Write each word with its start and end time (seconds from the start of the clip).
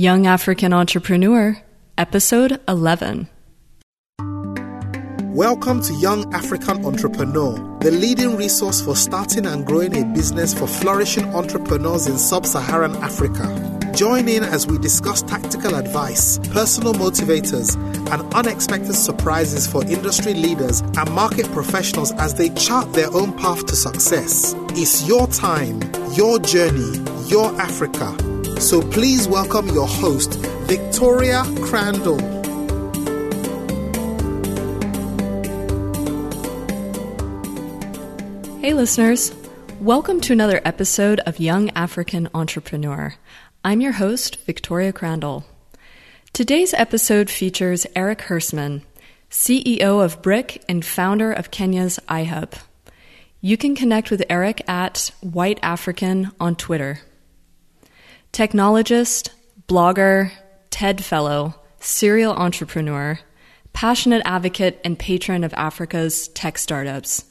Young 0.00 0.26
African 0.26 0.72
Entrepreneur, 0.72 1.58
Episode 1.98 2.58
11. 2.66 3.28
Welcome 5.34 5.82
to 5.82 5.92
Young 5.92 6.32
African 6.32 6.86
Entrepreneur, 6.86 7.52
the 7.80 7.90
leading 7.90 8.34
resource 8.34 8.80
for 8.80 8.96
starting 8.96 9.44
and 9.44 9.66
growing 9.66 9.94
a 9.94 10.06
business 10.14 10.54
for 10.54 10.66
flourishing 10.66 11.26
entrepreneurs 11.34 12.06
in 12.06 12.16
sub 12.16 12.46
Saharan 12.46 12.96
Africa. 12.96 13.44
Join 13.94 14.26
in 14.26 14.42
as 14.42 14.66
we 14.66 14.78
discuss 14.78 15.20
tactical 15.20 15.74
advice, 15.74 16.38
personal 16.48 16.94
motivators, 16.94 17.76
and 18.10 18.32
unexpected 18.32 18.94
surprises 18.94 19.66
for 19.66 19.84
industry 19.84 20.32
leaders 20.32 20.80
and 20.80 21.12
market 21.12 21.44
professionals 21.52 22.12
as 22.12 22.36
they 22.36 22.48
chart 22.54 22.90
their 22.94 23.12
own 23.12 23.36
path 23.36 23.66
to 23.66 23.76
success. 23.76 24.54
It's 24.70 25.06
your 25.06 25.26
time, 25.26 25.78
your 26.14 26.38
journey, 26.38 27.04
your 27.28 27.54
Africa. 27.60 28.16
So 28.60 28.82
please 28.82 29.26
welcome 29.26 29.68
your 29.68 29.88
host, 29.88 30.34
Victoria 30.68 31.44
Crandall. 31.62 32.18
Hey, 38.60 38.74
listeners. 38.74 39.34
Welcome 39.80 40.20
to 40.20 40.34
another 40.34 40.60
episode 40.66 41.20
of 41.20 41.40
Young 41.40 41.70
African 41.70 42.28
Entrepreneur. 42.34 43.14
I'm 43.64 43.80
your 43.80 43.92
host, 43.92 44.36
Victoria 44.44 44.92
Crandall. 44.92 45.46
Today's 46.34 46.74
episode 46.74 47.30
features 47.30 47.86
Erik 47.96 48.20
Hersman, 48.20 48.82
CEO 49.30 50.04
of 50.04 50.20
BRCK 50.20 50.62
and 50.68 50.84
founder 50.84 51.32
of 51.32 51.50
Kenya's 51.50 51.98
iHub. 52.10 52.52
You 53.40 53.56
can 53.56 53.74
connect 53.74 54.10
with 54.10 54.22
Erik 54.28 54.68
at 54.68 55.12
White 55.22 55.58
African 55.62 56.32
on 56.38 56.56
Twitter. 56.56 57.00
Technologist, 58.32 59.30
blogger, 59.66 60.30
TED 60.70 61.04
Fellow, 61.04 61.56
serial 61.80 62.32
entrepreneur, 62.32 63.18
passionate 63.72 64.22
advocate, 64.24 64.80
and 64.84 64.98
patron 64.98 65.42
of 65.42 65.52
Africa's 65.54 66.28
tech 66.28 66.56
startups. 66.56 67.24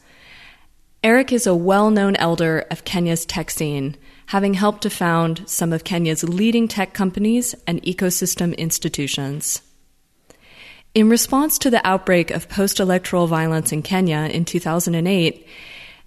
Erik 1.01 1.31
is 1.31 1.47
a 1.47 1.55
well 1.55 1.89
known 1.89 2.17
elder 2.17 2.65
of 2.69 2.83
Kenya's 2.83 3.25
tech 3.25 3.49
scene, 3.49 3.95
having 4.27 4.55
helped 4.55 4.81
to 4.81 4.89
found 4.89 5.47
some 5.47 5.71
of 5.71 5.85
Kenya's 5.85 6.23
leading 6.25 6.67
tech 6.67 6.93
companies 6.93 7.55
and 7.65 7.81
ecosystem 7.83 8.55
institutions. 8.57 9.61
In 10.93 11.09
response 11.09 11.57
to 11.59 11.69
the 11.69 11.85
outbreak 11.87 12.29
of 12.29 12.49
post 12.49 12.81
electoral 12.81 13.27
violence 13.27 13.71
in 13.71 13.83
Kenya 13.83 14.29
in 14.31 14.43
2008, 14.43 15.47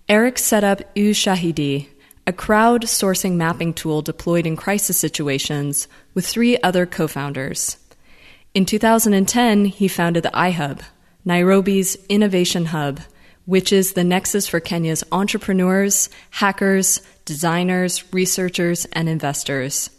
Erik 0.09 0.39
set 0.39 0.65
up 0.65 0.95
Ushahidi, 0.95 1.89
a 2.27 2.33
crowd 2.33 2.83
sourcing 2.83 3.35
mapping 3.35 3.75
tool 3.75 4.03
deployed 4.03 4.47
in 4.47 4.57
crisis 4.57 4.97
situations 4.97 5.89
with 6.15 6.27
three 6.27 6.59
other 6.63 6.87
co 6.87 7.09
founders. 7.09 7.79
In 8.55 8.67
2010, 8.67 9.65
he 9.67 9.89
founded 9.89 10.23
the 10.23 10.31
iHub, 10.31 10.83
Nairobi's 11.25 11.97
innovation 12.09 12.67
hub 12.67 13.01
which 13.45 13.73
is 13.73 13.93
the 13.93 14.05
nexus 14.05 14.47
for 14.47 14.61
Kenya's 14.61 15.05
entrepreneurs, 15.11 16.09
hackers, 16.31 17.01
designers, 17.25 18.13
researchers, 18.13 18.85
and 18.93 19.09
investors. 19.09 19.91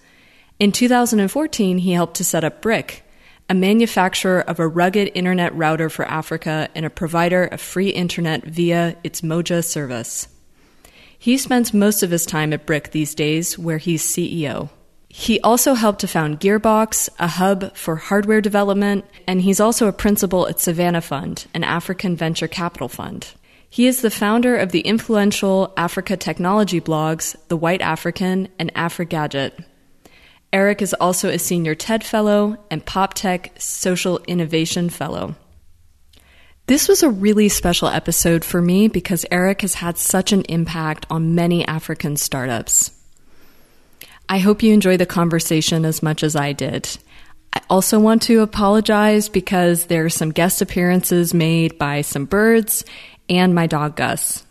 In 0.59 0.71
2014, 0.71 1.79
he 1.79 1.91
helped 1.91 2.15
to 2.17 2.23
set 2.23 2.43
up 2.43 2.61
BRCK, 2.61 3.01
a 3.49 3.53
manufacturer 3.53 4.39
of 4.41 4.59
a 4.59 4.67
rugged 4.67 5.11
internet 5.13 5.53
router 5.55 5.89
for 5.89 6.05
Africa 6.05 6.69
and 6.73 6.85
a 6.85 6.89
provider 6.89 7.43
of 7.43 7.59
free 7.59 7.89
internet 7.89 8.45
via 8.45 8.95
its 9.03 9.21
Moja 9.21 9.63
service. 9.63 10.27
He 11.23 11.37
spends 11.37 11.73
most 11.73 12.03
of 12.03 12.11
his 12.11 12.25
time 12.25 12.51
at 12.51 12.65
BRCK 12.65 12.91
these 12.91 13.15
days, 13.15 13.57
where 13.57 13.77
he's 13.77 14.03
CEO. 14.03 14.69
He 15.07 15.39
also 15.39 15.73
helped 15.73 16.01
to 16.01 16.07
found 16.09 16.41
Gearbox, 16.41 17.07
a 17.17 17.27
hub 17.27 17.73
for 17.77 17.95
hardware 17.95 18.41
development, 18.41 19.05
and 19.25 19.39
he's 19.39 19.61
also 19.61 19.87
a 19.87 19.93
principal 19.93 20.49
at 20.49 20.59
Savannah 20.59 20.99
Fund, 20.99 21.45
an 21.53 21.63
African 21.63 22.17
venture 22.17 22.49
capital 22.49 22.89
fund. 22.89 23.31
He 23.69 23.87
is 23.87 24.01
the 24.01 24.11
founder 24.11 24.57
of 24.57 24.73
the 24.73 24.81
influential 24.81 25.73
Africa 25.77 26.17
technology 26.17 26.81
blogs, 26.81 27.37
The 27.47 27.55
White 27.55 27.81
African 27.81 28.49
and 28.59 28.73
AfriGadget. 28.73 29.63
Erik 30.51 30.81
is 30.81 30.93
also 30.95 31.29
a 31.29 31.39
senior 31.39 31.73
TED 31.73 32.03
Fellow 32.03 32.57
and 32.69 32.85
PopTech 32.85 33.61
Social 33.61 34.19
Innovation 34.27 34.89
Fellow. 34.89 35.37
This 36.65 36.87
was 36.87 37.03
a 37.03 37.09
really 37.09 37.49
special 37.49 37.89
episode 37.89 38.45
for 38.45 38.61
me 38.61 38.87
because 38.87 39.25
Erik 39.29 39.61
has 39.61 39.73
had 39.73 39.97
such 39.97 40.31
an 40.31 40.43
impact 40.43 41.05
on 41.09 41.35
many 41.35 41.67
African 41.67 42.15
startups. 42.15 42.91
I 44.29 44.37
hope 44.37 44.63
you 44.63 44.71
enjoy 44.71 44.95
the 44.95 45.05
conversation 45.05 45.83
as 45.83 46.01
much 46.01 46.23
as 46.23 46.37
I 46.37 46.53
did. 46.53 46.87
I 47.51 47.59
also 47.69 47.99
want 47.99 48.21
to 48.23 48.39
apologize 48.39 49.27
because 49.27 49.87
there 49.87 50.05
are 50.05 50.09
some 50.09 50.31
guest 50.31 50.61
appearances 50.61 51.33
made 51.33 51.77
by 51.77 51.99
some 51.99 52.23
birds 52.23 52.85
and 53.27 53.53
my 53.53 53.67
dog 53.67 53.97
Gus. 53.97 54.45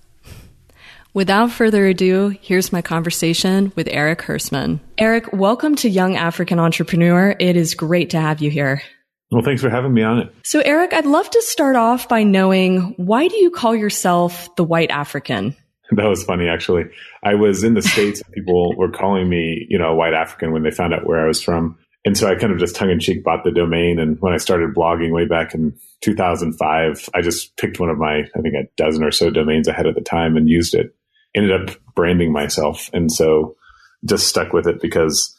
Without 1.15 1.51
further 1.51 1.87
ado, 1.87 2.37
here's 2.43 2.75
my 2.75 2.83
conversation 2.83 3.73
with 3.75 3.89
Erik 3.89 4.21
Hersman. 4.21 4.81
Erik, 4.99 5.33
welcome 5.33 5.77
to 5.77 5.89
Young 5.89 6.17
African 6.17 6.59
Entrepreneur. 6.59 7.35
It 7.39 7.57
is 7.57 7.75
great 7.75 8.11
to 8.11 8.21
have 8.21 8.43
you 8.43 8.51
here. 8.51 8.83
Well, 9.33 9.43
thanks 9.43 9.63
for 9.63 9.71
having 9.71 9.95
me 9.95 10.03
on 10.03 10.19
it. 10.19 10.35
So, 10.45 10.61
Erik, 10.61 10.93
I'd 10.93 11.07
love 11.07 11.29
to 11.31 11.41
start 11.41 11.75
off 11.75 12.07
by 12.07 12.23
knowing 12.23 12.93
why 12.99 13.29
do 13.29 13.37
you 13.39 13.51
call 13.51 13.75
yourself 13.75 14.55
the 14.57 14.65
White 14.65 14.91
African? 14.91 15.57
That 15.95 16.07
was 16.07 16.25
funny, 16.25 16.49
actually. 16.49 16.85
I 17.23 17.35
was 17.35 17.65
in 17.65 17.75
the 17.75 17.83
States 17.83 18.23
and 18.23 18.33
people 18.33 18.75
were 18.79 18.91
calling 18.91 19.29
me, 19.29 19.67
you 19.69 19.79
know, 19.79 19.95
white 19.95 20.15
African 20.15 20.51
when 20.51 20.63
they 20.63 20.71
found 20.71 20.95
out 20.95 21.07
where 21.07 21.23
I 21.23 21.27
was 21.27 21.43
from. 21.43 21.77
And 22.07 22.17
so 22.17 22.29
I 22.29 22.35
kind 22.35 22.51
of 22.51 22.59
just 22.59 22.75
tongue 22.75 22.89
in 22.89 22.99
cheek 22.99 23.23
bought 23.23 23.45
the 23.45 23.51
domain. 23.51 23.99
And 23.99 24.19
when 24.19 24.33
I 24.33 24.39
started 24.39 24.75
blogging 24.75 25.13
way 25.13 25.27
back 25.27 25.53
in 25.53 25.77
2005, 26.01 27.11
I 27.13 27.21
just 27.21 27.59
picked 27.59 27.79
one 27.79 27.91
of 27.91 27.99
my, 27.99 28.21
I 28.21 28.41
think 28.41 28.55
a 28.55 28.69
dozen 28.79 29.05
or 29.05 29.11
so 29.11 29.29
domains 29.29 29.69
ahead 29.69 29.87
at 29.87 29.95
the 29.95 30.01
time 30.01 30.39
and 30.39 30.49
used 30.49 30.75
it. 30.75 30.95
Ended 31.35 31.69
up 31.69 31.77
branding 31.95 32.33
myself. 32.33 32.89
And 32.95 33.13
so 33.13 33.57
just 34.03 34.29
stuck 34.29 34.55
with 34.55 34.67
it 34.67 34.81
because 34.81 35.37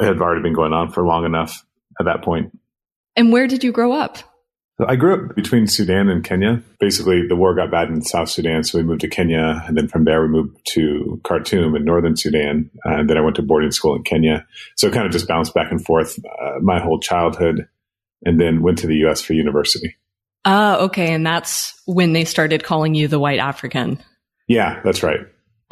it 0.00 0.04
had 0.04 0.20
already 0.20 0.42
been 0.42 0.54
going 0.54 0.72
on 0.72 0.90
for 0.90 1.06
long 1.06 1.24
enough 1.24 1.64
at 2.00 2.06
that 2.06 2.24
point. 2.24 2.50
And 3.16 3.32
where 3.32 3.46
did 3.46 3.62
you 3.62 3.72
grow 3.72 3.92
up? 3.92 4.18
I 4.88 4.96
grew 4.96 5.14
up 5.14 5.36
between 5.36 5.66
Sudan 5.66 6.08
and 6.08 6.24
Kenya. 6.24 6.62
Basically, 6.80 7.26
the 7.26 7.36
war 7.36 7.54
got 7.54 7.70
bad 7.70 7.88
in 7.88 8.02
South 8.02 8.28
Sudan, 8.28 8.64
so 8.64 8.78
we 8.78 8.84
moved 8.84 9.02
to 9.02 9.08
Kenya, 9.08 9.62
and 9.66 9.76
then 9.76 9.86
from 9.86 10.04
there 10.04 10.22
we 10.22 10.28
moved 10.28 10.58
to 10.72 11.20
Khartoum 11.24 11.76
in 11.76 11.84
northern 11.84 12.16
Sudan, 12.16 12.70
uh, 12.84 12.94
and 12.94 13.08
then 13.08 13.16
I 13.16 13.20
went 13.20 13.36
to 13.36 13.42
boarding 13.42 13.70
school 13.70 13.94
in 13.94 14.02
Kenya. 14.02 14.46
So 14.76 14.90
kind 14.90 15.06
of 15.06 15.12
just 15.12 15.28
bounced 15.28 15.54
back 15.54 15.70
and 15.70 15.84
forth 15.84 16.18
uh, 16.18 16.58
my 16.60 16.80
whole 16.80 16.98
childhood, 16.98 17.68
and 18.24 18.40
then 18.40 18.62
went 18.62 18.78
to 18.78 18.86
the 18.86 18.96
U.S. 18.96 19.20
for 19.20 19.34
university. 19.34 19.96
Ah, 20.44 20.78
okay, 20.78 21.12
and 21.12 21.24
that's 21.24 21.80
when 21.84 22.12
they 22.12 22.24
started 22.24 22.64
calling 22.64 22.94
you 22.94 23.08
the 23.08 23.20
White 23.20 23.38
African. 23.38 24.02
Yeah, 24.48 24.80
that's 24.82 25.02
right. 25.02 25.20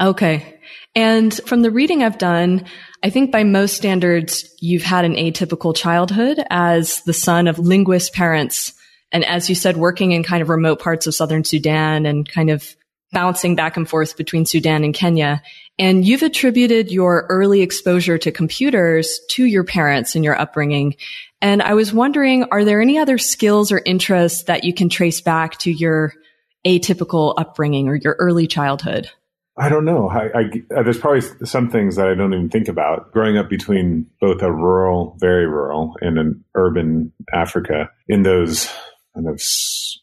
Okay. 0.01 0.61
And 0.95 1.35
from 1.47 1.63
the 1.63 1.71
reading 1.71 2.03
I've 2.03 2.19
done, 2.19 2.65
I 3.03 3.11
think 3.11 3.33
by 3.33 3.45
most 3.45 3.77
standards, 3.77 4.55
you've 4.61 4.83
had 4.83 5.05
an 5.05 5.15
atypical 5.15 5.75
childhood 5.75 6.39
as 6.51 7.03
the 7.03 7.15
son 7.15 7.49
of 7.49 7.59
linguist 7.59 8.13
parents 8.13 8.75
and 9.13 9.25
as 9.25 9.49
you 9.49 9.55
said, 9.55 9.77
working 9.77 10.13
in 10.13 10.23
kind 10.23 10.43
of 10.43 10.49
remote 10.49 10.81
parts 10.81 11.07
of 11.07 11.15
southern 11.15 11.45
Sudan 11.45 12.07
and 12.07 12.29
kind 12.29 12.51
of 12.51 12.77
bouncing 13.13 13.57
back 13.57 13.77
and 13.77 13.89
forth 13.89 14.17
between 14.17 14.47
Sudan 14.47 14.85
and 14.85 14.95
Kenya. 14.95 15.43
And 15.79 16.07
you've 16.07 16.23
attributed 16.23 16.93
your 16.93 17.27
early 17.29 17.61
exposure 17.61 18.19
to 18.19 18.31
computers 18.31 19.21
to 19.31 19.45
your 19.45 19.65
parents 19.65 20.15
and 20.15 20.25
your 20.25 20.39
upbringing. 20.39 20.95
And 21.41 21.61
I 21.61 21.75
was 21.75 21.93
wondering, 21.93 22.45
are 22.53 22.65
there 22.65 22.81
any 22.81 22.99
other 22.99 23.19
skills 23.19 23.73
or 23.73 23.83
interests 23.85 24.45
that 24.45 24.63
you 24.63 24.73
can 24.73 24.89
trace 24.89 25.21
back 25.21 25.59
to 25.59 25.73
your 25.73 26.13
atypical 26.65 27.35
upbringing 27.37 27.89
or 27.89 27.97
your 27.97 28.15
early 28.21 28.47
childhood? 28.47 29.11
I 29.61 29.69
don't 29.69 29.85
know. 29.85 30.09
I, 30.09 30.31
I, 30.35 30.43
uh, 30.75 30.83
there's 30.83 30.99
probably 30.99 31.21
some 31.45 31.69
things 31.69 31.97
that 31.97 32.09
I 32.09 32.15
don't 32.15 32.33
even 32.33 32.49
think 32.49 32.67
about. 32.67 33.13
Growing 33.13 33.37
up 33.37 33.51
between 33.51 34.07
both 34.19 34.41
a 34.41 34.51
rural, 34.51 35.17
very 35.21 35.47
rural, 35.47 35.97
and 36.01 36.19
an 36.19 36.43
urban 36.55 37.13
Africa 37.31 37.91
in 38.09 38.23
those 38.23 38.73
kind 39.15 39.29
of 39.29 39.37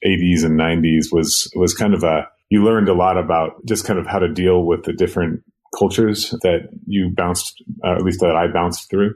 80s 0.06 0.46
and 0.46 0.60
90s 0.60 1.12
was 1.12 1.52
was 1.56 1.74
kind 1.74 1.96
of 1.96 2.04
a 2.04 2.28
you 2.50 2.64
learned 2.64 2.88
a 2.88 2.94
lot 2.94 3.18
about 3.18 3.66
just 3.66 3.84
kind 3.86 3.98
of 3.98 4.06
how 4.06 4.20
to 4.20 4.32
deal 4.32 4.64
with 4.64 4.84
the 4.84 4.94
different 4.94 5.42
cultures 5.78 6.32
that 6.44 6.70
you 6.86 7.10
bounced 7.16 7.64
uh, 7.84 7.96
at 7.96 8.04
least 8.04 8.20
that 8.20 8.36
I 8.36 8.48
bounced 8.52 8.90
through 8.90 9.16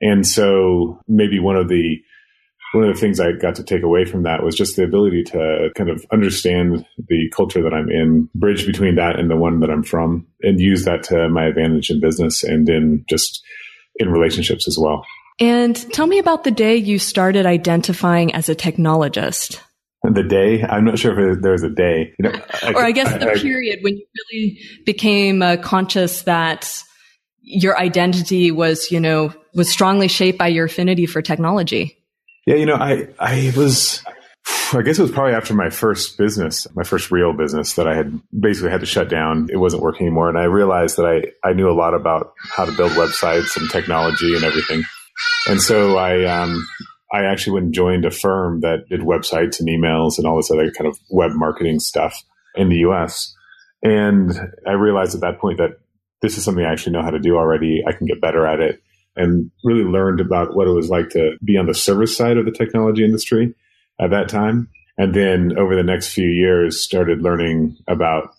and 0.00 0.26
so 0.26 1.00
maybe 1.08 1.40
one 1.40 1.56
of 1.56 1.68
the 1.68 1.96
one 2.72 2.84
of 2.84 2.94
the 2.94 3.00
things 3.00 3.18
I 3.18 3.32
got 3.32 3.56
to 3.56 3.64
take 3.64 3.82
away 3.82 4.04
from 4.04 4.22
that 4.22 4.42
was 4.42 4.54
just 4.54 4.76
the 4.76 4.84
ability 4.84 5.24
to 5.24 5.70
kind 5.74 5.90
of 5.90 6.04
understand 6.12 6.86
the 7.08 7.28
culture 7.34 7.62
that 7.62 7.74
I'm 7.74 7.90
in, 7.90 8.28
bridge 8.34 8.64
between 8.66 8.94
that 8.94 9.18
and 9.18 9.28
the 9.28 9.36
one 9.36 9.60
that 9.60 9.70
I'm 9.70 9.82
from, 9.82 10.26
and 10.42 10.60
use 10.60 10.84
that 10.84 11.02
to 11.04 11.28
my 11.28 11.46
advantage 11.46 11.90
in 11.90 12.00
business 12.00 12.44
and 12.44 12.68
in 12.68 13.04
just 13.08 13.42
in 13.96 14.08
relationships 14.08 14.68
as 14.68 14.78
well. 14.78 15.04
And 15.40 15.74
tell 15.92 16.06
me 16.06 16.18
about 16.18 16.44
the 16.44 16.50
day 16.50 16.76
you 16.76 16.98
started 16.98 17.46
identifying 17.46 18.34
as 18.34 18.48
a 18.48 18.54
technologist. 18.54 19.60
The 20.02 20.22
day? 20.22 20.62
I'm 20.62 20.84
not 20.84 20.98
sure 20.98 21.32
if 21.32 21.42
there 21.42 21.52
was 21.52 21.62
a 21.62 21.70
day. 21.70 22.14
You 22.18 22.30
know, 22.30 22.40
I, 22.62 22.72
or 22.72 22.84
I 22.84 22.92
guess 22.92 23.12
the 23.12 23.30
I, 23.30 23.34
period 23.34 23.80
when 23.82 23.96
you 23.96 24.06
really 24.32 24.60
became 24.86 25.42
uh, 25.42 25.56
conscious 25.56 26.22
that 26.22 26.82
your 27.42 27.78
identity 27.78 28.50
was, 28.50 28.90
you 28.90 29.00
know, 29.00 29.34
was 29.54 29.70
strongly 29.70 30.08
shaped 30.08 30.38
by 30.38 30.48
your 30.48 30.66
affinity 30.66 31.04
for 31.06 31.20
technology. 31.20 31.99
Yeah, 32.46 32.56
you 32.56 32.66
know, 32.66 32.76
I 32.76 33.08
I 33.18 33.52
was 33.56 34.02
I 34.72 34.82
guess 34.82 34.98
it 34.98 35.02
was 35.02 35.10
probably 35.10 35.34
after 35.34 35.54
my 35.54 35.70
first 35.70 36.16
business, 36.18 36.66
my 36.74 36.84
first 36.84 37.10
real 37.10 37.32
business 37.32 37.74
that 37.74 37.86
I 37.86 37.94
had 37.94 38.20
basically 38.38 38.70
had 38.70 38.80
to 38.80 38.86
shut 38.86 39.08
down. 39.08 39.48
It 39.50 39.56
wasn't 39.56 39.82
working 39.82 40.06
anymore. 40.06 40.28
And 40.28 40.38
I 40.38 40.44
realized 40.44 40.96
that 40.96 41.06
I, 41.06 41.48
I 41.48 41.52
knew 41.52 41.68
a 41.68 41.74
lot 41.74 41.94
about 41.94 42.32
how 42.50 42.64
to 42.64 42.72
build 42.72 42.92
websites 42.92 43.56
and 43.56 43.68
technology 43.70 44.34
and 44.34 44.44
everything. 44.44 44.82
And 45.48 45.60
so 45.60 45.96
I, 45.96 46.24
um, 46.24 46.66
I 47.12 47.24
actually 47.24 47.54
went 47.54 47.64
and 47.66 47.74
joined 47.74 48.04
a 48.04 48.10
firm 48.10 48.60
that 48.60 48.88
did 48.88 49.00
websites 49.00 49.58
and 49.60 49.68
emails 49.68 50.18
and 50.18 50.26
all 50.26 50.36
this 50.36 50.50
other 50.50 50.70
kind 50.70 50.86
of 50.86 50.98
web 51.10 51.32
marketing 51.34 51.80
stuff 51.80 52.22
in 52.54 52.68
the 52.68 52.78
US. 52.88 53.34
And 53.82 54.32
I 54.66 54.72
realized 54.72 55.14
at 55.14 55.22
that 55.22 55.40
point 55.40 55.58
that 55.58 55.78
this 56.22 56.36
is 56.36 56.44
something 56.44 56.64
I 56.64 56.72
actually 56.72 56.92
know 56.92 57.02
how 57.02 57.10
to 57.10 57.18
do 57.18 57.36
already. 57.36 57.82
I 57.86 57.92
can 57.92 58.06
get 58.06 58.20
better 58.20 58.46
at 58.46 58.60
it 58.60 58.82
and 59.16 59.50
really 59.64 59.84
learned 59.84 60.20
about 60.20 60.54
what 60.54 60.68
it 60.68 60.72
was 60.72 60.88
like 60.88 61.10
to 61.10 61.36
be 61.44 61.56
on 61.56 61.66
the 61.66 61.74
service 61.74 62.16
side 62.16 62.36
of 62.36 62.44
the 62.44 62.52
technology 62.52 63.04
industry 63.04 63.54
at 64.00 64.10
that 64.10 64.28
time. 64.28 64.68
And 64.96 65.14
then 65.14 65.58
over 65.58 65.74
the 65.74 65.82
next 65.82 66.12
few 66.12 66.28
years, 66.28 66.80
started 66.82 67.22
learning 67.22 67.76
about 67.88 68.34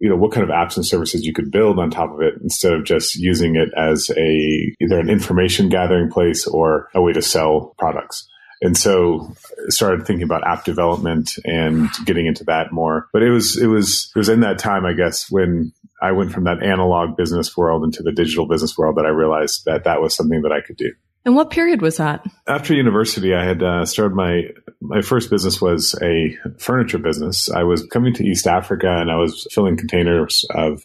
you 0.00 0.08
know 0.08 0.16
what 0.16 0.32
kind 0.32 0.44
of 0.44 0.50
apps 0.50 0.76
and 0.76 0.86
services 0.86 1.24
you 1.24 1.32
could 1.32 1.50
build 1.50 1.78
on 1.78 1.90
top 1.90 2.12
of 2.12 2.20
it 2.20 2.34
instead 2.42 2.72
of 2.72 2.84
just 2.84 3.16
using 3.16 3.56
it 3.56 3.70
as 3.76 4.10
a 4.16 4.74
either 4.80 4.98
an 4.98 5.10
information 5.10 5.68
gathering 5.68 6.10
place 6.10 6.46
or 6.46 6.88
a 6.94 7.02
way 7.02 7.12
to 7.12 7.22
sell 7.22 7.74
products 7.78 8.28
and 8.60 8.76
so 8.76 9.32
started 9.68 10.06
thinking 10.06 10.24
about 10.24 10.46
app 10.46 10.64
development 10.64 11.32
and 11.44 11.88
getting 12.04 12.26
into 12.26 12.44
that 12.44 12.72
more 12.72 13.08
but 13.12 13.22
it 13.22 13.30
was 13.30 13.60
it 13.60 13.66
was 13.66 14.10
it 14.14 14.18
was 14.18 14.28
in 14.28 14.40
that 14.40 14.58
time 14.58 14.86
i 14.86 14.92
guess 14.92 15.30
when 15.30 15.72
i 16.02 16.12
went 16.12 16.32
from 16.32 16.44
that 16.44 16.62
analog 16.62 17.16
business 17.16 17.56
world 17.56 17.84
into 17.84 18.02
the 18.02 18.12
digital 18.12 18.46
business 18.46 18.76
world 18.76 18.96
that 18.96 19.06
i 19.06 19.10
realized 19.10 19.64
that 19.64 19.84
that 19.84 20.00
was 20.00 20.14
something 20.14 20.42
that 20.42 20.52
i 20.52 20.60
could 20.60 20.76
do 20.76 20.92
and 21.24 21.34
what 21.34 21.50
period 21.50 21.82
was 21.82 21.98
that? 21.98 22.24
After 22.46 22.72
university, 22.72 23.34
I 23.34 23.44
had 23.44 23.62
uh, 23.62 23.84
started 23.84 24.14
my 24.14 24.44
my 24.80 25.02
first 25.02 25.28
business 25.28 25.60
was 25.60 25.94
a 26.00 26.34
furniture 26.58 26.96
business. 26.96 27.50
I 27.50 27.64
was 27.64 27.84
coming 27.86 28.14
to 28.14 28.24
East 28.24 28.46
Africa 28.46 28.88
and 28.88 29.10
I 29.10 29.16
was 29.16 29.46
filling 29.52 29.76
containers 29.76 30.46
of 30.54 30.82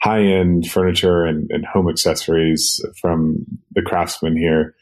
high 0.00 0.22
end 0.22 0.70
furniture 0.70 1.24
and, 1.24 1.50
and 1.50 1.64
home 1.64 1.88
accessories 1.88 2.80
from 3.00 3.44
the 3.72 3.82
craftsmen 3.82 4.36
here, 4.36 4.76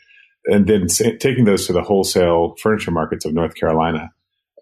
and 0.47 0.67
then 0.67 0.87
taking 1.19 1.45
those 1.45 1.67
to 1.67 1.73
the 1.73 1.83
wholesale 1.83 2.57
furniture 2.61 2.91
markets 2.91 3.25
of 3.25 3.33
North 3.33 3.55
Carolina 3.55 4.11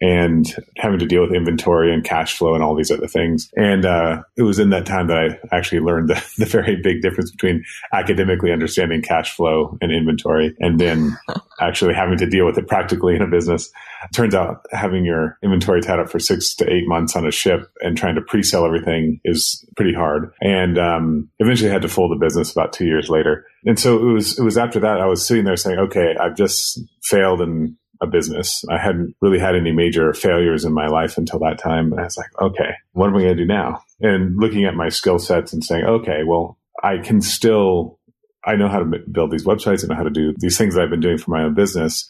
and 0.01 0.47
having 0.77 0.99
to 0.99 1.07
deal 1.07 1.23
with 1.23 1.35
inventory 1.35 1.93
and 1.93 2.05
cash 2.05 2.37
flow 2.37 2.55
and 2.55 2.63
all 2.63 2.75
these 2.75 2.91
other 2.91 3.07
things. 3.07 3.51
And 3.57 3.85
uh, 3.85 4.23
it 4.37 4.43
was 4.43 4.59
in 4.59 4.71
that 4.71 4.87
time 4.87 5.09
that 5.09 5.19
I 5.19 5.57
actually 5.57 5.81
learned 5.81 6.09
the, 6.09 6.25
the 6.39 6.47
very 6.47 6.77
big 6.77 7.03
difference 7.03 7.31
between 7.31 7.65
academically 7.93 8.53
understanding 8.53 9.03
cash 9.03 9.35
flow 9.35 9.77
and 9.81 9.93
inventory 9.93 10.55
and 10.61 10.79
then 10.79 11.17
actually 11.61 11.95
having 11.95 12.19
to 12.19 12.29
deal 12.29 12.47
with 12.47 12.59
it 12.59 12.69
practically 12.69 13.17
in 13.17 13.23
a 13.23 13.27
business. 13.27 13.71
It 14.05 14.15
turns 14.15 14.35
out 14.35 14.65
having 14.71 15.05
your 15.05 15.39
inventory 15.43 15.81
tied 15.81 15.99
up 15.99 16.11
for 16.11 16.21
six 16.21 16.55
to 16.57 16.73
eight 16.73 16.87
months 16.87 17.17
on 17.17 17.27
a 17.27 17.33
ship 17.33 17.71
and 17.81 17.97
trying 17.97 18.15
to 18.15 18.21
pre-sell 18.21 18.65
everything 18.65 19.21
is 19.25 19.65
pretty 19.77 19.95
hard. 19.95 20.33
And 20.41 20.79
um, 20.79 21.29
eventually 21.41 21.71
had 21.71 21.83
to 21.83 21.89
fold 21.89 22.13
the 22.13 22.25
business 22.25 22.53
about 22.53 22.73
two 22.73 22.87
years 22.87 23.09
later. 23.09 23.47
And 23.65 23.79
so 23.79 23.99
it 23.99 24.13
was 24.13 24.39
it 24.39 24.43
was 24.43 24.57
after 24.57 24.79
that 24.81 25.01
I 25.01 25.07
was 25.07 25.27
sitting 25.27 25.45
there 25.45 25.57
saying, 25.57 25.79
okay, 25.79 26.15
I've 26.21 26.37
just 26.37 26.81
failed 27.03 27.41
and 27.41 27.77
a 28.01 28.07
business. 28.07 28.65
I 28.71 28.79
hadn't 28.79 29.15
really 29.21 29.39
had 29.39 29.55
any 29.55 29.73
major 29.73 30.13
failures 30.13 30.65
in 30.65 30.73
my 30.73 30.87
life 30.89 31.19
until 31.19 31.39
that 31.41 31.59
time. 31.59 31.93
And 31.93 32.01
I 32.01 32.05
was 32.05 32.17
like, 32.17 32.31
okay, 32.41 32.71
what 32.93 33.09
am 33.09 33.17
I 33.17 33.21
going 33.21 33.37
to 33.37 33.43
do 33.43 33.47
now? 33.47 33.83
And 34.01 34.37
looking 34.37 34.65
at 34.65 34.75
my 34.75 34.89
skill 34.89 35.19
sets 35.19 35.53
and 35.53 35.65
saying, 35.65 35.85
okay, 35.85 36.23
well, 36.27 36.59
I 36.83 36.99
can 36.99 37.21
still, 37.21 37.99
I 38.45 38.57
know 38.57 38.69
how 38.69 38.79
to 38.79 38.99
build 39.11 39.31
these 39.31 39.45
websites. 39.45 39.85
I 39.85 39.89
know 39.89 39.97
how 39.97 40.05
to 40.05 40.11
do 40.11 40.35
these 40.39 40.57
things 40.57 40.75
that 40.75 40.83
I've 40.83 40.91
been 40.91 41.01
doing 41.01 41.19
for 41.19 41.31
my 41.31 41.43
own 41.43 41.55
business. 41.55 42.09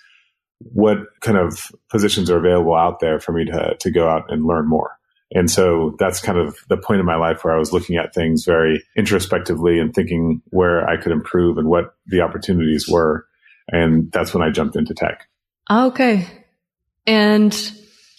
What 0.60 0.98
kind 1.20 1.38
of 1.38 1.70
positions 1.90 2.30
are 2.30 2.38
available 2.38 2.74
out 2.74 3.00
there 3.00 3.20
for 3.20 3.32
me 3.32 3.44
to, 3.46 3.76
to 3.78 3.90
go 3.90 4.08
out 4.08 4.30
and 4.30 4.44
learn 4.44 4.68
more? 4.68 4.98
And 5.34 5.50
so 5.50 5.94
that's 5.98 6.20
kind 6.20 6.38
of 6.38 6.56
the 6.68 6.78
point 6.78 7.00
in 7.00 7.06
my 7.06 7.16
life 7.16 7.44
where 7.44 7.54
I 7.54 7.58
was 7.58 7.72
looking 7.72 7.96
at 7.96 8.14
things 8.14 8.44
very 8.44 8.82
introspectively 8.96 9.78
and 9.78 9.94
thinking 9.94 10.40
where 10.46 10.88
I 10.88 10.96
could 10.96 11.12
improve 11.12 11.58
and 11.58 11.68
what 11.68 11.94
the 12.06 12.22
opportunities 12.22 12.88
were. 12.88 13.26
And 13.70 14.10
that's 14.10 14.32
when 14.32 14.42
I 14.42 14.50
jumped 14.50 14.76
into 14.76 14.94
tech. 14.94 15.28
Okay. 15.70 16.26
And 17.06 17.54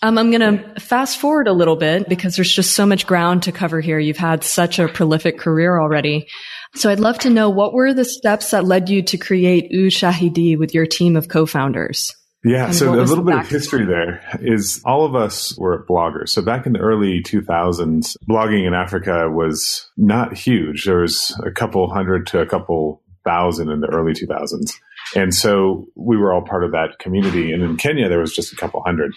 um, 0.02 0.18
I'm 0.18 0.32
going 0.32 0.58
to 0.58 0.80
fast 0.80 1.18
forward 1.18 1.48
a 1.48 1.54
little 1.54 1.76
bit 1.76 2.08
because 2.08 2.36
there's 2.36 2.54
just 2.54 2.74
so 2.74 2.86
much 2.86 3.06
ground 3.06 3.44
to 3.44 3.52
cover 3.52 3.82
here. 3.82 4.00
You've 4.00 4.18
had 4.18 4.44
such 4.44 4.80
a 4.80 4.88
prolific 4.88 5.38
career 5.38 5.80
already. 5.80 6.28
So 6.76 6.90
I'd 6.90 7.00
love 7.00 7.20
to 7.20 7.30
know 7.30 7.50
what 7.50 7.74
were 7.74 7.94
the 7.94 8.06
steps 8.06 8.52
that 8.52 8.66
led 8.66 8.90
you 8.90 9.02
to 9.04 9.18
create 9.18 9.72
Ushahidi 9.72 10.58
with 10.58 10.74
your 10.74 10.86
team 10.86 11.16
of 11.16 11.28
co-founders? 11.28 12.16
Yeah, 12.46 12.68
and 12.68 12.76
so 12.76 12.94
a 12.94 12.96
little 12.96 13.26
bit 13.26 13.38
of 13.38 13.50
history 13.50 13.86
there 13.86 14.22
is 14.40 14.82
all 14.86 15.04
of 15.04 15.14
us 15.14 15.58
were 15.58 15.86
bloggers. 15.90 16.30
So 16.30 16.42
back 16.42 16.66
in 16.66 16.72
the 16.72 16.80
early 16.80 17.22
2000s, 17.22 18.16
blogging 18.30 18.66
in 18.66 18.74
Africa 18.74 19.30
was 19.30 19.90
not 19.98 20.38
huge. 20.38 20.86
There 20.86 21.02
was 21.02 21.38
a 21.46 21.52
couple 21.52 21.90
hundred 21.90 22.28
to 22.28 22.40
a 22.40 22.46
couple 22.46 23.02
thousand 23.26 23.70
in 23.70 23.82
the 23.82 23.88
early 23.88 24.14
2000s. 24.14 24.72
And 25.16 25.34
so 25.34 25.88
we 25.96 26.18
were 26.18 26.34
all 26.34 26.42
part 26.42 26.64
of 26.64 26.72
that 26.72 27.00
community. 27.00 27.52
And 27.52 27.64
in 27.64 27.78
Kenya, 27.78 28.10
there 28.10 28.20
was 28.20 28.34
just 28.34 28.54
a 28.54 28.56
couple 28.56 28.82
hundred. 28.86 29.14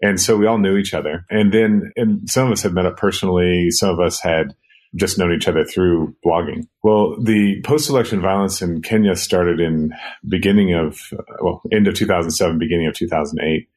And 0.00 0.20
so 0.20 0.36
we 0.36 0.46
all 0.46 0.58
knew 0.58 0.76
each 0.76 0.94
other. 0.94 1.24
And 1.30 1.52
then 1.52 1.92
and 1.96 2.28
some 2.28 2.46
of 2.46 2.52
us 2.52 2.62
had 2.62 2.72
met 2.72 2.86
up 2.86 2.96
personally. 2.96 3.70
Some 3.70 3.90
of 3.90 4.00
us 4.00 4.20
had 4.20 4.54
just 4.94 5.18
known 5.18 5.32
each 5.32 5.48
other 5.48 5.64
through 5.64 6.14
blogging. 6.24 6.66
Well, 6.82 7.16
the 7.22 7.62
post-election 7.62 8.20
violence 8.20 8.60
in 8.60 8.82
Kenya 8.82 9.16
started 9.16 9.58
in 9.58 9.92
beginning 10.28 10.74
of, 10.74 11.00
well, 11.40 11.62
end 11.72 11.88
of 11.88 11.94
2007, 11.94 12.58
beginning 12.58 12.88
of 12.88 12.94
2008. 12.94 13.68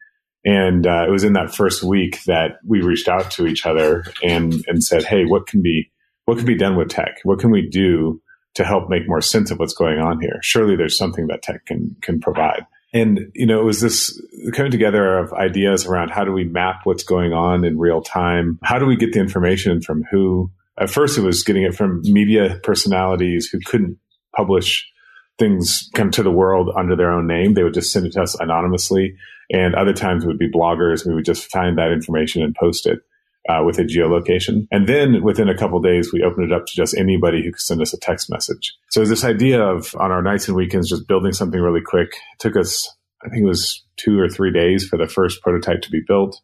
And 0.44 0.86
uh, 0.86 1.06
it 1.08 1.12
was 1.12 1.24
in 1.24 1.34
that 1.34 1.56
first 1.56 1.84
week 1.84 2.24
that 2.26 2.58
we 2.68 2.82
reached 2.82 3.08
out 3.08 3.32
to 3.32 3.48
each 3.48 3.66
other 3.66 4.04
and, 4.24 4.54
and 4.68 4.84
said, 4.84 5.04
Hey, 5.04 5.26
what 5.26 5.48
can 5.48 5.62
be, 5.62 5.92
what 6.26 6.38
can 6.38 6.46
be 6.46 6.58
done 6.58 6.76
with 6.76 6.90
tech? 6.90 7.20
What 7.24 7.40
can 7.40 7.50
we 7.50 7.68
do 7.68 8.22
to 8.56 8.64
help 8.64 8.90
make 8.90 9.08
more 9.08 9.22
sense 9.22 9.52
of 9.52 9.60
what's 9.60 9.74
going 9.74 10.00
on 10.00 10.20
here. 10.22 10.40
Surely 10.42 10.76
there's 10.76 10.98
something 10.98 11.28
that 11.28 11.42
tech 11.42 11.66
can 11.66 11.96
can 12.02 12.20
provide. 12.20 12.66
And 12.94 13.32
you 13.34 13.46
know, 13.46 13.60
it 13.60 13.66
was 13.66 13.82
this 13.82 14.20
coming 14.54 14.72
together 14.72 15.18
of 15.18 15.34
ideas 15.34 15.86
around 15.86 16.10
how 16.10 16.24
do 16.24 16.32
we 16.32 16.46
map 16.46 16.82
what's 16.86 17.04
going 17.04 17.34
on 17.34 17.66
in 17.66 17.78
real 17.78 18.02
time? 18.02 18.60
How 18.64 18.80
do 18.80 18.86
we 18.86 18.96
get 18.96 19.14
the 19.14 19.20
information 19.20 19.82
from 19.82 20.04
who? 20.10 20.52
At 20.78 20.90
first, 20.90 21.18
it 21.18 21.22
was 21.22 21.44
getting 21.44 21.64
it 21.64 21.76
from 21.76 22.02
media 22.04 22.60
personalities 22.64 23.48
who 23.48 23.60
couldn't 23.66 23.98
publish 24.36 24.90
things 25.38 25.90
come 25.94 26.12
to 26.12 26.24
the 26.24 26.32
world 26.32 26.70
under 26.78 26.96
their 26.96 27.12
own 27.12 27.28
name. 27.28 27.54
They 27.54 27.64
would 27.64 27.74
just 27.74 27.92
send 27.92 28.06
it 28.06 28.14
to 28.14 28.22
us 28.22 28.40
anonymously. 28.40 29.16
And 29.52 29.76
other 29.76 29.94
times 29.94 30.24
it 30.24 30.28
would 30.28 30.40
be 30.40 30.50
bloggers. 30.50 31.06
We 31.06 31.14
would 31.14 31.26
just 31.26 31.52
find 31.52 31.78
that 31.78 31.92
information 31.92 32.42
and 32.42 32.56
post 32.56 32.88
it 32.88 33.00
uh, 33.48 33.64
with 33.64 33.78
a 33.78 33.84
geolocation. 33.84 34.68
And 34.72 34.88
then 34.88 35.24
within 35.24 35.50
a 35.50 35.58
couple 35.58 35.80
days, 35.82 36.12
we 36.12 36.24
opened 36.24 36.52
it 36.52 36.56
up 36.56 36.66
to 36.66 36.76
just 36.76 36.98
anybody 36.98 37.44
who 37.44 37.52
could 37.52 37.62
send 37.62 37.82
us 37.82 37.94
a 37.94 38.00
text 38.00 38.30
message. 38.30 38.76
So 38.90 39.06
this 39.06 39.24
idea 39.24 39.62
of 39.62 39.96
on 40.00 40.12
our 40.12 40.22
nights 40.22 40.48
and 40.48 40.58
weekends, 40.58 40.90
just 40.90 41.08
building 41.08 41.34
something 41.34 41.60
really 41.60 41.82
quick 41.86 42.16
took 42.40 42.56
us, 42.56 42.90
I 43.24 43.30
think 43.30 43.44
it 43.44 43.48
was 43.48 43.84
two 43.98 44.20
or 44.20 44.30
three 44.30 44.52
days 44.52 44.88
for 44.88 44.98
the 44.98 45.08
first 45.08 45.42
prototype 45.42 45.82
to 45.82 45.92
be 45.92 46.02
built. 46.08 46.42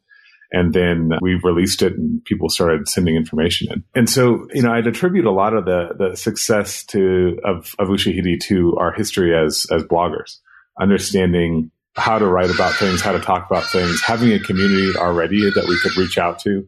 And 0.54 0.74
then 0.74 1.14
we 1.22 1.36
released 1.36 1.82
it 1.82 1.94
and 1.94 2.24
people 2.26 2.50
started 2.50 2.88
sending 2.88 3.16
information 3.16 3.72
in. 3.72 3.84
And 3.96 4.10
so, 4.10 4.48
you 4.54 4.62
know, 4.62 4.72
I'd 4.72 4.86
attribute 4.86 5.26
a 5.26 5.32
lot 5.32 5.54
of 5.54 5.64
the, 5.64 5.96
the 5.98 6.18
success 6.18 6.84
to, 6.88 7.40
of, 7.46 7.74
of 7.80 7.88
Ushahidi 7.88 8.38
to 8.42 8.76
our 8.78 8.92
history 8.92 9.34
as, 9.34 9.66
as 9.72 9.84
bloggers, 9.84 10.40
understanding 10.80 11.72
how 11.96 12.20
to 12.20 12.26
write 12.26 12.50
about 12.50 12.74
things, 12.76 13.02
how 13.02 13.14
to 13.14 13.20
talk 13.20 13.50
about 13.50 13.64
things, 13.70 14.02
having 14.02 14.34
a 14.34 14.40
community 14.40 14.94
already 14.98 15.50
that 15.50 15.66
we 15.68 15.80
could 15.80 15.96
reach 15.96 16.18
out 16.18 16.40
to 16.40 16.68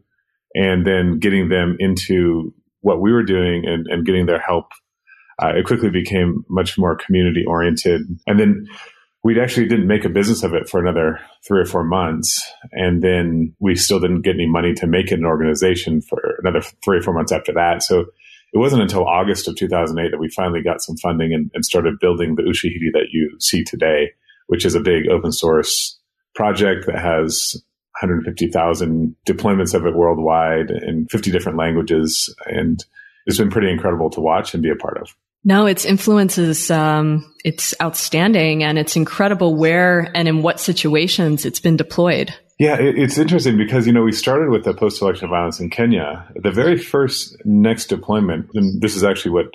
and 0.53 0.85
then 0.85 1.19
getting 1.19 1.49
them 1.49 1.75
into 1.79 2.53
what 2.81 3.01
we 3.01 3.11
were 3.11 3.23
doing 3.23 3.63
and, 3.65 3.87
and 3.87 4.05
getting 4.05 4.25
their 4.25 4.39
help. 4.39 4.65
Uh, 5.41 5.53
it 5.55 5.65
quickly 5.65 5.89
became 5.89 6.43
much 6.49 6.77
more 6.77 6.95
community 6.95 7.43
oriented. 7.47 8.01
And 8.27 8.39
then 8.39 8.67
we 9.23 9.39
actually 9.39 9.67
didn't 9.67 9.87
make 9.87 10.05
a 10.05 10.09
business 10.09 10.43
of 10.43 10.53
it 10.53 10.69
for 10.69 10.79
another 10.79 11.19
three 11.47 11.61
or 11.61 11.65
four 11.65 11.83
months. 11.83 12.43
And 12.71 13.01
then 13.01 13.55
we 13.59 13.75
still 13.75 13.99
didn't 13.99 14.21
get 14.21 14.35
any 14.35 14.47
money 14.47 14.73
to 14.75 14.87
make 14.87 15.11
it 15.11 15.19
an 15.19 15.25
organization 15.25 16.01
for 16.01 16.37
another 16.43 16.61
three 16.83 16.97
or 16.97 17.01
four 17.01 17.13
months 17.13 17.31
after 17.31 17.53
that. 17.53 17.81
So 17.83 18.01
it 18.53 18.59
wasn't 18.59 18.83
until 18.83 19.07
August 19.07 19.47
of 19.47 19.55
2008 19.55 20.11
that 20.11 20.19
we 20.19 20.29
finally 20.29 20.61
got 20.61 20.81
some 20.81 20.97
funding 20.97 21.33
and, 21.33 21.49
and 21.53 21.65
started 21.65 21.99
building 21.99 22.35
the 22.35 22.43
Ushahidi 22.43 22.91
that 22.93 23.07
you 23.11 23.35
see 23.39 23.63
today, 23.63 24.11
which 24.47 24.65
is 24.65 24.75
a 24.75 24.81
big 24.81 25.07
open 25.09 25.31
source 25.31 25.99
project 26.35 26.85
that 26.85 26.99
has 26.99 27.55
150,000 28.01 29.15
deployments 29.27 29.73
of 29.73 29.85
it 29.85 29.95
worldwide 29.95 30.71
in 30.71 31.07
50 31.07 31.31
different 31.31 31.57
languages. 31.57 32.33
And 32.45 32.83
it's 33.25 33.37
been 33.37 33.51
pretty 33.51 33.69
incredible 33.69 34.09
to 34.11 34.21
watch 34.21 34.53
and 34.53 34.63
be 34.63 34.69
a 34.69 34.75
part 34.75 34.97
of. 34.97 35.15
No, 35.45 35.65
its 35.65 35.85
influence 35.85 36.37
is 36.37 36.71
um, 36.71 37.29
it's 37.43 37.73
outstanding, 37.81 38.63
and 38.63 38.79
it's 38.79 38.95
incredible 38.95 39.55
where 39.55 40.09
and 40.15 40.27
in 40.27 40.41
what 40.41 40.59
situations 40.59 41.45
it's 41.45 41.59
been 41.59 41.75
deployed. 41.75 42.33
Yeah, 42.59 42.77
it's 42.79 43.17
interesting 43.17 43.57
because 43.57 43.85
you 43.85 43.91
know 43.91 44.03
we 44.03 44.13
started 44.13 44.49
with 44.49 44.63
the 44.63 44.73
post-election 44.73 45.29
violence 45.29 45.59
in 45.59 45.69
Kenya. 45.69 46.25
The 46.35 46.51
very 46.51 46.77
first 46.77 47.35
next 47.43 47.87
deployment, 47.87 48.51
and 48.53 48.81
this 48.81 48.95
is 48.95 49.03
actually 49.03 49.31
what 49.31 49.47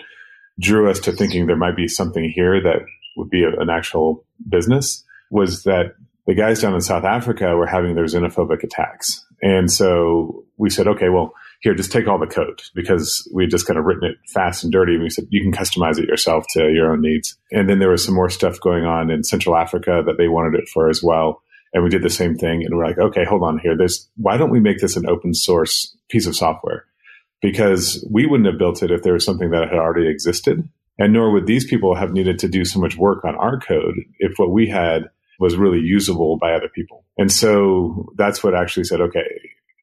drew 0.61 0.91
us 0.91 1.01
to 1.01 1.13
thinking 1.13 1.47
there 1.47 1.57
might 1.57 1.77
be 1.77 1.89
something 1.89 2.31
here 2.35 2.61
that 2.61 2.81
would 3.17 3.31
be 3.31 3.45
a, 3.45 3.59
an 3.59 3.71
actual 3.71 4.25
business 4.47 5.05
was 5.31 5.63
that 5.63 5.95
the 6.29 6.35
guys 6.35 6.61
down 6.61 6.75
in 6.75 6.83
South 6.83 7.05
Africa 7.05 7.57
were 7.57 7.67
having 7.67 7.95
their 7.95 8.05
xenophobic 8.05 8.63
attacks. 8.63 9.25
And 9.41 9.73
so 9.73 10.45
we 10.59 10.69
said, 10.69 10.87
okay, 10.87 11.09
well, 11.09 11.33
here, 11.63 11.75
just 11.75 11.91
take 11.91 12.07
all 12.07 12.19
the 12.19 12.27
code 12.27 12.61
because 12.75 13.27
we 13.35 13.45
had 13.45 13.51
just 13.51 13.67
kind 13.67 13.79
of 13.79 13.87
written 13.87 14.11
it 14.11 14.17
fast 14.29 14.63
and 14.63 14.71
dirty. 14.71 14.93
And 14.93 15.03
we 15.03 15.09
said, 15.09 15.25
you 15.31 15.43
can 15.43 15.53
customize 15.53 15.99
it 15.99 16.07
yourself 16.07 16.45
to 16.51 16.71
your 16.71 16.93
own 16.93 17.01
needs. 17.01 17.35
And 17.51 17.67
then 17.67 17.79
there 17.79 17.89
was 17.89 18.05
some 18.05 18.15
more 18.15 18.29
stuff 18.29 18.61
going 18.61 18.85
on 18.85 19.11
in 19.11 19.25
Central 19.25 19.57
Africa 19.57 20.03
that 20.05 20.19
they 20.19 20.29
wanted 20.29 20.59
it 20.59 20.69
for 20.69 20.91
as 20.91 21.03
well. 21.03 21.43
And 21.73 21.83
we 21.83 21.89
did 21.89 22.03
the 22.03 22.11
same 22.11 22.37
thing. 22.37 22.63
And 22.63 22.77
we're 22.77 22.87
like, 22.87 22.99
okay, 22.99 23.25
hold 23.25 23.43
on 23.43 23.59
here. 23.59 23.75
There's, 23.75 24.07
why 24.17 24.37
don't 24.37 24.51
we 24.51 24.61
make 24.61 24.81
this 24.81 24.97
an 24.97 25.09
open 25.09 25.33
source 25.33 25.97
piece 26.11 26.27
of 26.27 26.37
software? 26.37 26.85
Because 27.41 28.07
we 28.13 28.27
wouldn't 28.27 28.49
have 28.49 28.59
built 28.59 28.83
it 28.83 28.91
if 28.91 29.03
there 29.03 29.15
was 29.15 29.25
something 29.25 29.51
that 29.53 29.71
had 29.71 29.79
already 29.79 30.09
existed. 30.09 30.69
And 30.99 31.15
nor 31.15 31.33
would 31.33 31.47
these 31.47 31.65
people 31.65 31.95
have 31.95 32.13
needed 32.13 32.39
to 32.41 32.49
do 32.49 32.67
so 32.67 32.79
much 32.79 32.99
work 32.99 33.25
on 33.25 33.35
our 33.35 33.59
code 33.59 33.95
if 34.19 34.35
what 34.37 34.51
we 34.51 34.69
had 34.69 35.09
was 35.39 35.57
really 35.57 35.81
usable 35.81 36.37
by 36.37 36.53
other 36.53 36.69
people. 36.69 37.05
And 37.17 37.31
so 37.31 38.13
that's 38.17 38.43
what 38.43 38.55
actually 38.55 38.85
said, 38.85 39.01
okay, 39.01 39.41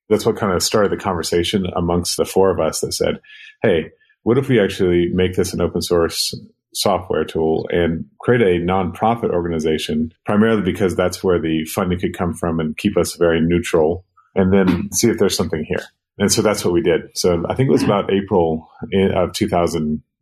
that's 0.10 0.26
what 0.26 0.38
kind 0.38 0.54
of 0.54 0.62
started 0.62 0.92
the 0.92 0.98
conversation 0.98 1.66
amongst 1.76 2.18
the 2.18 2.26
four 2.26 2.52
of 2.52 2.60
us 2.60 2.82
that 2.82 2.94
said, 2.94 3.20
hey, 3.62 3.92
what 4.24 4.38
if 4.38 4.50
we 4.50 4.60
actually 4.60 5.10
make 5.14 5.36
this 5.36 5.54
an 5.54 5.62
open 5.62 5.82
source 5.82 6.34
software 6.74 7.24
tool 7.24 7.68
and 7.72 8.06
create 8.20 8.42
a 8.42 8.64
nonprofit 8.64 9.32
organization, 9.32 10.14
primarily 10.26 10.62
because 10.62 10.96
that's 10.96 11.24
where 11.24 11.40
the 11.40 11.64
funding 11.66 12.00
could 12.00 12.16
come 12.16 12.34
from 12.34 12.60
and 12.60 12.78
keep 12.78 12.98
us 12.98 13.16
very 13.16 13.40
neutral, 13.40 14.06
and 14.36 14.52
then 14.54 14.92
see 14.92 15.10
if 15.10 15.18
there's 15.18 15.38
something 15.38 15.64
here. 15.64 15.84
And 16.18 16.32
so 16.32 16.42
that's 16.42 16.64
what 16.64 16.74
we 16.74 16.82
did. 16.82 17.02
So 17.16 17.44
I 17.50 17.56
think 17.56 17.68
it 17.70 17.72
was 17.72 17.84
about 17.84 18.12
April 18.12 18.70
of 18.94 19.34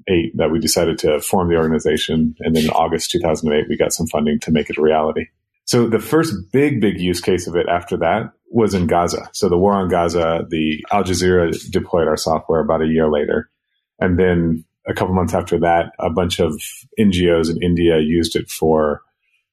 2008 0.08 0.38
that 0.38 0.52
we 0.52 0.60
decided 0.60 0.98
to 1.00 1.20
form 1.20 1.50
the 1.50 1.58
organization. 1.58 2.36
And 2.40 2.56
then 2.56 2.66
in 2.66 2.70
August 2.70 3.12
2008, 3.12 3.68
we 3.70 3.78
got 3.78 3.94
some 3.94 4.08
funding 4.08 4.40
to 4.42 4.52
make 4.52 4.70
it 4.70 4.78
a 4.78 4.82
reality. 4.82 5.28
So 5.66 5.88
the 5.88 6.00
first 6.00 6.34
big, 6.52 6.82
big 6.82 7.00
use 7.00 7.22
case 7.22 7.48
of 7.48 7.56
it 7.56 7.68
after 7.70 7.98
that 7.98 8.32
was 8.50 8.74
in 8.74 8.88
Gaza. 8.88 9.30
So 9.34 9.50
the 9.50 9.58
war 9.58 9.74
on 9.74 9.90
Gaza, 9.90 10.46
the 10.50 10.86
Al 10.92 11.04
Jazeera 11.04 11.72
deployed 11.72 12.08
our 12.08 12.18
software 12.18 12.60
about 12.60 12.82
a 12.82 12.88
year 12.88 13.10
later. 13.10 13.50
And 14.00 14.20
then 14.20 14.66
a 14.88 14.94
couple 14.94 15.16
months 15.16 15.34
after 15.34 15.60
that, 15.60 15.94
a 16.00 16.10
bunch 16.10 16.40
of 16.40 16.62
NGOs 17.00 17.50
in 17.50 17.62
India 17.64 18.00
used 18.00 18.36
it 18.36 18.50
for 18.50 19.02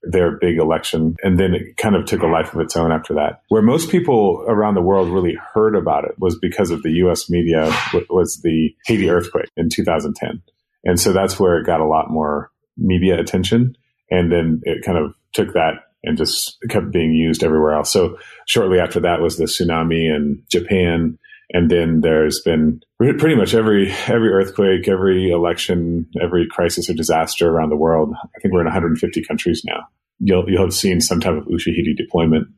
their 0.03 0.39
big 0.39 0.59
election. 0.59 1.15
And 1.23 1.39
then 1.39 1.55
it 1.55 1.77
kind 1.77 1.95
of 1.95 2.07
took 2.07 2.23
a 2.23 2.27
life 2.27 2.55
of 2.55 2.61
its 2.61 2.77
own 2.77 2.93
after 2.93 3.15
that. 3.15 3.43
Where 3.49 3.63
most 3.63 3.91
people 3.91 4.45
around 4.49 4.75
the 4.75 4.83
world 4.83 5.11
really 5.11 5.37
heard 5.53 5.77
about 5.77 6.05
it 6.05 6.13
was 6.19 6.39
because 6.39 6.71
of 6.71 6.83
the 6.83 6.93
US 7.05 7.29
media, 7.29 7.71
was 8.09 8.41
the 8.43 8.71
Haiti 8.87 9.11
earthquake 9.11 9.51
in 9.57 9.69
2010. 9.69 10.43
And 10.85 10.99
so 10.99 11.13
that's 11.13 11.39
where 11.39 11.59
it 11.59 11.67
got 11.67 11.81
a 11.81 11.87
lot 11.87 12.11
more 12.11 12.51
media 12.77 13.19
attention. 13.21 13.77
And 14.11 14.33
then 14.33 14.61
it 14.65 14.85
kind 14.85 14.99
of 14.99 15.15
took 15.33 15.53
that 15.53 15.75
and 16.03 16.17
just 16.17 16.57
kept 16.71 16.91
being 16.91 17.13
used 17.13 17.45
everywhere 17.45 17.75
else. 17.75 17.93
So 17.93 18.17
shortly 18.47 18.79
after 18.81 19.01
that 19.01 19.21
was 19.21 19.37
the 19.37 19.45
tsunami 19.45 20.15
in 20.15 20.43
Japan. 20.51 21.19
And 21.51 21.71
then 21.71 22.01
there's 22.01 22.41
been 22.41 22.81
pretty 23.01 23.35
much 23.35 23.55
every 23.55 23.91
every 24.07 24.29
earthquake, 24.29 24.87
every 24.87 25.31
election, 25.31 26.07
every 26.21 26.47
crisis 26.47 26.91
or 26.91 26.95
disaster 26.95 27.49
around 27.49 27.71
the 27.71 27.77
world. 27.77 28.15
I 28.23 28.41
think 28.41 28.53
we're 28.53 28.61
in 28.61 28.67
150 28.67 29.25
countries 29.25 29.63
now. 29.65 29.89
You'll 30.19 30.49
you'll 30.49 30.65
have 30.65 30.75
seen 30.75 31.01
some 31.01 31.21
type 31.21 31.35
of 31.35 31.45
Ushahidi 31.45 31.97
deployment. 31.97 32.49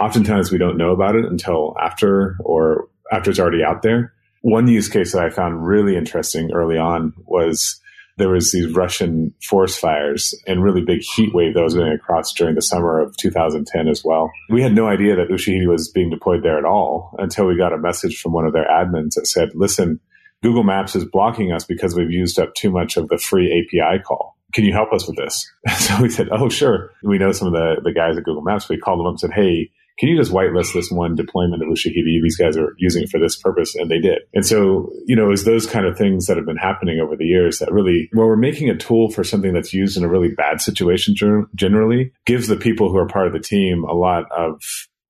Oftentimes 0.00 0.52
we 0.52 0.58
don't 0.58 0.78
know 0.78 0.92
about 0.92 1.16
it 1.16 1.24
until 1.24 1.74
after 1.80 2.36
or 2.44 2.88
after 3.12 3.30
it's 3.30 3.40
already 3.40 3.64
out 3.64 3.82
there. 3.82 4.14
One 4.42 4.68
use 4.68 4.88
case 4.88 5.12
that 5.12 5.22
I 5.22 5.30
found 5.30 5.66
really 5.66 5.96
interesting 5.96 6.52
early 6.52 6.78
on 6.78 7.12
was 7.26 7.79
there 8.20 8.30
was 8.30 8.52
these 8.52 8.72
Russian 8.74 9.34
forest 9.42 9.78
fires 9.78 10.34
and 10.46 10.62
really 10.62 10.82
big 10.82 11.00
heat 11.00 11.34
wave 11.34 11.54
that 11.54 11.62
was 11.62 11.74
going 11.74 11.92
across 11.92 12.32
during 12.34 12.54
the 12.54 12.62
summer 12.62 13.00
of 13.00 13.16
2010 13.16 13.88
as 13.88 14.02
well. 14.04 14.30
We 14.48 14.62
had 14.62 14.74
no 14.74 14.86
idea 14.86 15.16
that 15.16 15.28
Ushahidi 15.28 15.66
was 15.66 15.90
being 15.90 16.10
deployed 16.10 16.42
there 16.42 16.58
at 16.58 16.64
all 16.64 17.14
until 17.18 17.46
we 17.46 17.56
got 17.56 17.72
a 17.72 17.78
message 17.78 18.20
from 18.20 18.32
one 18.32 18.46
of 18.46 18.52
their 18.52 18.66
admins 18.66 19.14
that 19.14 19.26
said, 19.26 19.50
listen, 19.54 20.00
Google 20.42 20.64
Maps 20.64 20.94
is 20.94 21.04
blocking 21.04 21.52
us 21.52 21.64
because 21.64 21.94
we've 21.94 22.10
used 22.10 22.38
up 22.38 22.54
too 22.54 22.70
much 22.70 22.96
of 22.96 23.08
the 23.08 23.18
free 23.18 23.66
API 23.66 24.02
call. 24.02 24.36
Can 24.52 24.64
you 24.64 24.72
help 24.72 24.92
us 24.92 25.06
with 25.06 25.16
this? 25.16 25.50
so 25.78 26.02
we 26.02 26.10
said, 26.10 26.28
oh, 26.30 26.48
sure. 26.48 26.90
We 27.02 27.18
know 27.18 27.32
some 27.32 27.48
of 27.48 27.54
the, 27.54 27.80
the 27.82 27.92
guys 27.92 28.16
at 28.16 28.24
Google 28.24 28.42
Maps. 28.42 28.68
We 28.68 28.78
called 28.78 28.98
them 28.98 29.06
up 29.06 29.12
and 29.12 29.20
said, 29.20 29.32
hey, 29.32 29.70
can 30.00 30.08
you 30.08 30.16
just 30.16 30.32
whitelist 30.32 30.72
this 30.72 30.90
one 30.90 31.14
deployment 31.14 31.62
of 31.62 31.68
Ushahidi? 31.68 32.22
These 32.22 32.38
guys 32.38 32.56
are 32.56 32.74
using 32.78 33.02
it 33.02 33.10
for 33.10 33.20
this 33.20 33.36
purpose, 33.36 33.74
and 33.74 33.90
they 33.90 33.98
did. 33.98 34.20
And 34.32 34.46
so, 34.46 34.90
you 35.04 35.14
know, 35.14 35.30
it's 35.30 35.44
those 35.44 35.66
kind 35.66 35.84
of 35.84 35.98
things 35.98 36.24
that 36.24 36.38
have 36.38 36.46
been 36.46 36.56
happening 36.56 37.00
over 37.00 37.16
the 37.16 37.26
years 37.26 37.58
that 37.58 37.70
really, 37.70 38.08
where 38.14 38.26
we're 38.26 38.36
making 38.36 38.70
a 38.70 38.76
tool 38.76 39.10
for 39.10 39.22
something 39.22 39.52
that's 39.52 39.74
used 39.74 39.98
in 39.98 40.04
a 40.04 40.08
really 40.08 40.30
bad 40.30 40.62
situation 40.62 41.14
generally, 41.54 42.12
gives 42.24 42.48
the 42.48 42.56
people 42.56 42.88
who 42.88 42.96
are 42.96 43.06
part 43.06 43.26
of 43.26 43.34
the 43.34 43.40
team 43.40 43.84
a 43.84 43.92
lot 43.92 44.24
of, 44.34 44.62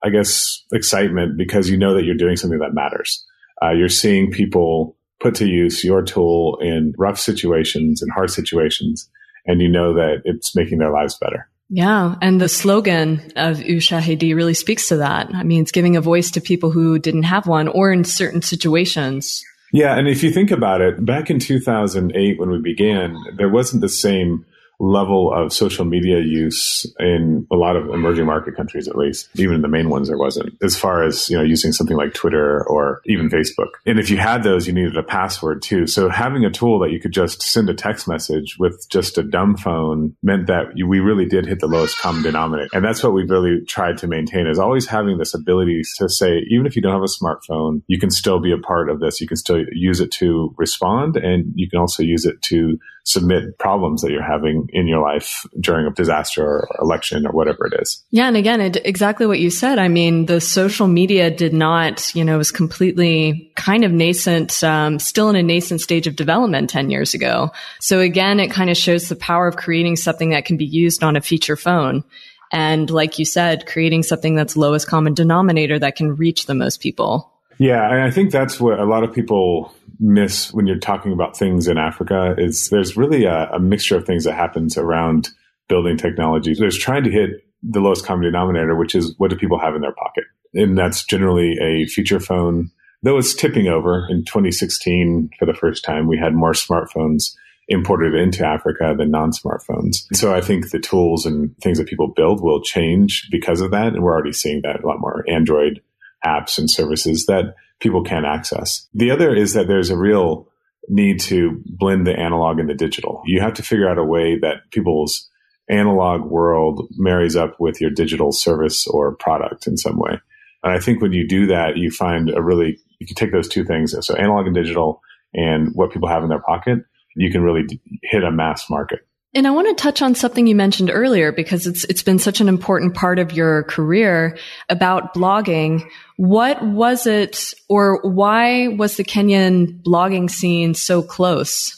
I 0.03 0.11
guess, 0.11 0.65
excitement 0.73 1.39
because 1.39 1.71
you 1.71 1.77
know 1.77 1.95
that 1.95 2.05
you're 2.05 2.17
doing 2.17 2.35
something 2.35 2.59
that 2.59 2.75
matters. 2.75 3.25
Uh, 3.63 3.71
you're 3.71 3.89
seeing 3.89 4.33
people 4.33 4.97
put 5.21 5.37
to 5.37 5.47
use 5.47 5.85
your 5.85 6.03
tool 6.03 6.59
in 6.61 6.95
rough 6.99 7.21
situations 7.21 8.03
and 8.03 8.11
hard 8.11 8.31
situations, 8.31 9.09
and 9.47 9.61
you 9.61 9.69
know 9.69 9.95
that 9.95 10.23
it's 10.25 10.57
making 10.57 10.79
their 10.79 10.91
lives 10.91 11.17
better. 11.17 11.49
Yeah. 11.71 12.17
And 12.21 12.41
the 12.41 12.49
slogan 12.49 13.33
of 13.37 13.59
Ushahidi 13.59 14.35
really 14.35 14.55
speaks 14.55 14.89
to 14.89 14.97
that. 14.97 15.33
I 15.33 15.45
mean, 15.45 15.63
it's 15.63 15.71
giving 15.71 15.97
a 15.97 16.01
voice 16.01 16.33
to 16.33 16.41
people 16.41 16.73
who 16.73 16.99
didn't 16.99 17.23
have 17.23 17.47
one 17.47 17.69
or 17.69 17.93
in 17.93 18.05
certain 18.05 18.43
situations. 18.43 19.43
Yeah. 19.73 19.97
And 19.97 20.09
if 20.09 20.25
you 20.25 20.33
think 20.33 20.51
about 20.51 20.81
it, 20.81 21.05
back 21.05 21.31
in 21.31 21.39
2008, 21.39 22.41
when 22.41 22.51
we 22.51 22.61
began, 22.61 23.17
there 23.37 23.49
wasn't 23.49 23.83
the 23.83 23.89
same 23.89 24.45
level 24.81 25.33
of 25.33 25.53
social 25.53 25.85
media 25.85 26.21
use 26.21 26.87
in 26.99 27.47
a 27.53 27.57
lot 27.57 27.77
of 27.77 27.91
emerging 27.91 28.27
market 28.27 28.57
countries, 28.57 28.89
at 28.89 28.97
least. 28.97 29.29
Even 29.35 29.57
in 29.57 29.63
the 29.63 29.69
main 29.69 29.91
ones, 29.91 30.09
there 30.09 30.17
wasn't. 30.17 30.55
As 30.63 30.77
far 30.77 31.05
as, 31.05 31.29
you 31.29 31.37
know, 31.37 31.43
using 31.43 31.73
something 31.73 31.97
like 31.97 32.15
Twitter 32.15 32.67
or 32.67 33.03
even 33.05 33.29
Facebook. 33.29 33.69
And 33.87 33.99
if 33.99 34.11
you 34.11 34.17
had 34.17 34.43
those, 34.43 34.67
you 34.67 34.73
needed 34.73 34.97
a 34.97 35.03
password 35.03 35.63
too. 35.63 35.87
So 35.87 36.09
having 36.09 36.45
a 36.45 36.51
tool 36.51 36.79
that 36.81 36.91
you 36.91 36.99
could 36.99 37.13
just 37.13 37.43
send 37.43 37.69
a 37.69 37.75
text 37.75 38.09
message 38.09 38.57
with 38.59 38.87
just 38.91 39.19
a 39.19 39.23
dumb 39.23 39.57
phone 39.57 40.17
meant 40.23 40.47
that 40.47 40.75
we 40.75 41.01
really 41.01 41.27
did 41.27 41.47
hit 41.47 41.61
the 41.61 41.67
lowest 41.67 41.99
common 41.99 42.23
denominator. 42.23 42.71
And 42.73 42.85
that's 42.85 43.03
what 43.03 43.13
we've 43.13 43.31
really 43.31 43.65
tried 43.67 43.99
to 43.99 44.07
maintain 44.07 44.47
is 44.47 44.59
always 44.59 44.87
having 44.87 45.19
this 45.19 45.35
ability 45.35 45.83
to 45.99 46.09
say, 46.09 46.43
even 46.51 46.67
if 46.67 46.75
you 46.75 46.83
don't 46.83 46.95
have 46.95 47.03
a 47.03 47.07
smartphone, 47.07 47.83
you 47.87 47.99
can 47.99 48.11
still 48.11 48.41
be 48.41 48.53
a 48.53 48.59
part 48.59 48.89
of 48.89 49.01
this. 49.01 49.21
You 49.21 49.29
can 49.29 49.37
still 49.37 49.63
use 49.73 50.01
it 50.01 50.11
to 50.13 50.55
respond 50.57 51.17
and 51.17 51.53
you 51.55 51.69
can 51.69 51.79
also 51.79 52.03
use 52.03 52.25
it 52.25 52.41
to 52.43 52.79
submit 53.13 53.59
problems 53.59 54.03
that 54.03 54.11
you're 54.11 54.23
having 54.23 54.69
in 54.73 54.87
your 54.87 55.01
life 55.01 55.47
during 55.59 55.87
a 55.87 55.91
disaster 55.91 56.45
or 56.45 56.69
election 56.81 57.27
or 57.27 57.33
whatever 57.33 57.67
it 57.67 57.81
is. 57.81 58.05
Yeah. 58.11 58.29
And 58.29 58.37
again, 58.37 58.61
it, 58.61 58.77
exactly 58.85 59.27
what 59.27 59.41
you 59.41 59.51
said. 59.51 59.79
I 59.79 59.89
mean, 59.89 60.27
the 60.27 60.41
social 60.41 60.87
media 60.87 61.31
did 61.31 61.53
not, 61.53 62.15
you 62.15 62.25
know, 62.25 62.39
was 62.39 62.51
completely 62.51 63.53
kind 63.57 63.85
of 63.85 63.93
nascent, 63.93 64.63
um, 64.63 64.99
still 64.99 65.29
in 65.29 65.37
a 65.37 65.43
nascent 65.43 65.81
stage 65.81 66.07
of 66.07 66.17
development 66.17 66.71
10 66.71 66.91
years 66.91 67.15
ago. 67.15 67.51
So 67.81 68.01
again, 68.01 68.41
it 68.41 68.51
kind 68.51 68.71
of 68.71 68.77
shows 68.77 69.09
the 69.09 69.17
power 69.17 69.49
of 69.49 69.57
creating 69.57 69.97
something 69.97 70.31
that 70.31 70.45
can 70.45 70.57
be 70.57 70.67
used 70.67 71.03
on 71.03 71.17
a 71.17 71.21
feature 71.21 71.57
phone. 71.57 72.05
And 72.53 72.91
like 72.91 73.19
you 73.19 73.25
said, 73.25 73.67
creating 73.67 74.03
something 74.03 74.35
that's 74.35 74.57
lowest 74.57 74.89
common 74.89 75.15
denominator 75.15 75.79
that 75.79 75.97
can 75.97 76.17
reach 76.17 76.47
the 76.47 76.55
most 76.55 76.81
people. 76.81 77.31
Yeah, 77.59 77.93
and 77.93 78.03
I 78.03 78.11
think 78.11 78.31
that's 78.31 78.59
what 78.59 78.79
a 78.79 78.87
lot 78.87 79.05
of 79.05 79.13
people 79.13 79.75
miss 80.01 80.53
when 80.53 80.67
you're 80.67 80.79
talking 80.79 81.13
about 81.13 81.37
things 81.37 81.69
in 81.69 81.79
Africa 81.79 82.35
is 82.39 82.71
there's 82.71 82.97
really 82.97 83.25
a, 83.25 83.51
a 83.51 83.61
mixture 83.61 83.97
of 83.97 84.07
things 84.07 84.25
that 84.25 84.35
happens 84.35 84.77
around 84.77 85.29
building 85.69 85.97
technology. 85.97 86.55
There's 86.55 86.79
trying 86.79 87.05
to 87.05 87.11
hit 87.11 87.45
the 87.63 87.81
lowest 87.81 88.05
common 88.05 88.25
denominator, 88.25 88.75
which 88.75 88.95
is 88.95 89.15
what 89.19 89.31
do 89.31 89.37
people 89.37 89.61
have 89.61 89.75
in 89.75 89.83
their 89.83 89.93
pocket? 89.93 90.25
And 90.55 90.77
that's 90.77 91.05
generally 91.05 91.57
a 91.61 91.87
feature 91.87 92.19
phone. 92.19 92.71
Though 93.03 93.19
it's 93.19 93.35
tipping 93.35 93.69
over 93.69 94.07
in 94.11 94.25
2016 94.25 95.31
for 95.39 95.47
the 95.47 95.55
first 95.55 95.85
time, 95.85 96.07
we 96.07 96.19
had 96.19 96.35
more 96.35 96.53
smartphones 96.53 97.35
imported 97.69 98.15
into 98.15 98.45
Africa 98.45 98.95
than 98.99 99.11
non-smartphones. 99.11 100.05
So 100.13 100.35
I 100.35 100.41
think 100.41 100.71
the 100.71 100.81
tools 100.81 101.25
and 101.25 101.57
things 101.59 101.79
that 101.79 101.87
people 101.87 102.09
build 102.09 102.43
will 102.43 102.61
change 102.63 103.29
because 103.31 103.61
of 103.61 103.71
that. 103.71 103.89
And 103.89 104.03
we're 104.03 104.13
already 104.13 104.33
seeing 104.33 104.63
that 104.63 104.83
a 104.83 104.87
lot 104.87 105.01
more 105.01 105.25
Android 105.29 105.81
apps 106.27 106.59
and 106.59 106.71
services 106.71 107.27
that 107.27 107.55
people 107.81 108.05
can't 108.05 108.27
access. 108.27 108.87
The 108.95 109.11
other 109.11 109.35
is 109.35 109.55
that 109.55 109.67
there's 109.67 109.91
a 109.91 109.99
real 109.99 110.49
need 110.89 111.21
to 111.21 111.63
blend 111.67 112.07
the 112.07 112.19
analog 112.19 112.59
and 112.59 112.69
the 112.69 112.75
digital. 112.75 113.23
You 113.27 113.41
have 113.41 113.55
to 113.55 113.63
figure 113.63 113.89
out 113.89 113.99
a 113.99 114.05
way 114.05 114.39
that 114.41 114.71
people's 114.71 115.29
analog 115.69 116.23
world 116.23 116.89
marries 116.97 117.37
up 117.37 117.59
with 117.61 117.81
your 117.81 117.91
digital 117.91 118.33
service 118.33 118.87
or 118.87 119.15
product 119.17 119.67
in 119.67 119.77
some 119.77 119.99
way. 119.99 120.21
And 120.63 120.73
I 120.73 120.81
think 120.81 121.01
when 121.01 121.13
you 121.13 121.27
do 121.27 121.47
that, 121.47 121.77
you 121.77 121.91
find 121.91 122.31
a 122.31 122.43
really, 122.43 122.79
you 122.99 123.07
can 123.07 123.15
take 123.15 123.33
those 123.33 123.49
two 123.49 123.65
things, 123.65 123.95
so 124.01 124.15
analog 124.17 124.47
and 124.47 124.55
digital 124.55 125.01
and 125.33 125.71
what 125.75 125.93
people 125.93 126.09
have 126.09 126.23
in 126.23 126.29
their 126.29 126.43
pocket, 126.43 126.81
you 127.15 127.31
can 127.31 127.43
really 127.43 127.81
hit 128.03 128.25
a 128.25 128.31
mass 128.31 128.69
market. 128.69 129.01
And 129.33 129.47
I 129.47 129.51
want 129.53 129.69
to 129.69 129.81
touch 129.81 130.03
on 130.03 130.17
something 130.17 130.49
you 130.49 130.57
mentioned 130.57 130.91
earlier 130.93 131.31
because 131.31 131.67
it's 131.67 131.85
it's 131.85 132.03
been 132.03 132.19
such 132.19 132.41
an 132.41 132.49
important 132.49 132.95
part 132.95 133.21
of 133.21 133.33
your 133.33 133.63
career 133.65 134.37
about 134.69 135.15
blogging. 135.15 135.89
What 136.17 136.61
was 136.65 137.07
it 137.07 137.55
or 137.69 138.01
why 138.03 138.69
was 138.69 138.97
the 138.97 139.05
Kenyan 139.05 139.83
blogging 139.83 140.29
scene 140.29 140.75
so 140.75 141.01
close? 141.01 141.77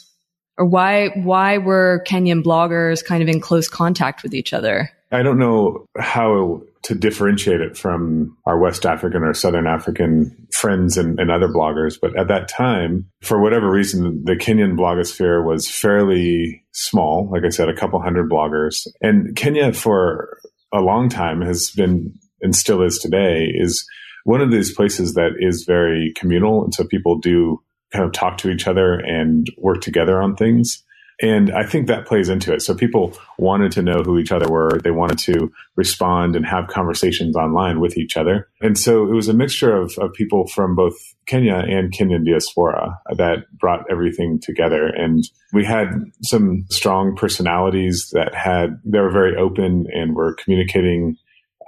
Or 0.57 0.65
why 0.65 1.09
why 1.09 1.59
were 1.59 2.03
Kenyan 2.07 2.43
bloggers 2.43 3.05
kind 3.05 3.21
of 3.21 3.29
in 3.29 3.39
close 3.39 3.69
contact 3.69 4.23
with 4.23 4.33
each 4.33 4.51
other? 4.51 4.89
I 5.13 5.21
don't 5.21 5.37
know 5.37 5.85
how 5.97 6.63
to 6.83 6.95
differentiate 6.95 7.61
it 7.61 7.77
from 7.77 8.35
our 8.45 8.59
West 8.59 8.85
African 8.85 9.23
or 9.23 9.33
Southern 9.33 9.67
African 9.67 10.47
friends 10.51 10.97
and, 10.97 11.19
and, 11.19 11.31
other 11.31 11.47
bloggers. 11.47 11.97
But 12.01 12.17
at 12.17 12.27
that 12.27 12.49
time, 12.49 13.09
for 13.21 13.39
whatever 13.39 13.69
reason, 13.69 14.23
the 14.25 14.33
Kenyan 14.33 14.75
blogosphere 14.75 15.45
was 15.45 15.69
fairly 15.69 16.65
small. 16.71 17.29
Like 17.31 17.43
I 17.45 17.49
said, 17.49 17.69
a 17.69 17.75
couple 17.75 18.01
hundred 18.01 18.29
bloggers. 18.29 18.87
And 19.01 19.35
Kenya, 19.35 19.71
for 19.71 20.39
a 20.73 20.81
long 20.81 21.09
time, 21.09 21.41
has 21.41 21.69
been 21.69 22.13
and 22.41 22.55
still 22.55 22.81
is 22.81 22.97
today, 22.97 23.45
is 23.53 23.87
one 24.25 24.41
of 24.41 24.51
these 24.51 24.73
places 24.73 25.13
that 25.13 25.31
is 25.39 25.63
very 25.63 26.11
communal. 26.15 26.63
And 26.63 26.73
so 26.73 26.85
people 26.85 27.19
do 27.19 27.61
kind 27.93 28.03
of 28.03 28.11
talk 28.11 28.37
to 28.39 28.49
each 28.49 28.67
other 28.67 28.95
and 28.95 29.47
work 29.57 29.81
together 29.81 30.21
on 30.21 30.35
things. 30.35 30.83
And 31.23 31.53
I 31.53 31.63
think 31.63 31.87
that 31.87 32.05
plays 32.05 32.27
into 32.27 32.53
it. 32.53 32.61
So 32.61 32.75
people 32.75 33.17
wanted 33.37 33.71
to 33.71 33.81
know 33.81 34.03
who 34.03 34.19
each 34.19 34.33
other 34.33 34.51
were. 34.51 34.81
They 34.83 34.91
wanted 34.91 35.17
to 35.19 35.49
respond 35.77 36.35
and 36.35 36.45
have 36.45 36.67
conversations 36.67 37.37
online 37.37 37.79
with 37.79 37.97
each 37.97 38.17
other. 38.17 38.49
And 38.59 38.77
so 38.77 39.07
it 39.07 39.13
was 39.13 39.29
a 39.29 39.33
mixture 39.33 39.73
of, 39.73 39.97
of 39.99 40.11
people 40.11 40.47
from 40.47 40.75
both 40.75 40.95
Kenya 41.25 41.55
and 41.55 41.93
Kenyan 41.93 42.25
diaspora 42.25 42.99
that 43.15 43.45
brought 43.57 43.85
everything 43.89 44.41
together. 44.41 44.87
And 44.87 45.23
we 45.53 45.63
had 45.63 46.11
some 46.23 46.65
strong 46.69 47.15
personalities 47.15 48.09
that 48.11 48.35
had, 48.35 48.81
they 48.83 48.99
were 48.99 49.09
very 49.09 49.37
open 49.37 49.85
and 49.93 50.15
were 50.15 50.33
communicating 50.33 51.15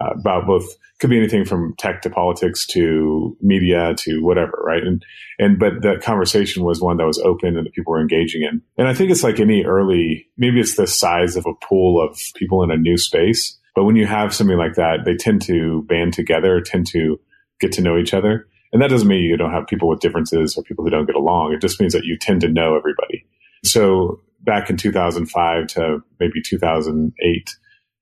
uh, 0.01 0.11
about 0.19 0.45
both 0.45 0.65
could 0.99 1.09
be 1.09 1.17
anything 1.17 1.45
from 1.45 1.75
tech 1.77 2.01
to 2.01 2.09
politics 2.09 2.65
to 2.67 3.35
media 3.41 3.93
to 3.97 4.19
whatever, 4.23 4.61
right? 4.65 4.83
And 4.83 5.03
and 5.39 5.59
but 5.59 5.81
that 5.81 6.01
conversation 6.01 6.63
was 6.63 6.81
one 6.81 6.97
that 6.97 7.05
was 7.05 7.19
open 7.19 7.57
and 7.57 7.65
that 7.65 7.73
people 7.73 7.91
were 7.91 8.01
engaging 8.01 8.43
in. 8.43 8.61
And 8.77 8.87
I 8.87 8.93
think 8.93 9.11
it's 9.11 9.23
like 9.23 9.39
any 9.39 9.65
early, 9.65 10.27
maybe 10.37 10.59
it's 10.59 10.75
the 10.75 10.87
size 10.87 11.35
of 11.35 11.45
a 11.45 11.65
pool 11.65 12.01
of 12.01 12.17
people 12.35 12.63
in 12.63 12.71
a 12.71 12.77
new 12.77 12.97
space. 12.97 13.57
But 13.75 13.83
when 13.83 13.97
you 13.97 14.05
have 14.05 14.33
something 14.33 14.57
like 14.57 14.75
that, 14.75 14.99
they 15.03 15.15
tend 15.15 15.41
to 15.43 15.83
band 15.83 16.13
together, 16.13 16.61
tend 16.61 16.87
to 16.87 17.19
get 17.59 17.73
to 17.73 17.81
know 17.81 17.97
each 17.97 18.13
other. 18.13 18.47
And 18.71 18.81
that 18.81 18.89
doesn't 18.89 19.07
mean 19.07 19.23
you 19.23 19.37
don't 19.37 19.51
have 19.51 19.67
people 19.67 19.87
with 19.87 19.99
differences 19.99 20.57
or 20.57 20.63
people 20.63 20.83
who 20.83 20.89
don't 20.89 21.05
get 21.05 21.15
along. 21.15 21.53
It 21.53 21.61
just 21.61 21.79
means 21.79 21.93
that 21.93 22.05
you 22.05 22.17
tend 22.17 22.41
to 22.41 22.49
know 22.49 22.75
everybody. 22.75 23.25
So 23.63 24.21
back 24.41 24.69
in 24.69 24.77
2005 24.77 25.67
to 25.67 26.03
maybe 26.19 26.41
2008, 26.41 27.55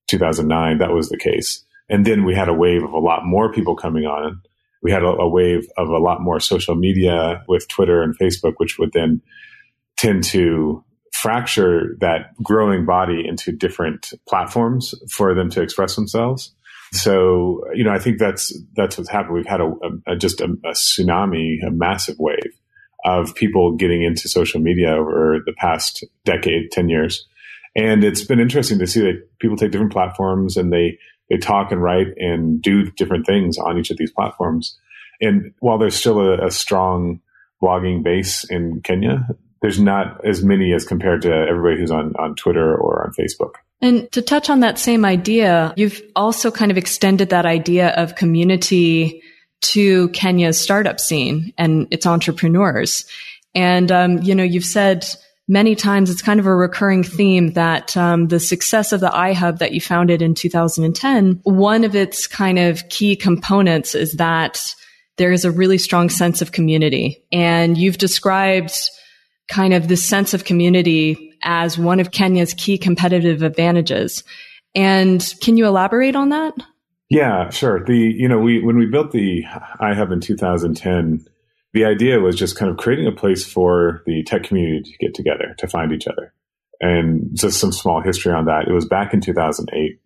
2009, 0.07 0.77
that 0.77 0.91
was 0.91 1.09
the 1.09 1.17
case. 1.17 1.63
And 1.89 2.05
then 2.05 2.23
we 2.23 2.33
had 2.33 2.49
a 2.49 2.53
wave 2.53 2.83
of 2.83 2.93
a 2.93 2.99
lot 2.99 3.25
more 3.25 3.51
people 3.51 3.75
coming 3.75 4.05
on. 4.05 4.41
We 4.81 4.91
had 4.91 5.03
a, 5.03 5.07
a 5.07 5.27
wave 5.27 5.67
of 5.77 5.89
a 5.89 5.97
lot 5.97 6.21
more 6.21 6.39
social 6.39 6.75
media 6.75 7.43
with 7.47 7.67
Twitter 7.67 8.01
and 8.01 8.17
Facebook, 8.17 8.53
which 8.57 8.77
would 8.79 8.91
then 8.93 9.21
tend 9.97 10.23
to 10.25 10.83
fracture 11.11 11.95
that 12.01 12.33
growing 12.41 12.85
body 12.85 13.23
into 13.25 13.51
different 13.51 14.13
platforms 14.27 14.93
for 15.11 15.33
them 15.33 15.49
to 15.51 15.61
express 15.61 15.95
themselves. 15.95 16.53
So, 16.91 17.63
you 17.73 17.83
know, 17.83 17.91
I 17.91 17.99
think 17.99 18.19
that's 18.19 18.55
that's 18.75 18.97
what's 18.97 19.09
happened. 19.09 19.35
We've 19.35 19.45
had 19.45 19.61
a, 19.61 19.71
a 20.05 20.15
just 20.15 20.41
a, 20.41 20.45
a, 20.45 20.73
tsunami, 20.73 21.57
a 21.65 21.71
massive 21.71 22.17
wave 22.19 22.59
of 23.05 23.33
people 23.35 23.75
getting 23.75 24.03
into 24.03 24.29
social 24.29 24.59
media 24.59 24.95
over 24.95 25.39
the 25.45 25.53
past 25.53 26.03
decade, 26.23 26.71
ten 26.71 26.89
years, 26.89 27.27
and 27.75 28.03
it's 28.03 28.23
been 28.23 28.39
interesting 28.39 28.79
to 28.79 28.87
see 28.87 29.01
that 29.01 29.27
people 29.39 29.57
take 29.57 29.71
different 29.71 29.91
platforms 29.91 30.57
and 30.57 30.71
they 30.71 30.99
they 31.33 31.39
talk 31.39 31.71
and 31.71 31.81
write 31.81 32.15
and 32.17 32.61
do 32.61 32.91
different 32.91 33.25
things 33.25 33.57
on 33.57 33.79
each 33.79 33.89
of 33.89 33.97
these 33.97 34.11
platforms. 34.11 34.77
And 35.19 35.51
while 35.59 35.79
there's 35.79 35.95
still 35.95 36.19
a, 36.19 36.45
a 36.45 36.51
strong 36.51 37.21
blogging 37.61 38.03
base 38.03 38.43
in 38.43 38.81
Kenya, 38.81 39.27
there's 39.63 39.79
not 39.79 40.23
as 40.23 40.43
many 40.43 40.73
as 40.73 40.85
compared 40.85 41.23
to 41.23 41.33
everybody 41.33 41.77
who's 41.79 41.89
on, 41.89 42.13
on 42.19 42.35
Twitter 42.35 42.75
or 42.75 43.03
on 43.03 43.13
Facebook. 43.13 43.53
And 43.81 44.11
to 44.11 44.21
touch 44.21 44.51
on 44.51 44.59
that 44.59 44.77
same 44.77 45.05
idea, 45.05 45.73
you've 45.75 46.03
also 46.15 46.51
kind 46.51 46.69
of 46.69 46.77
extended 46.77 47.29
that 47.29 47.47
idea 47.47 47.89
of 47.89 48.15
community 48.15 49.23
to 49.61 50.09
Kenya's 50.09 50.59
startup 50.59 50.99
scene 50.99 51.51
and 51.57 51.87
its 51.89 52.05
entrepreneurs. 52.05 53.05
And, 53.55 53.91
um, 53.91 54.21
you 54.21 54.35
know, 54.35 54.43
you've 54.43 54.65
said 54.65 55.07
many 55.47 55.75
times 55.75 56.09
it's 56.09 56.21
kind 56.21 56.39
of 56.39 56.45
a 56.45 56.55
recurring 56.55 57.03
theme 57.03 57.53
that 57.53 57.95
um, 57.97 58.27
the 58.27 58.39
success 58.39 58.91
of 58.91 58.99
the 58.99 59.09
iHub 59.09 59.59
that 59.59 59.73
you 59.73 59.81
founded 59.81 60.21
in 60.21 60.35
2010, 60.35 61.41
one 61.43 61.83
of 61.83 61.95
its 61.95 62.27
kind 62.27 62.59
of 62.59 62.87
key 62.89 63.15
components 63.15 63.95
is 63.95 64.13
that 64.13 64.73
there 65.17 65.31
is 65.31 65.45
a 65.45 65.51
really 65.51 65.77
strong 65.77 66.09
sense 66.09 66.41
of 66.41 66.51
community. 66.51 67.23
And 67.31 67.77
you've 67.77 67.97
described 67.97 68.73
kind 69.47 69.73
of 69.73 69.87
this 69.87 70.07
sense 70.07 70.33
of 70.33 70.45
community 70.45 71.33
as 71.43 71.77
one 71.77 71.99
of 71.99 72.11
Kenya's 72.11 72.53
key 72.53 72.77
competitive 72.77 73.43
advantages. 73.43 74.23
And 74.73 75.33
can 75.41 75.57
you 75.57 75.67
elaborate 75.67 76.15
on 76.15 76.29
that? 76.29 76.53
Yeah, 77.09 77.49
sure. 77.51 77.83
The 77.85 77.95
you 77.95 78.27
know 78.27 78.39
we 78.39 78.59
when 78.59 78.77
we 78.77 78.87
built 78.87 79.11
the 79.11 79.43
iHub 79.79 80.11
in 80.11 80.19
2010, 80.19 81.23
the 81.73 81.85
idea 81.85 82.19
was 82.19 82.35
just 82.35 82.57
kind 82.57 82.71
of 82.71 82.77
creating 82.77 83.07
a 83.07 83.11
place 83.11 83.45
for 83.45 84.03
the 84.05 84.23
tech 84.23 84.43
community 84.43 84.81
to 84.83 84.97
get 85.05 85.13
together 85.13 85.55
to 85.57 85.67
find 85.67 85.91
each 85.91 86.07
other. 86.07 86.33
And 86.79 87.29
just 87.33 87.59
some 87.59 87.71
small 87.71 88.01
history 88.01 88.33
on 88.33 88.45
that. 88.45 88.67
It 88.67 88.73
was 88.73 88.85
back 88.85 89.13
in 89.13 89.21
2008 89.21 89.99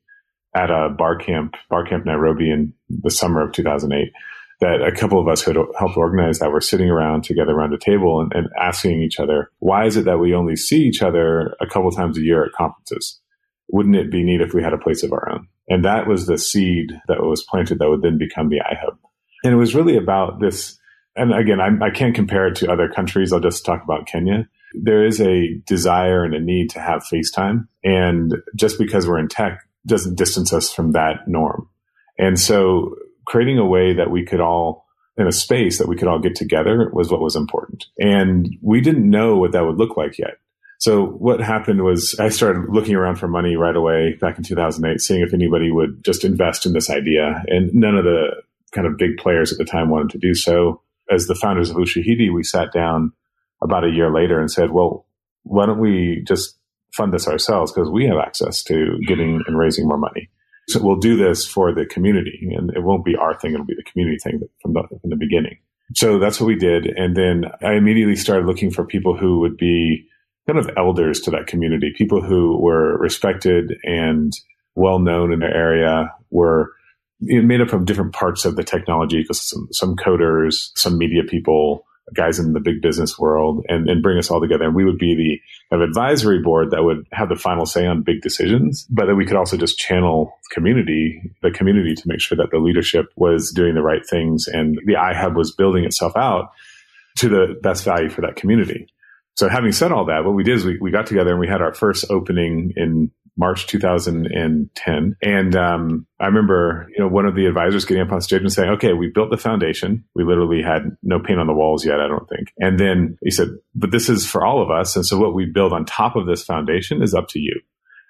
at 0.56 0.70
a 0.70 0.90
bar 0.90 1.18
camp, 1.18 1.56
bar 1.70 1.86
camp 1.86 2.06
Nairobi 2.06 2.52
in 2.52 2.74
the 2.90 3.12
summer 3.12 3.42
of 3.42 3.52
2008 3.52 4.12
that 4.60 4.82
a 4.82 4.92
couple 4.92 5.20
of 5.20 5.28
us 5.28 5.42
who 5.42 5.52
had 5.52 5.66
helped 5.78 5.98
organize 5.98 6.40
that 6.40 6.52
were 6.52 6.62
sitting 6.62 6.90
around 6.90 7.24
together 7.24 7.52
around 7.52 7.74
a 7.74 7.78
table 7.78 8.22
and, 8.22 8.32
and 8.34 8.50
asking 8.60 9.02
each 9.02 9.20
other, 9.20 9.52
why 9.60 9.86
is 9.86 9.98
it 9.98 10.06
that 10.06 10.18
we 10.18 10.34
only 10.34 10.56
see 10.56 10.82
each 10.82 11.02
other 11.02 11.56
a 11.62 11.68
couple 11.68 11.92
times 11.92 12.18
a 12.18 12.22
year 12.22 12.44
at 12.44 12.54
conferences? 12.54 13.20
Wouldn't 13.70 13.96
it 13.96 14.10
be 14.10 14.24
neat 14.24 14.42
if 14.42 14.54
we 14.54 14.64
had 14.64 14.74
a 14.74 14.78
place 14.78 15.04
of 15.04 15.12
our 15.12 15.30
own? 15.32 15.48
And 15.68 15.86
that 15.86 16.08
was 16.08 16.26
the 16.26 16.38
seed 16.38 16.94
that 17.08 17.22
was 17.22 17.44
planted 17.44 17.80
that 17.80 17.90
would 17.90 18.02
then 18.02 18.18
become 18.18 18.50
the 18.50 18.62
iHub. 18.62 18.98
And 19.44 19.54
it 19.54 19.58
was 19.58 19.76
really 19.76 19.98
about 19.98 20.40
this 20.40 20.77
and 21.18 21.34
again, 21.34 21.60
I, 21.60 21.88
I 21.88 21.90
can't 21.90 22.16
compare 22.16 22.48
it 22.48 22.56
to 22.58 22.72
other 22.72 22.88
countries. 22.88 23.34
I'll 23.34 23.40
just 23.40 23.66
talk 23.66 23.84
about 23.84 24.08
Kenya. 24.08 24.48
There 24.74 25.06
is 25.06 25.20
a 25.20 25.56
desire 25.66 26.24
and 26.24 26.34
a 26.34 26.40
need 26.40 26.70
to 26.72 26.80
have 26.80 27.04
FaceTime. 27.04 27.68
And 27.84 28.36
just 28.56 28.78
because 28.78 29.08
we're 29.08 29.20
in 29.20 29.28
tech 29.28 29.62
doesn't 29.86 30.18
distance 30.18 30.54
us 30.54 30.72
from 30.72 30.92
that 30.92 31.28
norm. 31.28 31.70
And 32.20 32.40
so 32.40 32.96
creating 33.26 33.58
a 33.58 33.66
way 33.66 33.94
that 33.94 34.12
we 34.12 34.26
could 34.26 34.42
all 34.42 34.86
in 35.18 35.28
a 35.28 35.32
space 35.32 35.80
that 35.80 35.88
we 35.88 35.96
could 35.96 36.08
all 36.08 36.20
get 36.20 36.36
together 36.36 36.92
was 36.94 37.10
what 37.10 37.22
was 37.22 37.36
important. 37.36 37.86
And 37.98 38.56
we 38.62 38.82
didn't 38.82 39.10
know 39.10 39.38
what 39.38 39.52
that 39.54 39.66
would 39.66 39.78
look 39.78 39.98
like 39.98 40.20
yet. 40.20 40.38
So 40.80 41.06
what 41.06 41.40
happened 41.40 41.84
was 41.84 42.16
I 42.20 42.30
started 42.30 42.70
looking 42.70 42.94
around 42.94 43.16
for 43.16 43.28
money 43.28 43.56
right 43.56 43.76
away 43.76 44.16
back 44.22 44.38
in 44.38 44.44
2008, 44.44 45.02
seeing 45.02 45.22
if 45.22 45.34
anybody 45.34 45.72
would 45.72 46.04
just 46.04 46.24
invest 46.24 46.68
in 46.68 46.74
this 46.74 46.92
idea. 46.92 47.44
And 47.48 47.74
none 47.74 47.98
of 47.98 48.04
the 48.04 48.44
kind 48.74 48.86
of 48.86 48.98
big 48.98 49.18
players 49.18 49.52
at 49.52 49.58
the 49.58 49.66
time 49.66 49.90
wanted 49.90 50.12
to 50.12 50.20
do 50.20 50.36
so 50.36 50.82
as 51.12 51.28
the 51.28 51.36
founders 51.36 51.70
of 51.70 51.78
Ushahidi, 51.78 52.34
we 52.34 52.44
sat 52.44 52.72
down 52.72 53.12
about 53.62 53.84
a 53.84 53.92
year 53.92 54.12
later 54.12 54.40
and 54.40 54.52
said, 54.52 54.72
well, 54.72 55.06
why 55.44 55.66
don't 55.66 55.80
we 55.80 56.24
just 56.28 56.58
fund 56.94 57.14
this 57.14 57.28
ourselves 57.28 57.72
because 57.72 57.90
we 57.90 58.06
have 58.06 58.18
access 58.18 58.64
to 58.64 58.98
getting 59.08 59.42
and 59.48 59.58
raising 59.58 59.88
more 59.88 59.98
money. 59.98 60.30
So 60.70 60.82
we'll 60.84 60.98
do 60.98 61.16
this 61.16 61.46
for 61.48 61.74
the 61.74 61.86
community 61.86 62.54
and 62.58 62.72
it 62.76 62.84
won't 62.84 63.06
be 63.06 63.16
our 63.16 63.38
thing. 63.40 63.54
It'll 63.54 63.66
be 63.66 63.76
the 63.76 63.90
community 63.90 64.18
thing 64.22 64.42
from 64.62 64.74
the, 64.74 64.84
from 65.02 65.10
the 65.10 65.16
beginning. 65.16 65.58
So 65.94 66.20
that's 66.20 66.42
what 66.42 66.48
we 66.48 66.56
did. 66.56 66.88
And 66.88 67.16
then 67.16 67.46
I 67.62 67.74
immediately 67.74 68.18
started 68.18 68.46
looking 68.46 68.72
for 68.72 68.84
people 68.86 69.16
who 69.16 69.40
would 69.40 69.56
be 69.56 70.06
kind 70.46 70.60
of 70.60 70.70
elders 70.78 71.22
to 71.22 71.32
that 71.32 71.48
community, 71.48 71.94
people 71.96 72.22
who 72.22 72.60
were 72.60 72.98
respected 72.98 73.78
and 73.84 74.34
well 74.76 75.00
known 75.00 75.32
in 75.32 75.40
their 75.40 75.54
area, 75.54 76.14
were 76.30 76.72
made 77.20 77.62
up 77.62 77.74
of 77.74 77.86
different 77.86 78.14
parts 78.14 78.46
of 78.46 78.56
the 78.56 78.64
technology 78.64 79.24
ecosystem, 79.24 79.68
some 79.72 79.96
coders, 79.96 80.70
some 80.76 80.98
media 80.98 81.24
people, 81.24 81.86
guys 82.14 82.40
in 82.40 82.54
the 82.54 82.60
big 82.60 82.82
business 82.82 83.18
world, 83.20 83.66
and, 83.68 83.90
and 83.90 84.02
bring 84.02 84.18
us 84.18 84.32
all 84.32 84.40
together. 84.40 84.66
And 84.66 84.76
we 84.76 84.86
would 84.86 84.98
be 84.98 85.16
the 85.16 85.40
kind 85.70 85.84
of 85.84 85.90
advisory 85.90 86.42
board 86.42 86.72
that 86.72 86.84
would 86.84 87.06
have 87.12 87.30
the 87.30 87.36
final 87.36 87.66
say 87.66 87.86
on 87.86 88.04
big 88.04 88.22
decisions, 88.22 88.86
but 88.90 89.08
that 89.08 89.16
we 89.16 89.26
could 89.26 89.36
also 89.36 89.58
just 89.58 89.78
channel 89.78 90.34
community, 90.52 91.22
the 91.42 91.52
community 91.52 91.96
to 91.96 92.04
make 92.06 92.22
sure 92.22 92.38
that 92.38 92.50
the 92.52 92.60
leadership 92.60 93.08
was 93.16 93.52
doing 93.52 93.76
the 93.76 93.82
right 93.82 94.06
things 94.10 94.48
and 94.48 94.80
the 94.86 94.94
iHub 94.94 95.36
was 95.36 95.54
building 95.54 95.84
itself 95.84 96.16
out 96.16 96.52
to 97.18 97.30
the 97.30 97.56
best 97.62 97.84
value 97.84 98.10
for 98.10 98.22
that 98.22 98.36
community. 98.36 98.88
So 99.36 99.50
having 99.50 99.72
said 99.72 99.92
all 99.92 100.06
that, 100.06 100.24
what 100.24 100.34
we 100.34 100.44
did 100.44 100.58
is 100.58 100.66
we, 100.66 100.78
we 100.80 100.92
got 100.92 101.06
together 101.06 101.32
and 101.32 101.40
we 101.40 101.48
had 101.48 101.62
our 101.62 101.74
first 101.74 102.06
opening 102.10 102.74
in 102.76 103.12
March 103.38 103.68
2010. 103.68 105.16
And 105.22 105.56
um, 105.56 106.08
I 106.20 106.26
remember, 106.26 106.88
you 106.90 107.00
know, 107.00 107.08
one 107.08 107.26
of 107.26 107.36
the 107.36 107.46
advisors 107.46 107.86
getting 107.86 108.04
up 108.04 108.12
on 108.12 108.22
stage 108.22 108.42
and 108.42 108.52
saying, 108.52 108.70
"Okay, 108.72 108.94
we 108.94 109.12
built 109.14 109.30
the 109.30 109.38
foundation. 109.38 110.04
We 110.16 110.24
literally 110.24 110.62
had 110.62 110.98
no 111.04 111.20
paint 111.20 111.40
on 111.40 111.48
the 111.48 111.54
walls 111.54 111.86
yet, 111.86 112.00
I 112.00 112.08
don't 112.08 112.28
think." 112.28 112.52
And 112.58 112.80
then 112.80 113.18
he 113.24 113.32
said, 113.32 113.50
"But 113.76 113.92
this 113.92 114.10
is 114.10 114.26
for 114.26 114.46
all 114.46 114.62
of 114.62 114.72
us, 114.72 114.96
and 114.96 115.06
so 115.06 115.18
what 115.20 115.36
we 115.36 115.46
build 115.46 115.72
on 115.72 115.86
top 115.86 116.16
of 116.16 116.26
this 116.26 116.44
foundation 116.44 117.02
is 117.02 117.14
up 117.14 117.28
to 117.30 117.40
you." 117.40 117.62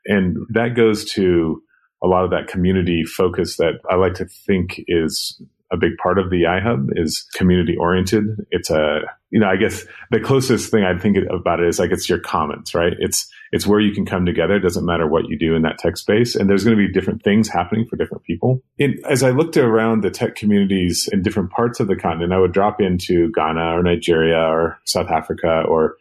And 0.06 0.38
that 0.50 0.76
goes 0.76 1.06
to 1.12 1.62
a 2.02 2.08
lot 2.08 2.24
of 2.24 2.30
that 2.30 2.48
community 2.48 3.04
focus 3.04 3.58
that 3.58 3.80
I 3.90 3.96
like 3.96 4.14
to 4.16 4.26
think 4.26 4.82
is 4.88 5.42
a 5.72 5.78
big 5.78 5.98
part 6.02 6.18
of 6.18 6.30
the 6.30 6.44
iHub 6.44 6.90
is 6.96 7.26
community 7.36 7.76
oriented. 7.78 8.24
It's 8.52 8.70
a 8.70 9.02
you 9.30 9.40
know, 9.40 9.48
I 9.48 9.58
guess 9.58 9.84
the 10.12 10.22
closest 10.22 10.72
thing 10.72 10.84
I 10.84 10.98
think 10.98 11.18
about 11.30 11.60
it 11.60 11.68
is 11.68 11.80
like 11.80 11.92
it's 11.92 12.08
your 12.08 12.20
commons, 12.20 12.74
right? 12.74 12.94
It's 13.00 13.30
it's 13.52 13.68
where 13.68 13.80
you 13.80 13.94
can 13.94 14.06
come 14.06 14.26
together. 14.26 14.56
It 14.56 14.62
doesn't 14.62 14.86
matter 14.86 15.08
what 15.08 15.30
you 15.30 15.38
do 15.38 15.56
in 15.56 15.62
that 15.62 15.78
tech 15.78 15.98
space, 15.98 16.36
and 16.36 16.50
there's 16.50 16.64
going 16.64 16.78
to 16.78 16.88
be 16.88 16.92
different 16.92 17.24
things 17.24 17.50
happening 17.50 17.86
for 17.86 17.96
different 17.96 18.24
people. 18.24 18.62
In, 18.78 18.96
as 19.10 19.24
I 19.24 19.32
looked 19.32 19.58
around 19.58 20.04
the 20.04 20.12
tech 20.12 20.36
communities 20.36 21.10
in 21.12 21.22
different 21.22 21.52
parts 21.52 21.80
of 21.80 21.88
the 21.88 21.96
continent, 21.96 22.34
I 22.34 22.40
would 22.40 22.54
drop 22.54 22.82
into 22.82 23.32
Ghana 23.32 23.78
or 23.78 23.84
Nigeria 23.84 24.40
or 24.40 24.80
South 24.86 25.10
Africa 25.10 25.64
or 25.68 25.96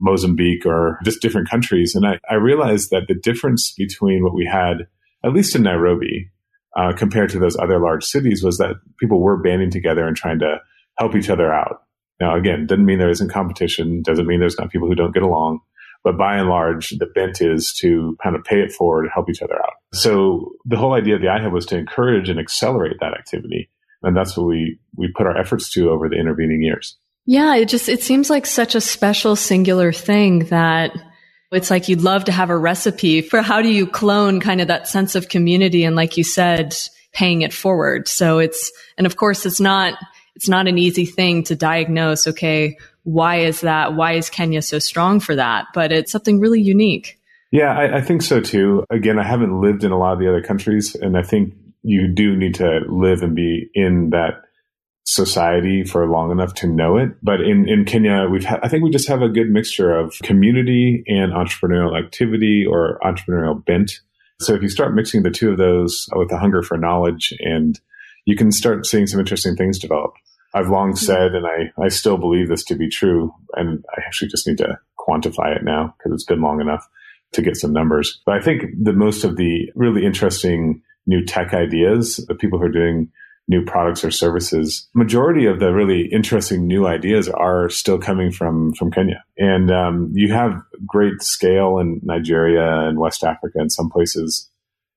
Mozambique 0.00 0.66
or 0.66 0.98
just 1.04 1.22
different 1.22 1.48
countries, 1.48 1.94
and 1.94 2.06
I, 2.06 2.18
I 2.28 2.34
realized 2.34 2.90
that 2.90 3.06
the 3.08 3.14
difference 3.14 3.72
between 3.72 4.24
what 4.24 4.34
we 4.34 4.44
had, 4.44 4.88
at 5.24 5.32
least 5.32 5.54
in 5.54 5.62
Nairobi, 5.62 6.30
uh, 6.76 6.92
compared 6.92 7.30
to 7.30 7.38
those 7.38 7.56
other 7.56 7.78
large 7.78 8.04
cities, 8.04 8.42
was 8.42 8.58
that 8.58 8.76
people 8.98 9.20
were 9.20 9.36
banding 9.36 9.70
together 9.70 10.06
and 10.06 10.16
trying 10.16 10.38
to 10.40 10.58
help 10.98 11.14
each 11.14 11.30
other 11.30 11.52
out. 11.52 11.82
Now, 12.20 12.36
again, 12.36 12.66
doesn't 12.66 12.84
mean 12.84 12.98
there 12.98 13.10
isn't 13.10 13.30
competition, 13.30 14.02
doesn't 14.02 14.26
mean 14.26 14.40
there's 14.40 14.58
not 14.58 14.70
people 14.70 14.88
who 14.88 14.94
don't 14.94 15.14
get 15.14 15.22
along, 15.22 15.60
but 16.04 16.18
by 16.18 16.36
and 16.36 16.48
large, 16.48 16.90
the 16.90 17.06
bent 17.06 17.40
is 17.40 17.72
to 17.80 18.16
kind 18.22 18.34
of 18.34 18.44
pay 18.44 18.60
it 18.60 18.72
forward 18.72 19.04
and 19.04 19.12
help 19.14 19.30
each 19.30 19.42
other 19.42 19.54
out. 19.54 19.74
So 19.92 20.52
the 20.64 20.76
whole 20.76 20.94
idea 20.94 21.14
of 21.14 21.20
the 21.20 21.28
IHub 21.28 21.52
was 21.52 21.66
to 21.66 21.78
encourage 21.78 22.28
and 22.28 22.40
accelerate 22.40 22.96
that 23.00 23.14
activity. 23.14 23.70
And 24.02 24.16
that's 24.16 24.36
what 24.36 24.46
we, 24.46 24.78
we 24.96 25.12
put 25.16 25.26
our 25.26 25.36
efforts 25.36 25.70
to 25.72 25.90
over 25.90 26.08
the 26.08 26.16
intervening 26.16 26.62
years. 26.62 26.96
Yeah, 27.24 27.54
it 27.54 27.68
just, 27.68 27.88
it 27.88 28.02
seems 28.02 28.30
like 28.30 28.46
such 28.46 28.74
a 28.74 28.80
special 28.80 29.36
singular 29.36 29.92
thing 29.92 30.46
that 30.46 30.92
it's 31.52 31.70
like 31.70 31.88
you'd 31.88 32.02
love 32.02 32.24
to 32.24 32.32
have 32.32 32.50
a 32.50 32.58
recipe 32.58 33.20
for 33.20 33.42
how 33.42 33.62
do 33.62 33.68
you 33.68 33.86
clone 33.86 34.40
kind 34.40 34.60
of 34.60 34.68
that 34.68 34.88
sense 34.88 35.14
of 35.14 35.28
community 35.28 35.84
and 35.84 35.94
like 35.94 36.16
you 36.16 36.24
said, 36.24 36.74
paying 37.12 37.42
it 37.42 37.52
forward. 37.52 38.08
So 38.08 38.38
it's, 38.38 38.72
and 38.98 39.06
of 39.06 39.16
course 39.16 39.46
it's 39.46 39.60
not, 39.60 39.94
it's 40.34 40.48
not 40.48 40.68
an 40.68 40.78
easy 40.78 41.06
thing 41.06 41.42
to 41.44 41.56
diagnose. 41.56 42.26
Okay, 42.26 42.76
why 43.04 43.36
is 43.36 43.60
that? 43.60 43.94
Why 43.94 44.12
is 44.12 44.30
Kenya 44.30 44.62
so 44.62 44.78
strong 44.78 45.20
for 45.20 45.36
that? 45.36 45.66
But 45.74 45.92
it's 45.92 46.12
something 46.12 46.40
really 46.40 46.60
unique. 46.60 47.18
Yeah, 47.50 47.76
I, 47.76 47.98
I, 47.98 48.00
think 48.00 48.22
so 48.22 48.40
too. 48.40 48.84
Again, 48.88 49.18
I 49.18 49.24
haven't 49.24 49.60
lived 49.60 49.84
in 49.84 49.92
a 49.92 49.98
lot 49.98 50.14
of 50.14 50.18
the 50.18 50.28
other 50.28 50.42
countries, 50.42 50.94
and 50.94 51.18
I 51.18 51.22
think 51.22 51.52
you 51.82 52.08
do 52.08 52.34
need 52.34 52.54
to 52.54 52.80
live 52.88 53.22
and 53.22 53.36
be 53.36 53.68
in 53.74 54.10
that 54.10 54.42
society 55.04 55.84
for 55.84 56.06
long 56.08 56.30
enough 56.30 56.54
to 56.54 56.66
know 56.66 56.96
it. 56.96 57.10
But 57.22 57.40
in, 57.40 57.68
in 57.68 57.84
Kenya, 57.84 58.26
we've 58.30 58.44
ha- 58.44 58.60
I 58.62 58.68
think 58.68 58.84
we 58.84 58.90
just 58.90 59.08
have 59.08 59.20
a 59.20 59.28
good 59.28 59.50
mixture 59.50 59.94
of 59.94 60.14
community 60.22 61.04
and 61.08 61.32
entrepreneurial 61.32 61.98
activity 61.98 62.64
or 62.64 62.98
entrepreneurial 63.04 63.62
bent. 63.62 64.00
So 64.40 64.54
if 64.54 64.62
you 64.62 64.68
start 64.68 64.94
mixing 64.94 65.22
the 65.22 65.30
two 65.30 65.50
of 65.50 65.58
those 65.58 66.08
with 66.14 66.30
the 66.30 66.38
hunger 66.38 66.62
for 66.62 66.78
knowledge 66.78 67.34
and 67.40 67.78
you 68.24 68.36
can 68.36 68.52
start 68.52 68.86
seeing 68.86 69.06
some 69.06 69.20
interesting 69.20 69.56
things 69.56 69.78
develop. 69.78 70.12
I've 70.54 70.68
long 70.68 70.94
said, 70.96 71.34
and 71.34 71.46
I, 71.46 71.72
I 71.82 71.88
still 71.88 72.18
believe 72.18 72.48
this 72.48 72.64
to 72.64 72.74
be 72.74 72.88
true, 72.88 73.32
and 73.54 73.84
I 73.96 74.02
actually 74.06 74.28
just 74.28 74.46
need 74.46 74.58
to 74.58 74.78
quantify 74.98 75.56
it 75.56 75.64
now 75.64 75.94
because 75.96 76.12
it's 76.12 76.24
been 76.24 76.42
long 76.42 76.60
enough 76.60 76.86
to 77.32 77.42
get 77.42 77.56
some 77.56 77.72
numbers. 77.72 78.20
But 78.26 78.36
I 78.36 78.40
think 78.40 78.64
that 78.84 78.94
most 78.94 79.24
of 79.24 79.36
the 79.36 79.70
really 79.74 80.04
interesting 80.04 80.82
new 81.06 81.24
tech 81.24 81.54
ideas, 81.54 82.24
the 82.28 82.34
people 82.34 82.58
who 82.58 82.66
are 82.66 82.70
doing 82.70 83.10
new 83.48 83.64
products 83.64 84.04
or 84.04 84.10
services, 84.10 84.88
majority 84.94 85.46
of 85.46 85.58
the 85.58 85.72
really 85.72 86.06
interesting 86.12 86.66
new 86.66 86.86
ideas 86.86 87.28
are 87.28 87.68
still 87.68 87.98
coming 87.98 88.30
from 88.30 88.72
from 88.74 88.90
Kenya. 88.90 89.24
And 89.38 89.70
um, 89.70 90.12
you 90.14 90.32
have 90.32 90.62
great 90.86 91.22
scale 91.22 91.78
in 91.78 92.00
Nigeria 92.02 92.86
and 92.88 92.98
West 92.98 93.24
Africa 93.24 93.58
and 93.58 93.72
some 93.72 93.90
places 93.90 94.48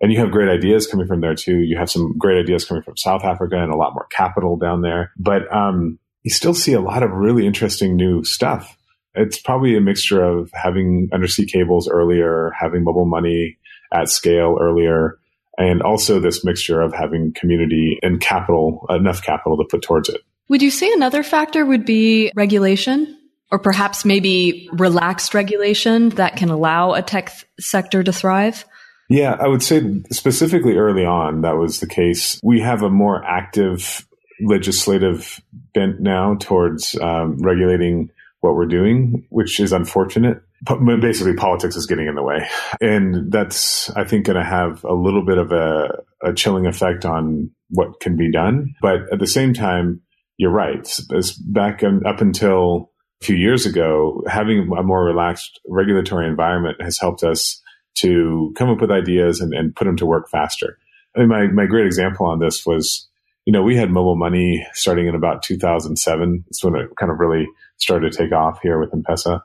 and 0.01 0.11
you 0.11 0.19
have 0.19 0.31
great 0.31 0.49
ideas 0.49 0.87
coming 0.87 1.07
from 1.07 1.21
there 1.21 1.35
too. 1.35 1.59
You 1.59 1.77
have 1.77 1.89
some 1.89 2.17
great 2.17 2.39
ideas 2.39 2.65
coming 2.65 2.83
from 2.83 2.97
South 2.97 3.23
Africa 3.23 3.61
and 3.61 3.71
a 3.71 3.77
lot 3.77 3.93
more 3.93 4.07
capital 4.11 4.57
down 4.57 4.81
there. 4.81 5.11
But 5.17 5.51
um, 5.53 5.99
you 6.23 6.31
still 6.31 6.53
see 6.53 6.73
a 6.73 6.81
lot 6.81 7.03
of 7.03 7.11
really 7.11 7.45
interesting 7.45 7.95
new 7.95 8.23
stuff. 8.23 8.77
It's 9.13 9.39
probably 9.39 9.77
a 9.77 9.81
mixture 9.81 10.23
of 10.23 10.51
having 10.53 11.09
undersea 11.13 11.45
cables 11.45 11.87
earlier, 11.87 12.51
having 12.59 12.83
mobile 12.83 13.05
money 13.05 13.57
at 13.93 14.09
scale 14.09 14.57
earlier, 14.59 15.17
and 15.57 15.81
also 15.81 16.19
this 16.19 16.43
mixture 16.43 16.81
of 16.81 16.93
having 16.93 17.31
community 17.33 17.97
and 18.01 18.19
capital, 18.19 18.85
enough 18.89 19.23
capital 19.23 19.57
to 19.57 19.63
put 19.69 19.81
towards 19.81 20.09
it. 20.09 20.21
Would 20.49 20.61
you 20.61 20.69
say 20.69 20.91
another 20.91 21.23
factor 21.23 21.65
would 21.65 21.85
be 21.85 22.31
regulation? 22.35 23.17
Or 23.51 23.59
perhaps 23.59 24.03
maybe 24.03 24.67
relaxed 24.73 25.35
regulation 25.35 26.09
that 26.09 26.35
can 26.35 26.49
allow 26.49 26.93
a 26.93 27.01
tech 27.01 27.29
th- 27.29 27.45
sector 27.59 28.03
to 28.03 28.11
thrive? 28.11 28.65
Yeah, 29.09 29.35
I 29.39 29.47
would 29.47 29.61
say 29.61 30.01
specifically 30.11 30.77
early 30.77 31.05
on, 31.05 31.41
that 31.41 31.57
was 31.57 31.79
the 31.79 31.87
case. 31.87 32.39
We 32.43 32.61
have 32.61 32.81
a 32.81 32.89
more 32.89 33.23
active 33.23 34.07
legislative 34.41 35.41
bent 35.73 35.99
now 35.99 36.35
towards 36.39 36.95
um, 36.99 37.37
regulating 37.39 38.09
what 38.41 38.55
we're 38.55 38.65
doing, 38.65 39.25
which 39.29 39.59
is 39.59 39.71
unfortunate. 39.71 40.41
But 40.61 40.79
basically, 41.01 41.35
politics 41.35 41.75
is 41.75 41.85
getting 41.85 42.07
in 42.07 42.15
the 42.15 42.23
way. 42.23 42.47
And 42.81 43.31
that's, 43.31 43.89
I 43.91 44.03
think, 44.03 44.25
going 44.25 44.37
to 44.37 44.43
have 44.43 44.83
a 44.83 44.93
little 44.93 45.25
bit 45.25 45.37
of 45.37 45.51
a, 45.51 45.89
a 46.23 46.33
chilling 46.33 46.65
effect 46.65 47.05
on 47.05 47.51
what 47.69 47.99
can 47.99 48.15
be 48.15 48.31
done. 48.31 48.73
But 48.81 49.11
at 49.11 49.19
the 49.19 49.27
same 49.27 49.53
time, 49.53 50.01
you're 50.37 50.51
right. 50.51 50.87
As 51.15 51.33
back 51.33 51.83
up 51.83 52.21
until 52.21 52.91
a 53.21 53.25
few 53.25 53.35
years 53.35 53.65
ago, 53.65 54.23
having 54.27 54.71
a 54.77 54.83
more 54.83 55.03
relaxed 55.03 55.59
regulatory 55.67 56.27
environment 56.27 56.81
has 56.81 56.97
helped 56.99 57.23
us 57.23 57.61
to 57.95 58.53
come 58.57 58.69
up 58.69 58.81
with 58.81 58.91
ideas 58.91 59.39
and, 59.41 59.53
and 59.53 59.75
put 59.75 59.85
them 59.85 59.97
to 59.97 60.05
work 60.05 60.29
faster. 60.29 60.77
I 61.15 61.19
mean, 61.19 61.29
my, 61.29 61.47
my 61.47 61.65
great 61.65 61.85
example 61.85 62.25
on 62.25 62.39
this 62.39 62.65
was, 62.65 63.07
you 63.45 63.53
know, 63.53 63.61
we 63.61 63.75
had 63.75 63.91
mobile 63.91 64.17
money 64.17 64.65
starting 64.73 65.07
in 65.07 65.15
about 65.15 65.43
2007. 65.43 66.45
It's 66.47 66.63
when 66.63 66.75
it 66.75 66.89
kind 66.99 67.11
of 67.11 67.19
really 67.19 67.47
started 67.77 68.11
to 68.11 68.17
take 68.17 68.31
off 68.31 68.59
here 68.61 68.79
with 68.79 68.93
M-Pesa. 68.93 69.41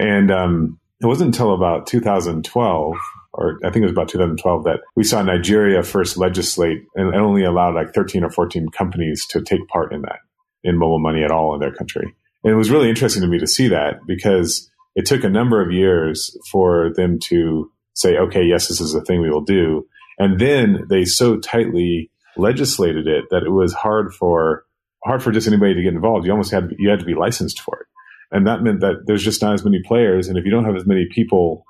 And 0.00 0.30
um, 0.30 0.80
it 1.00 1.06
wasn't 1.06 1.34
until 1.34 1.52
about 1.52 1.86
2012, 1.86 2.96
or 3.34 3.58
I 3.64 3.70
think 3.70 3.82
it 3.82 3.86
was 3.86 3.92
about 3.92 4.08
2012, 4.08 4.64
that 4.64 4.80
we 4.94 5.04
saw 5.04 5.22
Nigeria 5.22 5.82
first 5.82 6.16
legislate 6.16 6.84
and 6.94 7.14
only 7.14 7.44
allowed 7.44 7.74
like 7.74 7.92
13 7.92 8.24
or 8.24 8.30
14 8.30 8.68
companies 8.70 9.26
to 9.30 9.42
take 9.42 9.66
part 9.68 9.92
in 9.92 10.02
that, 10.02 10.18
in 10.62 10.78
mobile 10.78 11.00
money 11.00 11.24
at 11.24 11.32
all 11.32 11.54
in 11.54 11.60
their 11.60 11.74
country. 11.74 12.14
And 12.44 12.52
it 12.52 12.56
was 12.56 12.70
really 12.70 12.88
interesting 12.88 13.22
to 13.22 13.28
me 13.28 13.38
to 13.38 13.46
see 13.46 13.68
that 13.68 14.00
because 14.06 14.70
it 14.94 15.06
took 15.06 15.24
a 15.24 15.28
number 15.28 15.60
of 15.60 15.72
years 15.72 16.36
for 16.50 16.92
them 16.94 17.18
to 17.24 17.70
say, 17.94 18.16
okay, 18.16 18.42
yes, 18.42 18.68
this 18.68 18.80
is 18.80 18.94
a 18.94 19.02
thing 19.02 19.20
we 19.20 19.30
will 19.30 19.44
do. 19.44 19.86
And 20.18 20.38
then 20.38 20.84
they 20.88 21.04
so 21.04 21.38
tightly 21.38 22.10
legislated 22.36 23.06
it 23.06 23.24
that 23.30 23.42
it 23.42 23.50
was 23.50 23.72
hard 23.72 24.14
for 24.14 24.64
hard 25.04 25.22
for 25.22 25.32
just 25.32 25.48
anybody 25.48 25.74
to 25.74 25.82
get 25.82 25.94
involved. 25.94 26.26
You 26.26 26.32
almost 26.32 26.52
had 26.52 26.70
you 26.78 26.88
had 26.88 27.00
to 27.00 27.04
be 27.04 27.14
licensed 27.14 27.60
for 27.60 27.80
it, 27.80 27.86
and 28.30 28.46
that 28.46 28.62
meant 28.62 28.80
that 28.80 29.04
there's 29.06 29.24
just 29.24 29.42
not 29.42 29.54
as 29.54 29.64
many 29.64 29.82
players. 29.84 30.28
And 30.28 30.38
if 30.38 30.44
you 30.44 30.50
don't 30.50 30.64
have 30.64 30.76
as 30.76 30.86
many 30.86 31.06
people 31.10 31.64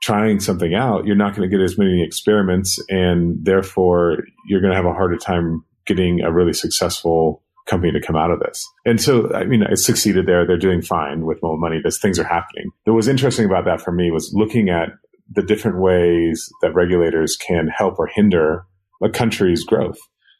trying 0.00 0.40
something 0.40 0.74
out, 0.74 1.06
you're 1.06 1.16
not 1.16 1.34
going 1.34 1.48
to 1.48 1.56
get 1.56 1.64
as 1.64 1.78
many 1.78 2.02
experiments, 2.04 2.78
and 2.88 3.44
therefore 3.44 4.24
you're 4.46 4.60
going 4.60 4.72
to 4.72 4.76
have 4.76 4.86
a 4.86 4.92
harder 4.92 5.16
time 5.16 5.64
getting 5.86 6.20
a 6.20 6.32
really 6.32 6.52
successful 6.52 7.42
company 7.66 7.92
to 7.92 8.00
come 8.00 8.16
out 8.16 8.30
of 8.30 8.40
this. 8.40 8.66
And 8.84 9.00
so, 9.00 9.32
I 9.32 9.44
mean, 9.44 9.62
it 9.62 9.78
succeeded 9.78 10.26
there. 10.26 10.46
They're 10.46 10.58
doing 10.58 10.82
fine 10.82 11.24
with 11.24 11.42
mobile 11.42 11.58
money. 11.58 11.80
Those 11.82 11.98
things 11.98 12.18
are 12.18 12.24
happening. 12.24 12.70
What 12.84 12.92
was 12.92 13.08
interesting 13.08 13.46
about 13.46 13.64
that 13.64 13.80
for 13.80 13.90
me 13.90 14.10
was 14.10 14.32
looking 14.34 14.68
at 14.68 14.90
the 15.30 15.42
different 15.42 15.80
ways 15.80 16.48
that 16.62 16.74
regulators 16.74 17.36
can 17.36 17.68
help 17.68 17.98
or 17.98 18.06
hinder 18.06 18.66
a 19.02 19.08
country's 19.08 19.64
growth 19.64 19.98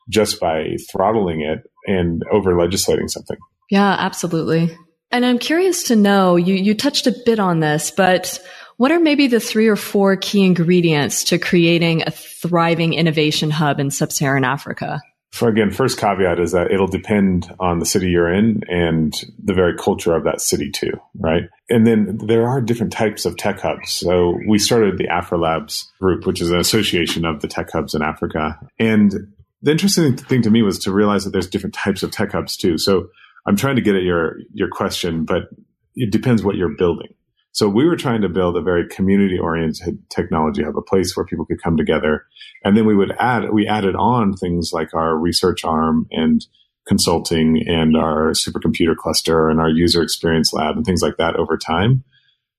just 0.09 0.41
by 0.41 0.77
throttling 0.91 1.41
it 1.41 1.61
and 1.87 2.23
over 2.31 2.59
legislating 2.59 3.09
something. 3.09 3.37
Yeah, 3.71 3.97
absolutely. 3.99 4.77
And 5.11 5.25
I'm 5.25 5.39
curious 5.39 5.85
to 5.85 5.97
know 5.97 6.37
you, 6.37 6.55
you 6.55 6.75
touched 6.75 7.07
a 7.07 7.15
bit 7.25 7.39
on 7.39 7.61
this, 7.61 7.91
but 7.91 8.45
what 8.77 8.91
are 8.91 8.99
maybe 8.99 9.29
the 9.29 9.41
three 9.41 9.69
or 9.69 9.77
four 9.77 10.17
key 10.17 10.45
ingredients 10.45 11.25
to 11.25 11.39
creating 11.39 12.03
a 12.07 12.11
thriving 12.11 12.93
innovation 12.93 13.51
hub 13.51 13.79
in 13.79 13.91
sub 13.91 14.13
Saharan 14.13 14.45
Africa? 14.45 15.01
So 15.35 15.49
again, 15.49 15.73
first 15.73 15.99
caveat 15.99 16.39
is 16.39 16.53
that 16.53 16.71
it'll 16.71 16.87
depend 16.87 17.53
on 17.59 17.81
the 17.81 17.87
city 17.87 18.09
you're 18.09 18.33
in 18.33 18.63
and 18.69 19.13
the 19.43 19.53
very 19.53 19.77
culture 19.77 20.15
of 20.15 20.23
that 20.23 20.41
city 20.41 20.71
too, 20.71 20.93
right? 21.19 21.43
And 21.69 21.85
then 21.85 22.19
there 22.25 22.47
are 22.47 22.61
different 22.61 22.93
types 22.93 23.25
of 23.25 23.37
tech 23.37 23.59
hubs. 23.59 23.91
So 23.91 24.39
we 24.47 24.61
started 24.61 24.97
the 24.97 25.09
AfriLabs 25.09 25.87
group, 26.01 26.25
which 26.25 26.41
is 26.41 26.53
an 26.53 26.61
association 26.61 27.25
of 27.25 27.41
the 27.41 27.49
tech 27.49 27.73
hubs 27.73 27.97
in 27.97 28.03
Africa. 28.03 28.61
And 28.79 29.13
the 29.61 29.73
interesting 29.73 30.17
thing 30.17 30.43
to 30.43 30.53
me 30.53 30.63
was 30.63 30.79
to 30.85 30.93
realize 30.93 31.25
that 31.25 31.31
there's 31.31 31.51
different 31.51 31.75
types 31.75 32.05
of 32.05 32.13
tech 32.13 32.31
hubs 32.31 32.57
too. 32.57 32.79
So 32.79 33.09
I'm 33.45 33.57
trying 33.57 33.75
to 33.75 33.83
get 33.83 33.97
at 33.97 34.05
your 34.05 34.37
your 34.53 34.69
question, 34.69 35.25
but 35.25 35.49
it 35.97 36.13
depends 36.13 36.45
what 36.45 36.55
you're 36.55 36.77
building. 36.77 37.13
So 37.55 37.69
we 37.69 37.87
were 37.87 37.95
trying 37.95 38.21
to 38.23 38.29
build 38.29 38.57
a 38.57 38.61
very 38.63 38.89
community 38.89 39.39
oriented 39.39 39.99
technology 40.11 40.65
hub, 40.65 40.77
a 40.77 40.83
place 40.83 41.17
where 41.17 41.25
people 41.25 41.47
could 41.47 41.63
come 41.63 41.77
together. 41.77 42.27
And 42.65 42.77
then 42.77 42.85
we 42.85 42.97
would 42.97 43.13
add, 43.21 43.51
we 43.53 43.69
added 43.69 43.95
on 43.95 44.35
things 44.35 44.73
like 44.73 44.93
our 44.93 45.17
research 45.17 45.65
arm 45.65 46.09
and 46.11 46.45
consulting 46.87 47.63
and 47.67 47.97
our 47.97 48.33
supercomputer 48.33 48.97
cluster 48.97 49.49
and 49.49 49.61
our 49.61 49.71
user 49.71 50.03
experience 50.03 50.53
lab 50.53 50.77
and 50.77 50.85
things 50.85 51.01
like 51.01 51.17
that 51.19 51.37
over 51.37 51.57
time. 51.57 52.03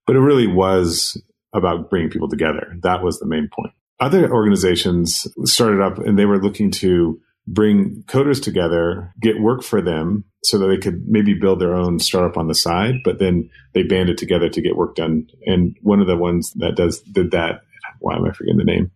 But 0.07 0.15
it 0.15 0.21
really 0.21 0.47
was 0.47 1.21
about 1.53 1.89
bringing 1.89 2.09
people 2.09 2.29
together. 2.29 2.77
That 2.81 3.03
was 3.03 3.19
the 3.19 3.27
main 3.27 3.49
point. 3.53 3.73
Other 3.99 4.31
organizations 4.31 5.27
started 5.43 5.81
up 5.81 5.97
and 5.97 6.17
they 6.17 6.25
were 6.25 6.41
looking 6.41 6.71
to 6.71 7.19
bring 7.47 8.03
coders 8.07 8.41
together, 8.41 9.13
get 9.21 9.39
work 9.39 9.63
for 9.63 9.81
them 9.81 10.23
so 10.43 10.57
that 10.57 10.67
they 10.67 10.77
could 10.77 11.07
maybe 11.07 11.33
build 11.33 11.59
their 11.59 11.75
own 11.75 11.99
startup 11.99 12.37
on 12.37 12.47
the 12.47 12.55
side, 12.55 12.95
but 13.03 13.19
then 13.19 13.49
they 13.73 13.83
banded 13.83 14.17
together 14.17 14.49
to 14.49 14.61
get 14.61 14.75
work 14.75 14.95
done. 14.95 15.27
And 15.45 15.75
one 15.81 16.01
of 16.01 16.07
the 16.07 16.17
ones 16.17 16.51
that 16.57 16.75
does 16.75 17.01
did 17.01 17.31
that, 17.31 17.61
why 17.99 18.15
am 18.15 18.25
I 18.25 18.31
forgetting 18.31 18.57
the 18.57 18.63
name, 18.63 18.91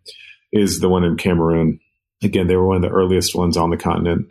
is 0.51 0.79
the 0.79 0.89
one 0.89 1.03
in 1.03 1.17
Cameroon. 1.17 1.79
Again, 2.23 2.47
they 2.47 2.55
were 2.55 2.67
one 2.67 2.77
of 2.77 2.81
the 2.81 2.89
earliest 2.89 3.35
ones 3.35 3.55
on 3.55 3.69
the 3.69 3.77
continent. 3.77 4.27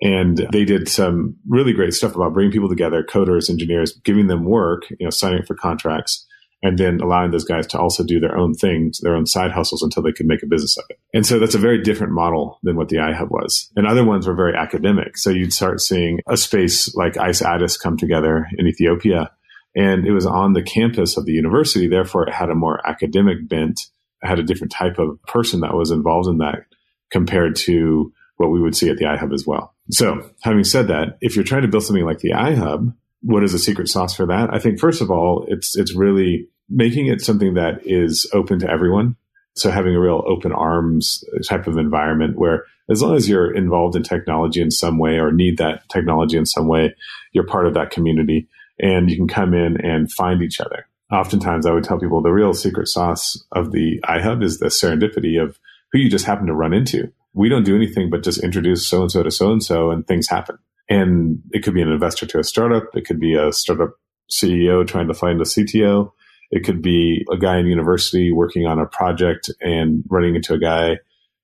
And 0.00 0.48
they 0.52 0.64
did 0.64 0.88
some 0.88 1.36
really 1.48 1.72
great 1.72 1.94
stuff 1.94 2.16
about 2.16 2.34
bringing 2.34 2.52
people 2.52 2.68
together, 2.68 3.04
coders, 3.04 3.48
engineers, 3.48 3.92
giving 4.04 4.26
them 4.26 4.44
work, 4.44 4.82
you 4.90 5.06
know, 5.06 5.10
signing 5.10 5.40
up 5.40 5.46
for 5.46 5.54
contracts, 5.54 6.26
and 6.62 6.78
then 6.78 7.00
allowing 7.00 7.32
those 7.32 7.44
guys 7.44 7.66
to 7.68 7.78
also 7.78 8.04
do 8.04 8.20
their 8.20 8.36
own 8.36 8.54
things, 8.54 9.00
their 9.00 9.16
own 9.16 9.26
side 9.26 9.50
hustles 9.50 9.82
until 9.82 10.02
they 10.02 10.12
could 10.12 10.26
make 10.26 10.42
a 10.42 10.46
business 10.46 10.76
of 10.76 10.84
it. 10.90 10.98
And 11.12 11.26
so 11.26 11.38
that's 11.38 11.56
a 11.56 11.58
very 11.58 11.82
different 11.82 12.12
model 12.12 12.60
than 12.62 12.76
what 12.76 12.88
the 12.88 12.96
iHub 12.96 13.30
was. 13.30 13.70
And 13.74 13.86
other 13.86 14.04
ones 14.04 14.26
were 14.26 14.34
very 14.34 14.56
academic. 14.56 15.18
So 15.18 15.30
you'd 15.30 15.52
start 15.52 15.80
seeing 15.80 16.20
a 16.28 16.36
space 16.36 16.94
like 16.94 17.18
ICE 17.18 17.42
Addis 17.42 17.76
come 17.76 17.96
together 17.96 18.46
in 18.56 18.66
Ethiopia. 18.66 19.30
And 19.74 20.06
it 20.06 20.12
was 20.12 20.26
on 20.26 20.52
the 20.52 20.62
campus 20.62 21.16
of 21.16 21.24
the 21.24 21.32
university. 21.32 21.88
Therefore, 21.88 22.28
it 22.28 22.34
had 22.34 22.50
a 22.50 22.54
more 22.54 22.86
academic 22.86 23.48
bent, 23.48 23.80
it 24.22 24.28
had 24.28 24.38
a 24.38 24.44
different 24.44 24.72
type 24.72 24.98
of 24.98 25.20
person 25.24 25.60
that 25.60 25.74
was 25.74 25.90
involved 25.90 26.28
in 26.28 26.38
that 26.38 26.66
compared 27.10 27.56
to 27.56 28.12
what 28.36 28.50
we 28.50 28.60
would 28.60 28.76
see 28.76 28.88
at 28.88 28.98
the 28.98 29.04
iHub 29.04 29.32
as 29.32 29.46
well. 29.46 29.74
So 29.90 30.30
having 30.42 30.64
said 30.64 30.88
that, 30.88 31.18
if 31.20 31.34
you're 31.34 31.44
trying 31.44 31.62
to 31.62 31.68
build 31.68 31.84
something 31.84 32.04
like 32.04 32.18
the 32.18 32.32
iHub, 32.32 32.94
what 33.22 33.44
is 33.44 33.52
the 33.52 33.58
secret 33.58 33.88
sauce 33.88 34.14
for 34.14 34.26
that? 34.26 34.52
I 34.52 34.58
think 34.58 34.80
first 34.80 35.00
of 35.00 35.10
all, 35.10 35.46
it's 35.48 35.76
it's 35.76 35.94
really 35.94 36.48
making 36.68 37.06
it 37.06 37.20
something 37.20 37.54
that 37.54 37.80
is 37.84 38.28
open 38.32 38.58
to 38.60 38.70
everyone. 38.70 39.16
So 39.54 39.70
having 39.70 39.94
a 39.94 40.00
real 40.00 40.24
open 40.26 40.52
arms 40.52 41.22
type 41.46 41.66
of 41.66 41.76
environment 41.76 42.38
where 42.38 42.64
as 42.90 43.02
long 43.02 43.16
as 43.16 43.28
you're 43.28 43.54
involved 43.54 43.96
in 43.96 44.02
technology 44.02 44.60
in 44.60 44.70
some 44.70 44.98
way 44.98 45.18
or 45.18 45.30
need 45.30 45.58
that 45.58 45.88
technology 45.88 46.36
in 46.36 46.46
some 46.46 46.68
way, 46.68 46.94
you're 47.32 47.46
part 47.46 47.66
of 47.66 47.74
that 47.74 47.90
community 47.90 48.48
and 48.78 49.10
you 49.10 49.16
can 49.16 49.28
come 49.28 49.54
in 49.54 49.80
and 49.84 50.10
find 50.10 50.42
each 50.42 50.60
other. 50.60 50.86
Oftentimes 51.12 51.66
I 51.66 51.72
would 51.72 51.84
tell 51.84 51.98
people 51.98 52.22
the 52.22 52.32
real 52.32 52.54
secret 52.54 52.88
sauce 52.88 53.42
of 53.52 53.72
the 53.72 54.00
iHub 54.04 54.42
is 54.42 54.58
the 54.58 54.66
serendipity 54.66 55.42
of 55.42 55.58
who 55.92 55.98
you 55.98 56.08
just 56.08 56.24
happen 56.24 56.46
to 56.46 56.54
run 56.54 56.72
into. 56.72 57.12
We 57.34 57.48
don't 57.48 57.64
do 57.64 57.76
anything 57.76 58.10
but 58.10 58.22
just 58.22 58.42
introduce 58.42 58.86
so 58.86 59.02
and 59.02 59.12
so 59.12 59.22
to 59.22 59.30
so 59.30 59.52
and 59.52 59.62
so 59.62 59.90
and 59.90 60.06
things 60.06 60.28
happen. 60.28 60.58
And 60.88 61.42
it 61.52 61.62
could 61.62 61.74
be 61.74 61.82
an 61.82 61.92
investor 61.92 62.26
to 62.26 62.38
a 62.38 62.44
startup. 62.44 62.84
It 62.94 63.06
could 63.06 63.20
be 63.20 63.34
a 63.34 63.52
startup 63.52 63.94
CEO 64.30 64.86
trying 64.86 65.08
to 65.08 65.14
find 65.14 65.40
a 65.40 65.44
CTO. 65.44 66.12
It 66.52 66.64
could 66.64 66.82
be 66.82 67.24
a 67.32 67.38
guy 67.38 67.58
in 67.58 67.66
university 67.66 68.30
working 68.30 68.66
on 68.66 68.78
a 68.78 68.86
project 68.86 69.50
and 69.60 70.04
running 70.08 70.36
into 70.36 70.52
a 70.52 70.58
guy 70.58 70.98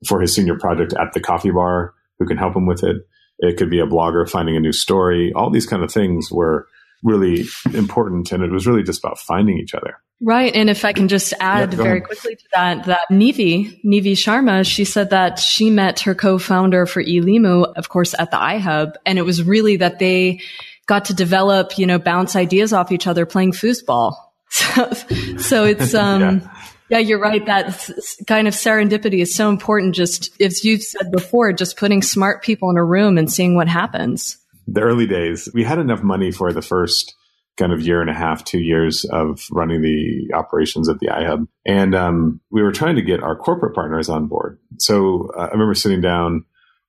for 0.07 0.21
his 0.21 0.35
senior 0.35 0.57
project 0.57 0.92
at 0.92 1.14
the 1.14 1.21
coffee 1.21 1.51
bar 1.51 1.94
who 2.18 2.27
can 2.27 2.37
help 2.37 2.55
him 2.55 2.66
with 2.66 2.85
it. 2.85 2.99
It 3.38 3.57
could 3.57 3.71
be 3.71 3.81
a 3.81 3.87
blogger 3.87 4.29
finding 4.29 4.57
a 4.57 4.61
new 4.61 4.73
story. 4.73 5.33
All 5.33 5.51
these 5.51 5.66
kind 5.66 5.83
of 5.83 5.90
things 5.90 6.31
were 6.31 6.68
really 7.03 7.47
important. 7.73 8.31
And 8.33 8.42
it 8.42 8.51
was 8.51 8.66
really 8.66 8.83
just 8.83 8.99
about 9.03 9.18
finding 9.18 9.59
each 9.59 9.75
other. 9.75 9.97
Right. 10.21 10.55
And 10.55 10.68
if 10.68 10.85
I 10.85 10.92
can 10.92 11.09
just 11.09 11.33
add 11.40 11.73
yeah, 11.73 11.77
very 11.77 11.99
ahead. 11.99 12.05
quickly 12.05 12.37
to 12.37 12.44
that, 12.53 12.85
that 12.87 13.03
Nivi, 13.11 13.81
Nivi 13.85 14.12
Sharma, 14.12 14.66
she 14.66 14.85
said 14.85 15.11
that 15.11 15.38
she 15.38 15.71
met 15.71 16.01
her 16.01 16.14
co-founder 16.14 16.87
for 16.87 17.03
eLimu, 17.03 17.73
of 17.77 17.88
course, 17.88 18.14
at 18.18 18.33
the 18.33 18.37
iHub. 18.37 18.94
And 19.07 19.18
it 19.18 19.23
was 19.23 19.42
really 19.42 19.77
that 19.77 20.01
they 20.01 20.40
got 20.87 21.07
to 21.07 21.14
develop, 21.14 21.79
you 21.79 21.87
know, 21.87 21.99
bounce 22.01 22.35
ideas 22.35 22.73
off 22.73 22.90
each 22.90 23.07
other 23.07 23.27
playing 23.27 23.53
foosball. 23.53 24.16
So, 24.58 24.92
so 25.38 25.64
it's, 25.64 25.94
um, 25.94 26.20
yeah. 26.20 26.50
yeah. 26.90 26.98
you're 26.98 27.20
right. 27.20 27.44
That 27.44 27.90
kind 28.26 28.48
of 28.48 28.54
serendipity 28.54 29.20
is 29.20 29.34
so 29.34 29.50
important. 29.50 29.94
Just 29.94 30.40
as 30.40 30.64
you've 30.64 30.82
said 30.82 31.11
before, 31.12 31.52
just 31.52 31.76
putting 31.76 32.02
smart 32.02 32.42
people 32.42 32.70
in 32.70 32.76
a 32.76 32.84
room 32.84 33.18
and 33.18 33.30
seeing 33.30 33.54
what 33.54 33.68
happens. 33.68 34.38
The 34.66 34.80
early 34.80 35.06
days, 35.06 35.48
we 35.54 35.64
had 35.64 35.78
enough 35.78 36.02
money 36.02 36.30
for 36.30 36.52
the 36.52 36.62
first 36.62 37.14
kind 37.58 37.72
of 37.72 37.82
year 37.82 38.00
and 38.00 38.08
a 38.08 38.14
half, 38.14 38.44
two 38.44 38.61
years 38.61 39.04
of 39.04 39.46
running 39.50 39.82
the 39.82 40.32
operations 40.34 40.88
at 40.88 40.98
the 41.00 41.08
iHub. 41.08 41.46
And 41.66 41.94
um, 41.94 42.40
we 42.50 42.62
were 42.62 42.72
trying 42.72 42.96
to 42.96 43.02
get 43.02 43.22
our 43.22 43.37
corporate 43.37 43.74
partners 43.74 44.08
on 44.08 44.28
board. 44.28 44.58
So 44.78 45.28
uh, 45.37 45.42
I 45.42 45.50
remember 45.50 45.74
sitting 45.74 46.00
down, 46.00 46.44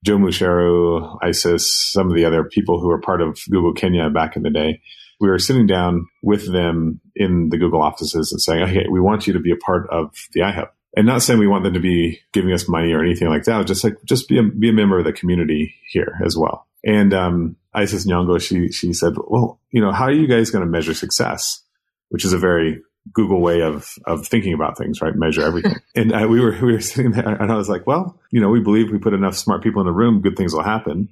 Joe 0.06 0.18
Mucheru, 0.18 1.18
Isis, 1.22 1.92
some 1.92 2.10
of 2.10 2.16
the 2.16 2.24
other 2.24 2.46
people 2.46 2.80
who 2.80 2.88
were 2.88 3.02
part 3.02 3.22
of 3.22 3.38
Google 3.50 3.74
Kenya 3.74 4.10
back 4.10 4.38
in 4.38 4.44
the 4.44 4.50
day 4.50 4.82
we 5.20 5.30
were 5.30 5.40
sitting 5.40 5.68
down 5.68 6.08
with 6.24 6.52
them 6.52 7.02
in 7.16 7.50
the 7.50 7.58
Google 7.58 7.82
offices 7.82 8.32
and 8.32 8.42
saying, 8.42 8.64
okay, 8.64 8.86
we 8.90 9.02
want 9.02 9.28
you 9.28 9.34
to 9.34 9.40
be 9.40 9.52
a 9.52 9.58
part 9.58 9.88
of 9.90 10.16
the 10.34 10.42
iHub. 10.42 10.70
And 10.96 11.06
not 11.06 11.22
saying 11.22 11.40
we 11.40 11.48
want 11.48 11.64
them 11.64 11.74
to 11.74 11.80
be 11.80 12.20
giving 12.34 12.52
us 12.52 12.68
money 12.68 12.94
or 12.94 13.04
anything 13.04 13.28
like 13.28 13.44
that, 13.44 13.68
just 13.68 13.84
like, 13.84 13.98
just 14.06 14.28
be 14.28 14.40
a, 14.40 14.44
be 14.44 14.70
a 14.70 14.74
member 14.74 14.98
of 14.98 15.06
the 15.06 15.14
community 15.14 15.76
here 15.92 16.18
as 16.26 16.36
well. 16.36 16.66
And, 16.84 17.14
um, 17.14 17.58
Isis 17.74 18.08
Nyong'o, 18.08 18.42
she, 18.42 18.72
she 18.72 18.94
said, 18.94 19.14
well, 19.28 19.60
you 19.72 19.82
know, 19.82 19.92
how 19.92 20.06
are 20.06 20.12
you 20.12 20.28
guys 20.28 20.50
going 20.50 20.64
to 20.64 20.70
measure 20.70 20.94
success? 20.94 21.62
Which 22.10 22.26
is 22.26 22.34
a 22.34 22.40
very 22.40 22.82
Google 23.14 23.42
way 23.42 23.62
of, 23.62 23.94
of 24.06 24.26
thinking 24.26 24.54
about 24.54 24.78
things, 24.78 25.02
right? 25.02 25.14
Measure 25.16 25.44
everything. 25.44 25.76
and 25.96 26.14
I, 26.14 26.26
we 26.26 26.40
were, 26.40 26.58
we 26.62 26.74
were 26.74 26.82
sitting 26.82 27.12
there 27.12 27.28
and 27.28 27.52
I 27.52 27.56
was 27.56 27.70
like, 27.70 27.86
well, 27.86 28.20
you 28.32 28.42
know, 28.42 28.50
we 28.50 28.62
believe 28.62 28.92
we 28.92 28.98
put 28.98 29.14
enough 29.14 29.36
smart 29.36 29.62
people 29.62 29.82
in 29.82 29.86
the 29.86 29.94
room, 29.94 30.22
good 30.22 30.36
things 30.36 30.54
will 30.54 30.64
happen. 30.64 31.10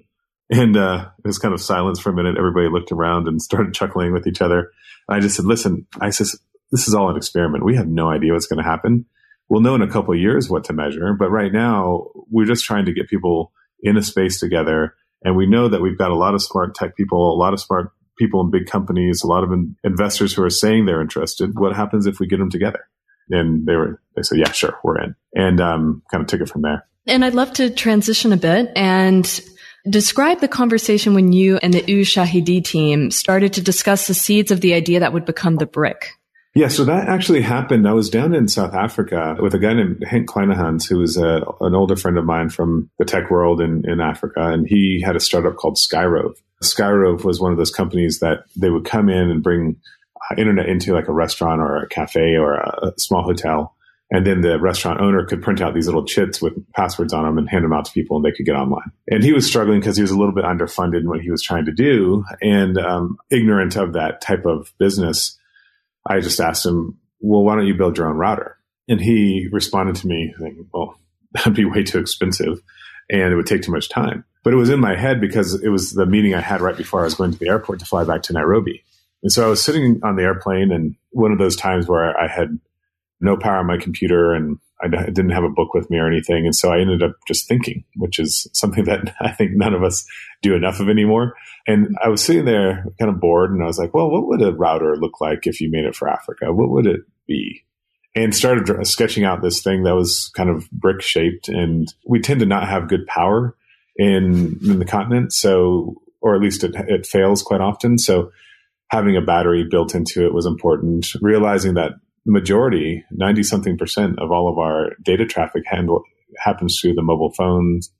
And 0.49 0.77
uh, 0.77 1.09
it 1.23 1.27
was 1.27 1.39
kind 1.39 1.53
of 1.53 1.61
silence 1.61 1.99
for 1.99 2.09
a 2.09 2.13
minute. 2.13 2.37
Everybody 2.37 2.69
looked 2.69 2.91
around 2.91 3.27
and 3.27 3.41
started 3.41 3.73
chuckling 3.73 4.13
with 4.13 4.27
each 4.27 4.41
other. 4.41 4.71
I 5.09 5.19
just 5.19 5.35
said, 5.35 5.45
listen, 5.45 5.87
I 5.99 6.09
said, 6.09 6.27
this 6.71 6.87
is 6.87 6.93
all 6.93 7.09
an 7.09 7.17
experiment. 7.17 7.65
We 7.65 7.75
have 7.75 7.87
no 7.87 8.09
idea 8.09 8.33
what's 8.33 8.47
going 8.47 8.63
to 8.63 8.69
happen. 8.69 9.05
We'll 9.49 9.61
know 9.61 9.75
in 9.75 9.81
a 9.81 9.89
couple 9.89 10.13
of 10.13 10.19
years 10.19 10.49
what 10.49 10.65
to 10.65 10.73
measure. 10.73 11.13
But 11.13 11.29
right 11.29 11.51
now, 11.51 12.07
we're 12.29 12.45
just 12.45 12.65
trying 12.65 12.85
to 12.85 12.93
get 12.93 13.09
people 13.09 13.53
in 13.81 13.95
a 13.95 14.03
space 14.03 14.39
together. 14.39 14.95
And 15.23 15.37
we 15.37 15.45
know 15.45 15.69
that 15.69 15.81
we've 15.81 15.97
got 15.97 16.11
a 16.11 16.15
lot 16.15 16.33
of 16.33 16.43
smart 16.43 16.75
tech 16.75 16.95
people, 16.97 17.33
a 17.33 17.37
lot 17.37 17.53
of 17.53 17.61
smart 17.61 17.91
people 18.17 18.41
in 18.41 18.51
big 18.51 18.65
companies, 18.65 19.23
a 19.23 19.27
lot 19.27 19.43
of 19.43 19.51
in- 19.51 19.75
investors 19.83 20.33
who 20.33 20.43
are 20.43 20.49
saying 20.49 20.85
they're 20.85 21.01
interested. 21.01 21.57
What 21.57 21.75
happens 21.75 22.05
if 22.05 22.19
we 22.19 22.27
get 22.27 22.39
them 22.39 22.49
together? 22.49 22.87
And 23.29 23.65
they 23.65 23.75
were, 23.75 24.01
they 24.15 24.23
said, 24.23 24.39
yeah, 24.39 24.51
sure, 24.51 24.77
we're 24.83 25.01
in. 25.01 25.15
And 25.35 25.61
um, 25.61 26.01
kind 26.11 26.21
of 26.21 26.27
took 26.27 26.41
it 26.41 26.49
from 26.49 26.61
there. 26.61 26.85
And 27.05 27.23
I'd 27.23 27.35
love 27.35 27.53
to 27.53 27.69
transition 27.69 28.33
a 28.33 28.37
bit 28.37 28.71
and 28.75 29.41
Describe 29.89 30.39
the 30.39 30.47
conversation 30.47 31.13
when 31.13 31.31
you 31.33 31.57
and 31.57 31.73
the 31.73 31.81
Ushahidi 31.81 32.63
team 32.63 33.11
started 33.11 33.53
to 33.53 33.61
discuss 33.61 34.07
the 34.07 34.13
seeds 34.13 34.51
of 34.51 34.61
the 34.61 34.73
idea 34.73 34.99
that 34.99 35.13
would 35.13 35.25
become 35.25 35.55
the 35.55 35.67
BRCK. 35.67 36.03
Yeah, 36.55 36.69
so 36.69 36.85
that 36.85 37.07
actually 37.07 37.41
happened. 37.41 37.87
I 37.87 37.93
was 37.93 38.09
down 38.09 38.33
in 38.33 38.47
South 38.47 38.73
Africa 38.73 39.37
with 39.39 39.53
a 39.53 39.59
guy 39.59 39.73
named 39.73 40.03
Hank 40.03 40.27
Kleinehans, 40.27 40.89
who 40.89 40.97
was 40.97 41.15
a, 41.15 41.45
uh, 41.45 41.51
an 41.61 41.75
older 41.75 41.95
friend 41.95 42.17
of 42.17 42.25
mine 42.25 42.49
from 42.49 42.89
the 42.97 43.05
tech 43.05 43.29
world 43.29 43.61
in, 43.61 43.83
in 43.87 43.99
Africa, 44.01 44.47
and 44.47 44.67
he 44.67 44.99
had 45.05 45.15
a 45.15 45.19
startup 45.19 45.55
called 45.55 45.77
Skyrove. 45.77 46.33
Skyrove 46.63 47.23
was 47.23 47.39
one 47.39 47.51
of 47.51 47.59
those 47.59 47.69
companies 47.69 48.19
that 48.19 48.39
they 48.55 48.71
would 48.71 48.85
come 48.85 49.07
in 49.07 49.29
and 49.29 49.43
bring 49.43 49.75
internet 50.35 50.67
into 50.67 50.93
like 50.93 51.07
a 51.07 51.13
restaurant 51.13 51.61
or 51.61 51.83
a 51.83 51.87
cafe 51.87 52.35
or 52.35 52.55
a 52.55 52.93
small 52.97 53.21
hotel 53.21 53.76
and 54.09 54.25
then 54.25 54.41
the 54.41 54.59
restaurant 54.59 55.01
owner 55.01 55.25
could 55.25 55.41
print 55.41 55.61
out 55.61 55.73
these 55.73 55.85
little 55.85 56.05
chits 56.05 56.41
with 56.41 56.53
passwords 56.73 57.13
on 57.13 57.25
them 57.25 57.37
and 57.37 57.49
hand 57.49 57.65
them 57.65 57.73
out 57.73 57.85
to 57.85 57.91
people 57.91 58.17
and 58.17 58.25
they 58.25 58.31
could 58.31 58.45
get 58.45 58.55
online. 58.55 58.91
And 59.09 59.23
he 59.23 59.33
was 59.33 59.45
struggling 59.45 59.79
because 59.79 59.97
he 59.97 60.01
was 60.01 60.11
a 60.11 60.17
little 60.17 60.33
bit 60.33 60.45
underfunded 60.45 61.01
in 61.01 61.09
what 61.09 61.19
he 61.19 61.29
was 61.29 61.43
trying 61.43 61.65
to 61.65 61.73
do 61.73 62.23
and 62.41 62.77
um, 62.77 63.17
ignorant 63.29 63.75
of 63.75 63.93
that 63.93 64.21
type 64.21 64.45
of 64.45 64.73
business. 64.77 65.37
I 66.09 66.21
just 66.21 66.39
asked 66.39 66.65
him, 66.65 66.97
well, 67.19 67.43
why 67.43 67.55
don't 67.55 67.67
you 67.67 67.75
build 67.75 67.97
your 67.97 68.07
own 68.07 68.15
router? 68.15 68.57
And 68.87 69.01
he 69.01 69.49
responded 69.51 69.95
to 69.97 70.07
me 70.07 70.33
well, 70.73 70.97
that'd 71.33 71.53
be 71.53 71.65
way 71.65 71.83
too 71.83 71.99
expensive 71.99 72.61
and 73.09 73.33
it 73.33 73.35
would 73.35 73.47
take 73.47 73.61
too 73.61 73.71
much 73.71 73.89
time. 73.89 74.23
But 74.43 74.53
it 74.53 74.57
was 74.57 74.69
in 74.69 74.79
my 74.79 74.95
head 74.95 75.19
because 75.19 75.61
it 75.61 75.69
was 75.69 75.91
the 75.91 76.05
meeting 76.05 76.33
I 76.33 76.39
had 76.39 76.61
right 76.61 76.77
before 76.77 77.01
I 77.01 77.05
was 77.05 77.15
going 77.15 77.31
to 77.31 77.39
the 77.39 77.49
airport 77.49 77.79
to 77.79 77.85
fly 77.85 78.05
back 78.05 78.21
to 78.23 78.33
Nairobi. 78.33 78.85
And 79.21 79.31
so 79.31 79.45
I 79.45 79.49
was 79.49 79.61
sitting 79.61 79.99
on 80.03 80.15
the 80.15 80.23
airplane 80.23 80.71
and 80.71 80.95
one 81.09 81.33
of 81.33 81.39
those 81.39 81.57
times 81.57 81.87
where 81.87 82.17
I 82.17 82.27
had 82.27 82.57
no 83.19 83.37
power 83.37 83.57
on 83.57 83.67
my 83.67 83.77
computer 83.77 84.33
and 84.33 84.57
I 84.81 84.87
didn't 84.87 85.31
have 85.31 85.43
a 85.43 85.49
book 85.49 85.73
with 85.73 85.89
me 85.89 85.97
or 85.97 86.07
anything. 86.07 86.45
And 86.45 86.55
so 86.55 86.71
I 86.71 86.79
ended 86.79 87.01
up 87.01 87.13
just 87.27 87.47
thinking, 87.47 87.83
which 87.95 88.19
is 88.19 88.47
something 88.53 88.83
that 88.85 89.13
I 89.19 89.31
think 89.31 89.51
none 89.53 89.73
of 89.73 89.83
us 89.83 90.05
do 90.41 90.55
enough 90.55 90.79
of 90.79 90.89
anymore. 90.89 91.33
And 91.65 91.87
mm-hmm. 91.87 91.95
I 92.03 92.09
was 92.09 92.23
sitting 92.23 92.45
there 92.45 92.85
kind 92.99 93.09
of 93.09 93.19
bored 93.19 93.51
and 93.51 93.63
I 93.63 93.65
was 93.65 93.79
like, 93.79 93.93
well, 93.93 94.09
what 94.09 94.27
would 94.27 94.41
a 94.41 94.53
router 94.53 94.95
look 94.95 95.19
like 95.19 95.47
if 95.47 95.59
you 95.59 95.71
made 95.71 95.85
it 95.85 95.95
for 95.95 96.07
Africa? 96.07 96.53
What 96.53 96.69
would 96.69 96.85
it 96.85 97.01
be? 97.27 97.63
And 98.15 98.35
started 98.35 98.87
sketching 98.87 99.25
out 99.25 99.41
this 99.41 99.61
thing 99.61 99.83
that 99.83 99.95
was 99.95 100.31
kind 100.35 100.49
of 100.49 100.69
brick 100.71 101.01
shaped. 101.01 101.49
And 101.49 101.91
we 102.05 102.19
tend 102.19 102.39
to 102.39 102.47
not 102.47 102.67
have 102.67 102.87
good 102.87 103.05
power 103.05 103.55
in, 103.95 104.59
in 104.65 104.79
the 104.79 104.85
continent. 104.85 105.33
So, 105.33 106.01
or 106.21 106.35
at 106.35 106.41
least 106.41 106.63
it, 106.63 106.73
it 106.87 107.05
fails 107.05 107.43
quite 107.43 107.61
often. 107.61 107.99
So 107.99 108.31
having 108.89 109.17
a 109.17 109.21
battery 109.21 109.67
built 109.69 109.93
into 109.93 110.25
it 110.25 110.33
was 110.33 110.47
important. 110.47 111.13
Realizing 111.21 111.75
that 111.75 111.91
majority, 112.27 113.03
90 113.11 113.43
something 113.43 113.77
percent 113.77 114.19
of 114.19 114.31
all 114.31 114.49
of 114.49 114.57
our 114.57 114.91
data 115.03 115.25
traffic 115.25 115.63
handle 115.65 116.03
happens 116.37 116.77
through 116.79 116.93
the 116.93 117.01
mobile 117.01 117.31
phones 117.31 117.91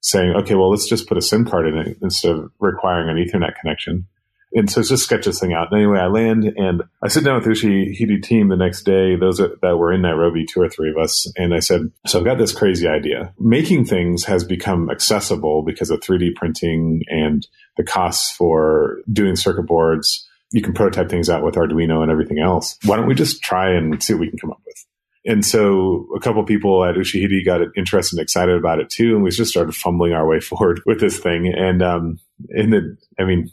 saying, 0.00 0.34
okay, 0.36 0.54
well, 0.54 0.70
let's 0.70 0.88
just 0.88 1.08
put 1.08 1.16
a 1.16 1.22
SIM 1.22 1.44
card 1.44 1.66
in 1.66 1.78
it 1.78 1.96
instead 2.02 2.32
of 2.32 2.50
requiring 2.58 3.08
an 3.08 3.16
ethernet 3.16 3.54
connection. 3.60 4.06
And 4.54 4.70
so 4.70 4.82
just 4.82 5.04
sketch 5.04 5.24
this 5.24 5.40
thing 5.40 5.54
out. 5.54 5.68
And 5.70 5.80
anyway, 5.80 5.98
I 5.98 6.08
land 6.08 6.44
and 6.44 6.82
I 7.02 7.08
sit 7.08 7.24
down 7.24 7.36
with 7.36 7.46
Ushahidi 7.46 8.22
team 8.22 8.48
the 8.48 8.56
next 8.56 8.82
day, 8.82 9.16
those 9.16 9.38
that 9.38 9.76
were 9.78 9.92
in 9.92 10.02
Nairobi, 10.02 10.44
two 10.44 10.60
or 10.60 10.68
three 10.68 10.90
of 10.90 10.98
us. 10.98 11.26
And 11.36 11.54
I 11.54 11.60
said, 11.60 11.90
so 12.06 12.18
I've 12.18 12.24
got 12.26 12.36
this 12.36 12.52
crazy 12.52 12.86
idea. 12.86 13.32
Making 13.38 13.86
things 13.86 14.24
has 14.24 14.44
become 14.44 14.90
accessible 14.90 15.62
because 15.62 15.90
of 15.90 16.00
3D 16.00 16.34
printing 16.34 17.02
and 17.08 17.46
the 17.78 17.84
costs 17.84 18.30
for 18.36 18.98
doing 19.10 19.36
circuit 19.36 19.66
boards. 19.66 20.28
You 20.52 20.62
can 20.62 20.74
prototype 20.74 21.08
things 21.08 21.30
out 21.30 21.42
with 21.42 21.54
Arduino 21.54 22.02
and 22.02 22.10
everything 22.10 22.38
else. 22.38 22.78
Why 22.84 22.96
don't 22.96 23.06
we 23.06 23.14
just 23.14 23.42
try 23.42 23.72
and 23.72 24.02
see 24.02 24.14
what 24.14 24.20
we 24.20 24.30
can 24.30 24.38
come 24.38 24.50
up 24.50 24.60
with? 24.66 24.86
And 25.24 25.44
so 25.44 26.08
a 26.16 26.20
couple 26.20 26.42
people 26.44 26.84
at 26.84 26.96
Ushahidi 26.96 27.44
got 27.44 27.60
interested 27.76 28.18
and 28.18 28.22
excited 28.22 28.56
about 28.56 28.80
it 28.80 28.90
too. 28.90 29.14
And 29.14 29.22
we 29.22 29.30
just 29.30 29.50
started 29.50 29.74
fumbling 29.74 30.12
our 30.12 30.26
way 30.26 30.40
forward 30.40 30.80
with 30.84 31.00
this 31.00 31.18
thing. 31.18 31.52
And, 31.52 31.82
um, 31.82 32.18
in 32.50 32.70
the, 32.70 32.96
I 33.18 33.24
mean, 33.24 33.50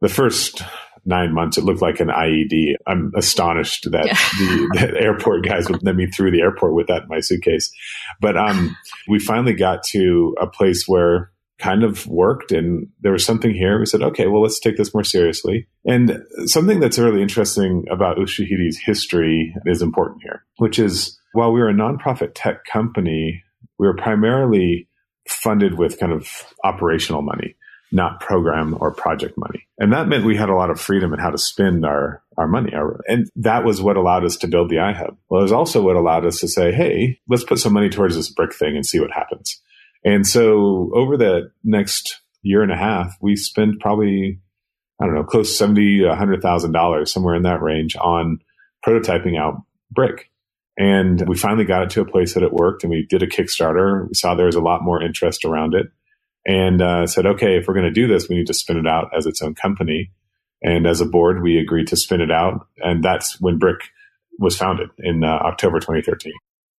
the 0.00 0.08
first 0.08 0.62
nine 1.04 1.32
months, 1.32 1.58
it 1.58 1.64
looked 1.64 1.82
like 1.82 2.00
an 2.00 2.08
IED. 2.08 2.74
I'm 2.86 3.12
astonished 3.16 3.90
that 3.90 4.06
yeah. 4.06 4.14
the, 4.38 4.68
the, 4.92 5.00
airport 5.00 5.44
guys 5.44 5.68
would 5.68 5.82
let 5.82 5.96
me 5.96 6.06
through 6.06 6.30
the 6.30 6.40
airport 6.40 6.74
with 6.74 6.88
that 6.88 7.02
in 7.02 7.08
my 7.08 7.20
suitcase. 7.20 7.72
But 8.20 8.36
um, 8.36 8.76
we 9.08 9.18
finally 9.18 9.54
got 9.54 9.82
to 9.90 10.34
a 10.40 10.46
place 10.46 10.84
where 10.86 11.31
kind 11.62 11.84
of 11.84 12.06
worked 12.08 12.50
and 12.50 12.88
there 13.00 13.12
was 13.12 13.24
something 13.24 13.54
here. 13.54 13.78
We 13.78 13.86
said, 13.86 14.02
okay, 14.02 14.26
well, 14.26 14.42
let's 14.42 14.58
take 14.58 14.76
this 14.76 14.92
more 14.92 15.04
seriously. 15.04 15.68
And 15.84 16.18
something 16.46 16.80
that's 16.80 16.98
really 16.98 17.22
interesting 17.22 17.84
about 17.90 18.16
Ushahidi's 18.16 18.78
history 18.78 19.54
is 19.64 19.80
important 19.80 20.22
here, 20.22 20.44
which 20.58 20.78
is 20.78 21.18
while 21.34 21.52
we 21.52 21.60
were 21.60 21.68
a 21.68 21.74
nonprofit 21.74 22.32
tech 22.34 22.64
company, 22.64 23.44
we 23.78 23.86
were 23.86 23.96
primarily 23.96 24.88
funded 25.28 25.78
with 25.78 26.00
kind 26.00 26.12
of 26.12 26.28
operational 26.64 27.22
money 27.22 27.54
not 27.94 28.20
program 28.20 28.76
or 28.80 28.90
project 28.90 29.36
money. 29.36 29.68
And 29.78 29.92
that 29.92 30.08
meant 30.08 30.24
we 30.24 30.36
had 30.36 30.48
a 30.48 30.54
lot 30.54 30.70
of 30.70 30.80
freedom 30.80 31.12
in 31.12 31.20
how 31.20 31.30
to 31.30 31.36
spend 31.36 31.84
our, 31.84 32.22
our 32.38 32.48
money. 32.48 32.72
Our, 32.74 33.02
and 33.06 33.28
that 33.36 33.64
was 33.64 33.82
what 33.82 33.98
allowed 33.98 34.24
us 34.24 34.36
to 34.38 34.48
build 34.48 34.70
the 34.70 34.76
iHub. 34.76 35.16
Well, 35.28 35.40
it 35.40 35.44
was 35.44 35.52
also 35.52 35.82
what 35.82 35.96
allowed 35.96 36.24
us 36.24 36.40
to 36.40 36.48
say, 36.48 36.72
hey, 36.72 37.20
let's 37.28 37.44
put 37.44 37.58
some 37.58 37.74
money 37.74 37.90
towards 37.90 38.16
this 38.16 38.32
BRCK 38.34 38.54
thing 38.54 38.76
and 38.76 38.86
see 38.86 38.98
what 38.98 39.12
happens. 39.12 39.60
And 40.04 40.26
so 40.26 40.90
over 40.94 41.16
the 41.16 41.52
next 41.62 42.20
year 42.42 42.62
and 42.62 42.72
a 42.72 42.76
half, 42.76 43.16
we 43.20 43.36
spent 43.36 43.80
probably, 43.80 44.40
I 45.00 45.06
don't 45.06 45.14
know, 45.14 45.24
close 45.24 45.50
to 45.50 45.54
70, 45.54 46.00
$100,000, 46.00 47.08
somewhere 47.08 47.34
in 47.34 47.42
that 47.42 47.62
range 47.62 47.96
on 47.96 48.40
prototyping 48.86 49.38
out 49.38 49.62
BRCK. 49.96 50.24
And 50.78 51.28
we 51.28 51.36
finally 51.36 51.64
got 51.64 51.82
it 51.82 51.90
to 51.90 52.00
a 52.00 52.10
place 52.10 52.34
that 52.34 52.42
it 52.42 52.52
worked 52.52 52.82
and 52.82 52.90
we 52.90 53.06
did 53.08 53.22
a 53.22 53.26
Kickstarter. 53.26 54.08
We 54.08 54.14
saw 54.14 54.34
there 54.34 54.46
was 54.46 54.56
a 54.56 54.60
lot 54.60 54.82
more 54.82 55.02
interest 55.02 55.44
around 55.44 55.74
it 55.74 55.86
and 56.46 56.80
uh, 56.80 57.06
said, 57.06 57.26
okay, 57.26 57.58
if 57.58 57.68
we're 57.68 57.74
going 57.74 57.86
to 57.86 57.92
do 57.92 58.08
this, 58.08 58.28
we 58.28 58.36
need 58.36 58.46
to 58.46 58.54
spin 58.54 58.78
it 58.78 58.86
out 58.86 59.10
as 59.16 59.26
its 59.26 59.42
own 59.42 59.54
company. 59.54 60.10
And 60.62 60.86
as 60.86 61.00
a 61.00 61.06
board, 61.06 61.42
we 61.42 61.58
agreed 61.58 61.88
to 61.88 61.96
spin 61.96 62.20
it 62.20 62.30
out. 62.30 62.66
And 62.78 63.04
that's 63.04 63.40
when 63.40 63.58
BRCK 63.58 63.80
was 64.38 64.56
founded 64.56 64.88
in 64.98 65.22
uh, 65.24 65.28
October 65.28 65.78
2013. 65.78 66.32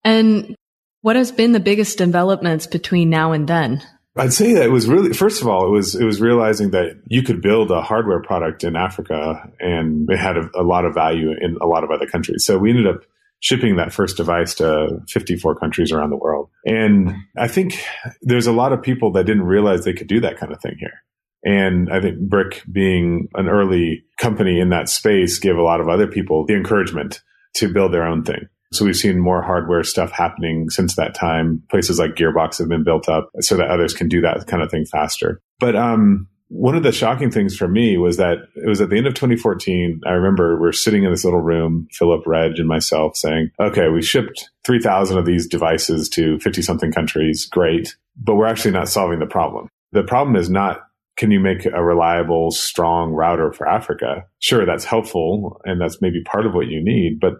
And 0.03 0.55
what 1.03 1.17
has 1.17 1.31
been 1.33 1.51
the 1.51 1.59
biggest 1.59 1.97
developments 1.97 2.65
between 2.65 3.09
now 3.09 3.33
and 3.33 3.47
then? 3.47 3.83
I'd 4.15 4.31
say 4.31 4.53
that 4.53 4.63
it 4.63 4.71
was 4.71 4.87
really, 4.87 5.11
first 5.11 5.41
of 5.41 5.47
all, 5.47 5.67
it 5.67 5.69
was, 5.69 5.95
it 5.95 6.05
was 6.05 6.21
realizing 6.21 6.71
that 6.71 7.01
you 7.07 7.23
could 7.23 7.41
build 7.41 7.71
a 7.71 7.81
hardware 7.81 8.21
product 8.21 8.63
in 8.63 8.75
Africa 8.75 9.51
and 9.59 10.09
it 10.09 10.17
had 10.17 10.37
a, 10.37 10.49
a 10.55 10.63
lot 10.63 10.85
of 10.85 10.93
value 10.93 11.31
in 11.31 11.57
a 11.61 11.65
lot 11.65 11.83
of 11.83 11.91
other 11.91 12.07
countries. 12.07 12.45
So 12.45 12.57
we 12.57 12.69
ended 12.69 12.87
up 12.87 13.03
shipping 13.41 13.75
that 13.75 13.91
first 13.91 14.15
device 14.15 14.55
to 14.55 15.01
54 15.09 15.55
countries 15.55 15.91
around 15.91 16.11
the 16.11 16.15
world. 16.15 16.49
And 16.65 17.13
I 17.37 17.49
think 17.49 17.83
there's 18.21 18.47
a 18.47 18.53
lot 18.53 18.71
of 18.71 18.81
people 18.81 19.11
that 19.13 19.25
didn't 19.25 19.43
realize 19.43 19.83
they 19.83 19.93
could 19.93 20.07
do 20.07 20.21
that 20.21 20.37
kind 20.37 20.53
of 20.53 20.61
thing 20.61 20.77
here. 20.79 21.03
And 21.43 21.91
I 21.91 21.99
think 21.99 22.19
BRCK 22.29 22.71
being 22.71 23.27
an 23.33 23.49
early 23.49 24.05
company 24.17 24.61
in 24.61 24.69
that 24.69 24.87
space 24.87 25.37
gave 25.39 25.57
a 25.57 25.63
lot 25.63 25.81
of 25.81 25.89
other 25.89 26.07
people 26.07 26.45
the 26.45 26.55
encouragement 26.55 27.21
to 27.55 27.73
build 27.73 27.93
their 27.93 28.05
own 28.05 28.23
thing. 28.23 28.47
So 28.73 28.85
we've 28.85 28.95
seen 28.95 29.19
more 29.19 29.41
hardware 29.41 29.83
stuff 29.83 30.11
happening 30.11 30.69
since 30.69 30.95
that 30.95 31.13
time. 31.15 31.63
Places 31.69 31.99
like 31.99 32.15
Gearbox 32.15 32.57
have 32.57 32.69
been 32.69 32.83
built 32.83 33.07
up 33.07 33.29
so 33.39 33.55
that 33.55 33.69
others 33.69 33.93
can 33.93 34.07
do 34.07 34.21
that 34.21 34.47
kind 34.47 34.63
of 34.63 34.71
thing 34.71 34.85
faster. 34.85 35.41
But 35.59 35.75
um, 35.75 36.27
one 36.47 36.75
of 36.75 36.83
the 36.83 36.91
shocking 36.91 37.31
things 37.31 37.55
for 37.55 37.67
me 37.67 37.97
was 37.97 38.17
that 38.17 38.37
it 38.55 38.67
was 38.67 38.81
at 38.81 38.89
the 38.89 38.97
end 38.97 39.07
of 39.07 39.13
2014. 39.13 40.01
I 40.05 40.11
remember 40.11 40.59
we 40.59 40.67
are 40.67 40.73
sitting 40.73 41.03
in 41.03 41.11
this 41.11 41.23
little 41.23 41.41
room, 41.41 41.87
Philip, 41.91 42.25
Reg, 42.25 42.59
and 42.59 42.67
myself 42.67 43.15
saying, 43.15 43.51
okay, 43.59 43.89
we 43.89 44.01
shipped 44.01 44.49
3,000 44.65 45.17
of 45.17 45.25
these 45.25 45.47
devices 45.47 46.09
to 46.09 46.39
50 46.39 46.61
something 46.61 46.91
countries. 46.91 47.45
Great. 47.45 47.95
But 48.17 48.35
we're 48.35 48.47
actually 48.47 48.71
not 48.71 48.89
solving 48.89 49.19
the 49.19 49.25
problem. 49.25 49.67
The 49.91 50.03
problem 50.03 50.35
is 50.35 50.49
not 50.49 50.81
can 51.15 51.29
you 51.29 51.39
make 51.39 51.65
a 51.65 51.83
reliable, 51.83 52.49
strong 52.49 53.11
router 53.11 53.51
for 53.51 53.67
Africa? 53.67 54.25
Sure, 54.39 54.65
that's 54.65 54.83
helpful 54.83 55.61
and 55.63 55.79
that's 55.79 56.01
maybe 56.01 56.23
part 56.23 56.47
of 56.47 56.55
what 56.55 56.67
you 56.67 56.83
need. 56.83 57.19
But 57.19 57.33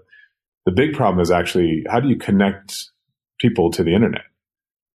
the 0.65 0.71
big 0.71 0.93
problem 0.93 1.21
is 1.21 1.31
actually 1.31 1.83
how 1.89 1.99
do 1.99 2.07
you 2.07 2.17
connect 2.17 2.75
people 3.39 3.71
to 3.71 3.83
the 3.83 3.93
internet? 3.93 4.23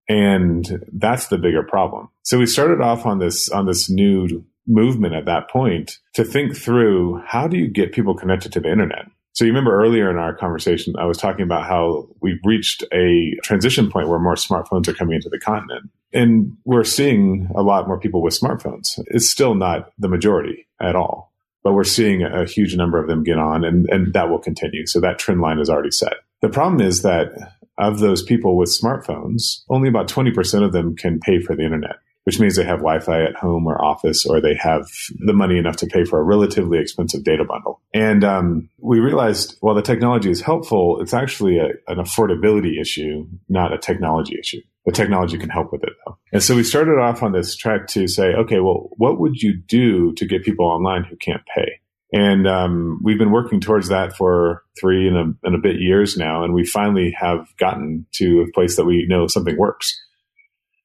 And 0.08 0.84
that's 0.92 1.28
the 1.28 1.38
bigger 1.38 1.62
problem. 1.62 2.08
So 2.22 2.38
we 2.38 2.46
started 2.46 2.80
off 2.80 3.04
on 3.04 3.18
this, 3.18 3.50
on 3.50 3.66
this 3.66 3.90
new 3.90 4.44
movement 4.66 5.14
at 5.14 5.26
that 5.26 5.50
point 5.50 5.98
to 6.14 6.24
think 6.24 6.56
through 6.56 7.22
how 7.26 7.46
do 7.48 7.56
you 7.56 7.68
get 7.68 7.92
people 7.92 8.14
connected 8.14 8.52
to 8.52 8.60
the 8.60 8.70
internet? 8.70 9.06
So 9.38 9.44
you 9.44 9.52
remember 9.52 9.80
earlier 9.80 10.10
in 10.10 10.16
our 10.16 10.34
conversation, 10.34 10.94
I 10.98 11.04
was 11.04 11.16
talking 11.16 11.44
about 11.44 11.64
how 11.64 12.08
we've 12.20 12.40
reached 12.44 12.82
a 12.92 13.34
transition 13.44 13.88
point 13.88 14.08
where 14.08 14.18
more 14.18 14.34
smartphones 14.34 14.88
are 14.88 14.94
coming 14.94 15.14
into 15.14 15.28
the 15.28 15.38
continent. 15.38 15.90
And 16.12 16.56
we're 16.64 16.82
seeing 16.84 17.48
a 17.54 17.62
lot 17.62 17.86
more 17.86 18.00
people 18.00 18.20
with 18.20 18.38
smartphones. 18.38 18.98
It's 19.06 19.30
still 19.30 19.54
not 19.54 19.92
the 19.98 20.08
majority 20.08 20.66
at 20.80 20.96
all, 20.96 21.27
but 21.68 21.74
we're 21.74 21.84
seeing 21.84 22.22
a 22.22 22.46
huge 22.46 22.74
number 22.76 22.98
of 22.98 23.08
them 23.08 23.22
get 23.22 23.36
on 23.36 23.62
and, 23.62 23.86
and 23.90 24.14
that 24.14 24.30
will 24.30 24.38
continue. 24.38 24.86
So 24.86 25.00
that 25.00 25.18
trend 25.18 25.42
line 25.42 25.58
is 25.58 25.68
already 25.68 25.90
set. 25.90 26.14
The 26.40 26.48
problem 26.48 26.80
is 26.80 27.02
that 27.02 27.28
of 27.76 27.98
those 27.98 28.22
people 28.22 28.56
with 28.56 28.70
smartphones, 28.70 29.64
only 29.68 29.86
about 29.86 30.08
20% 30.08 30.64
of 30.64 30.72
them 30.72 30.96
can 30.96 31.20
pay 31.20 31.42
for 31.42 31.54
the 31.54 31.64
internet, 31.64 31.96
which 32.24 32.40
means 32.40 32.56
they 32.56 32.64
have 32.64 32.78
Wi 32.78 33.00
Fi 33.00 33.22
at 33.22 33.36
home 33.36 33.66
or 33.66 33.84
office, 33.84 34.24
or 34.24 34.40
they 34.40 34.54
have 34.54 34.86
the 35.18 35.34
money 35.34 35.58
enough 35.58 35.76
to 35.76 35.86
pay 35.86 36.04
for 36.04 36.18
a 36.18 36.22
relatively 36.22 36.78
expensive 36.78 37.22
data 37.22 37.44
bundle. 37.44 37.82
And 37.92 38.24
um, 38.24 38.70
we 38.78 38.98
realized 38.98 39.58
while 39.60 39.74
the 39.74 39.82
technology 39.82 40.30
is 40.30 40.40
helpful, 40.40 41.02
it's 41.02 41.12
actually 41.12 41.58
a, 41.58 41.66
an 41.86 41.98
affordability 41.98 42.80
issue, 42.80 43.26
not 43.50 43.74
a 43.74 43.78
technology 43.78 44.38
issue. 44.40 44.62
The 44.88 44.92
technology 44.92 45.36
can 45.36 45.50
help 45.50 45.70
with 45.70 45.82
it 45.82 45.92
though. 46.06 46.16
And 46.32 46.42
so 46.42 46.56
we 46.56 46.62
started 46.62 46.98
off 46.98 47.22
on 47.22 47.32
this 47.32 47.54
track 47.54 47.88
to 47.88 48.08
say, 48.08 48.28
okay, 48.28 48.60
well, 48.60 48.88
what 48.96 49.20
would 49.20 49.36
you 49.36 49.54
do 49.54 50.14
to 50.14 50.26
get 50.26 50.44
people 50.44 50.64
online 50.64 51.04
who 51.04 51.14
can't 51.16 51.42
pay? 51.54 51.72
And 52.10 52.48
um, 52.48 52.98
we've 53.04 53.18
been 53.18 53.30
working 53.30 53.60
towards 53.60 53.88
that 53.88 54.16
for 54.16 54.62
three 54.80 55.06
and 55.06 55.16
a, 55.18 55.46
and 55.46 55.54
a 55.54 55.58
bit 55.58 55.76
years 55.78 56.16
now. 56.16 56.42
And 56.42 56.54
we 56.54 56.64
finally 56.64 57.14
have 57.20 57.46
gotten 57.58 58.06
to 58.14 58.40
a 58.40 58.52
place 58.54 58.76
that 58.76 58.86
we 58.86 59.04
know 59.06 59.26
something 59.26 59.58
works. 59.58 59.94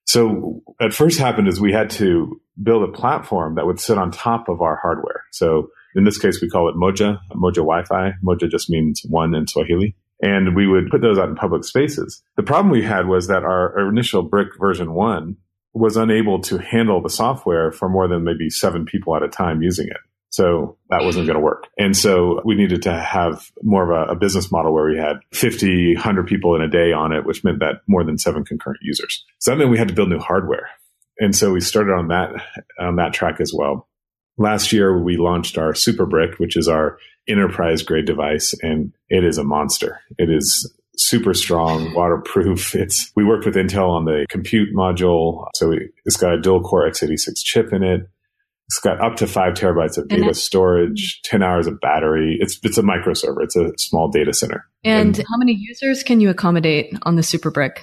So 0.04 0.62
at 0.82 0.94
first 0.94 1.18
happened 1.18 1.48
is 1.48 1.62
we 1.62 1.72
had 1.72 1.90
to 1.92 2.42
build 2.62 2.84
a 2.84 2.92
platform 2.92 3.56
that 3.56 3.66
would 3.66 3.80
sit 3.80 3.98
on 3.98 4.12
top 4.12 4.50
of 4.50 4.60
our 4.60 4.78
hardware. 4.82 5.24
So 5.32 5.70
in 5.96 6.04
this 6.04 6.18
case, 6.18 6.42
we 6.42 6.50
call 6.50 6.68
it 6.68 6.76
Moja, 6.76 7.20
Moja 7.32 7.64
Wi-Fi. 7.64 8.16
Moja 8.22 8.52
just 8.52 8.70
means 8.70 9.02
one 9.08 9.34
in 9.34 9.48
Swahili. 9.48 9.96
And 10.24 10.56
we 10.56 10.68
would 10.68 10.90
put 10.90 11.02
those 11.02 11.20
out 11.20 11.28
in 11.28 11.36
public 11.36 11.66
spaces. 11.66 12.24
The 12.38 12.44
problem 12.44 12.72
we 12.72 12.82
had 12.82 13.10
was 13.10 13.28
that 13.28 13.44
our 13.44 13.90
initial 13.90 14.28
BRCK 14.28 14.58
version 14.58 14.94
one 14.94 15.36
was 15.74 15.98
unable 15.98 16.40
to 16.44 16.60
handle 16.60 17.02
the 17.02 17.10
software 17.10 17.74
for 17.74 17.90
more 17.90 18.08
than 18.08 18.24
maybe 18.24 18.50
seven 18.50 18.86
people 18.86 19.18
at 19.18 19.22
a 19.22 19.28
time 19.28 19.62
using 19.62 19.88
it. 19.88 19.98
So 20.30 20.78
that 20.90 21.04
wasn't 21.04 21.28
going 21.28 21.36
to 21.36 21.44
work. 21.44 21.68
And 21.78 21.96
so 21.96 22.42
we 22.46 22.56
needed 22.56 22.84
to 22.84 22.98
have 22.98 23.52
more 23.64 23.92
of 23.92 24.10
a, 24.10 24.14
a, 24.14 24.16
business 24.16 24.50
model 24.50 24.74
where 24.74 24.90
we 24.90 24.98
had 24.98 25.18
50, 25.34 25.96
100 25.96 26.26
people 26.26 26.56
in 26.56 26.62
a 26.62 26.70
day 26.70 26.94
on 26.94 27.12
it, 27.12 27.26
which 27.26 27.44
meant 27.44 27.60
that 27.60 27.82
more 27.88 28.06
than 28.06 28.18
seven 28.18 28.46
concurrent 28.46 28.80
users. 28.82 29.26
So 29.40 29.52
that 29.52 29.58
meant 29.58 29.72
we 29.72 29.78
had 29.78 29.90
to 29.90 29.94
build 29.94 30.10
new 30.10 30.20
hardware. 30.20 30.70
And 31.20 31.36
so 31.36 31.52
we 31.52 31.60
started 31.60 31.92
on 31.92 32.08
that, 32.08 32.30
on 32.80 32.96
that 32.96 33.14
track 33.14 33.42
as 33.42 33.54
well. 33.54 33.88
Last 34.38 34.74
year, 34.74 35.02
we 35.02 35.18
launched 35.18 35.58
our 35.58 35.74
SupaBRCK, 35.74 36.40
which 36.40 36.58
is 36.58 36.68
our 36.68 36.98
enterprise 37.28 37.84
grade 37.84 38.06
device, 38.06 38.54
and 38.62 38.94
it 39.10 39.24
is 39.24 39.38
a 39.38 39.44
monster. 39.44 40.02
It 40.18 40.30
is 40.30 40.72
super 40.98 41.34
strong, 41.34 41.94
waterproof. 41.94 42.76
It's 42.84 43.12
we 43.16 43.24
worked 43.24 43.46
with 43.46 43.56
Intel 43.56 43.90
on 43.90 44.06
the 44.06 44.26
compute 44.30 44.70
module, 44.76 45.48
so 45.56 45.74
it's 46.06 46.18
got 46.18 46.34
a 46.34 46.42
dual 46.42 46.62
core 46.62 46.90
x86 46.90 47.38
chip 47.44 47.72
in 47.72 47.84
it. 47.84 48.10
It's 48.68 48.80
got 48.80 49.02
up 49.02 49.18
to 49.18 49.28
five 49.28 49.54
terabytes 49.54 49.98
of 49.98 50.08
data 50.08 50.34
storage, 50.34 51.22
10 51.26 51.44
hours 51.44 51.68
of 51.68 51.80
battery. 51.80 52.38
It's, 52.40 52.58
it's 52.64 52.78
a 52.78 52.82
microserver. 52.82 53.44
It's 53.44 53.56
a 53.56 53.72
small 53.78 54.10
data 54.10 54.34
center. 54.34 54.66
And, 54.84 55.18
and 55.18 55.28
how 55.30 55.38
many 55.38 55.54
users 55.54 56.02
can 56.02 56.22
you 56.22 56.30
accommodate 56.30 56.98
on 57.04 57.16
the 57.16 57.22
SupaBRCK? 57.22 57.80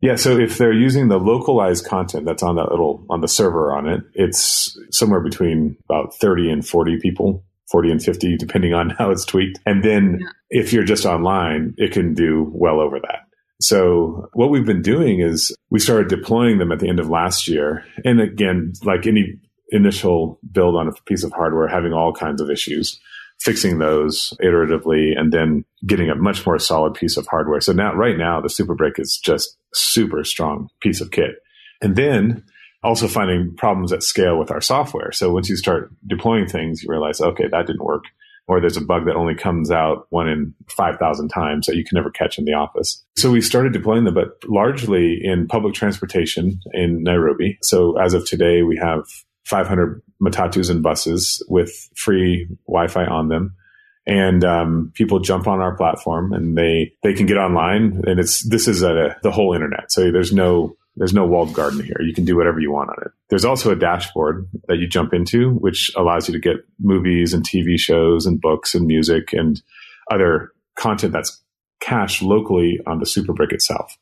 Yeah. 0.00 0.16
So 0.16 0.38
if 0.38 0.58
they're 0.58 0.72
using 0.72 1.08
the 1.08 1.18
localized 1.18 1.86
content 1.86 2.26
that's 2.26 2.42
on 2.42 2.56
that 2.56 2.70
little, 2.70 3.04
on 3.08 3.20
the 3.20 3.28
server 3.28 3.74
on 3.74 3.88
it, 3.88 4.02
it's 4.14 4.78
somewhere 4.90 5.20
between 5.20 5.76
about 5.88 6.14
30 6.14 6.50
and 6.50 6.66
40 6.66 6.98
people. 7.00 7.44
40 7.70 7.90
and 7.90 8.00
50, 8.00 8.36
depending 8.36 8.74
on 8.74 8.90
how 8.98 9.10
it's 9.10 9.24
tweaked. 9.24 9.58
And 9.66 9.82
then 9.82 10.18
yeah. 10.20 10.28
if 10.50 10.72
you're 10.72 10.84
just 10.84 11.04
online, 11.04 11.74
it 11.78 11.90
can 11.90 12.14
do 12.14 12.48
well 12.54 12.78
over 12.78 13.00
that. 13.00 13.26
So 13.60 14.28
what 14.34 14.50
we've 14.50 14.66
been 14.66 14.82
doing 14.82 15.20
is 15.20 15.54
we 15.70 15.80
started 15.80 16.08
deploying 16.08 16.58
them 16.58 16.72
at 16.72 16.78
the 16.78 16.88
end 16.88 17.00
of 17.00 17.08
last 17.08 17.48
year. 17.48 17.84
And 18.04 18.20
again, 18.20 18.74
like 18.84 19.06
any 19.06 19.40
initial 19.70 20.38
build 20.52 20.76
on 20.76 20.88
a 20.88 20.92
piece 21.06 21.24
of 21.24 21.32
hardware 21.32 21.66
having 21.66 21.92
all 21.92 22.12
kinds 22.12 22.40
of 22.40 22.50
issues, 22.50 23.00
fixing 23.40 23.78
those 23.78 24.32
iteratively, 24.42 25.18
and 25.18 25.32
then 25.32 25.64
getting 25.86 26.10
a 26.10 26.14
much 26.14 26.44
more 26.46 26.58
solid 26.58 26.94
piece 26.94 27.16
of 27.16 27.26
hardware. 27.26 27.60
So 27.60 27.72
now, 27.72 27.94
right 27.94 28.16
now, 28.16 28.40
the 28.40 28.48
Super 28.48 28.74
SupaBRCK 28.74 29.00
is 29.00 29.20
just 29.22 29.56
super 29.74 30.24
strong 30.24 30.68
piece 30.80 31.00
of 31.00 31.10
kit. 31.10 31.36
And 31.82 31.96
then 31.96 32.44
also 32.82 33.08
finding 33.08 33.54
problems 33.56 33.92
at 33.92 34.02
scale 34.02 34.38
with 34.38 34.50
our 34.50 34.60
software. 34.60 35.12
So 35.12 35.32
once 35.32 35.48
you 35.48 35.56
start 35.56 35.92
deploying 36.06 36.46
things, 36.46 36.82
you 36.82 36.88
realize, 36.88 37.20
okay, 37.20 37.44
that 37.50 37.66
didn't 37.66 37.84
work. 37.84 38.04
Or 38.48 38.60
there's 38.60 38.76
a 38.76 38.84
bug 38.84 39.06
that 39.06 39.16
only 39.16 39.34
comes 39.34 39.72
out 39.72 40.06
one 40.10 40.28
in 40.28 40.54
5,000 40.68 41.28
times 41.28 41.66
that 41.66 41.74
you 41.74 41.84
can 41.84 41.96
never 41.96 42.10
catch 42.10 42.38
in 42.38 42.44
the 42.44 42.52
office. 42.52 43.04
So 43.16 43.32
we 43.32 43.40
started 43.40 43.72
deploying 43.72 44.04
them, 44.04 44.14
but 44.14 44.38
largely 44.46 45.18
in 45.20 45.48
public 45.48 45.74
transportation 45.74 46.60
in 46.72 47.02
Nairobi. 47.02 47.58
So 47.62 47.98
as 47.98 48.14
of 48.14 48.24
today, 48.24 48.62
we 48.62 48.78
have 48.80 49.02
500 49.46 50.02
matatus 50.20 50.70
and 50.70 50.82
buses 50.82 51.42
with 51.48 51.70
free 51.94 52.48
Wi-Fi 52.66 53.06
on 53.06 53.28
them. 53.28 53.54
And 54.06 54.44
um, 54.44 54.92
people 54.94 55.20
jump 55.20 55.48
on 55.48 55.60
our 55.60 55.76
platform 55.76 56.32
and 56.32 56.56
they 56.56 56.94
they 57.02 57.12
can 57.12 57.26
get 57.26 57.38
online 57.38 58.02
and 58.06 58.20
it's 58.20 58.48
this 58.48 58.68
is 58.68 58.82
a, 58.82 59.16
the 59.22 59.32
whole 59.32 59.52
internet. 59.52 59.90
So 59.90 60.12
there's 60.12 60.32
no 60.32 60.76
there's 60.96 61.12
no 61.12 61.26
walled 61.26 61.52
garden 61.52 61.82
here. 61.84 62.00
You 62.00 62.14
can 62.14 62.24
do 62.24 62.36
whatever 62.36 62.60
you 62.60 62.72
want 62.72 62.90
on 62.90 62.96
it. 63.04 63.12
There's 63.28 63.44
also 63.44 63.70
a 63.70 63.76
dashboard 63.76 64.48
that 64.68 64.78
you 64.78 64.88
jump 64.88 65.12
into, 65.12 65.50
which 65.52 65.90
allows 65.96 66.28
you 66.28 66.32
to 66.32 66.40
get 66.40 66.64
movies 66.80 67.34
and 67.34 67.44
TV 67.44 67.78
shows 67.78 68.26
and 68.26 68.40
books 68.40 68.74
and 68.74 68.86
music 68.86 69.32
and 69.32 69.60
other 70.10 70.52
content 70.76 71.12
that's 71.12 71.42
cached 71.80 72.22
locally 72.22 72.80
on 72.86 72.98
the 72.98 73.06
SupaBRCK 73.06 73.52
itself. 73.52 73.96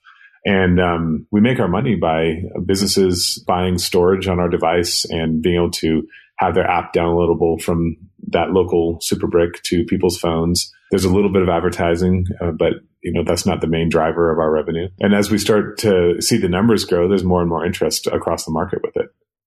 And 0.45 0.79
um, 0.79 1.27
we 1.31 1.41
make 1.41 1.59
our 1.59 1.69
money 1.69 1.95
by 1.95 2.43
businesses 2.65 3.43
buying 3.47 3.79
storage 3.79 4.29
on 4.29 4.41
our 4.41 4.49
device 4.49 5.05
and 5.09 5.43
being 5.43 5.57
able 5.57 5.71
to 5.73 6.07
have 6.39 6.55
their 6.55 6.69
app 6.69 6.93
downloadable 6.93 7.63
from 7.63 7.97
that 8.29 8.51
local 8.51 8.99
SupaBRCK 8.99 9.63
to 9.63 9.85
people's 9.85 10.19
phones. 10.19 10.73
There's 10.91 11.05
a 11.05 11.13
little 11.13 11.33
bit 11.33 11.43
of 11.43 11.49
advertising, 11.49 12.27
uh, 12.41 12.51
but 12.51 12.75
you 13.03 13.13
know 13.13 13.23
that's 13.25 13.47
not 13.47 13.61
the 13.61 13.67
main 13.67 13.89
driver 13.89 14.33
of 14.33 14.39
our 14.39 14.51
revenue. 14.51 14.89
And 15.01 15.15
as 15.15 15.31
we 15.31 15.39
start 15.39 15.79
to 15.79 16.21
see 16.21 16.37
the 16.37 16.49
numbers 16.49 16.85
grow, 16.85 17.09
there's 17.09 17.25
more 17.25 17.41
and 17.41 17.49
more 17.49 17.65
interest 17.65 18.07
across 18.07 18.45
the 18.45 18.53
market 18.53 18.81
with 18.83 18.97
it. 18.97 19.07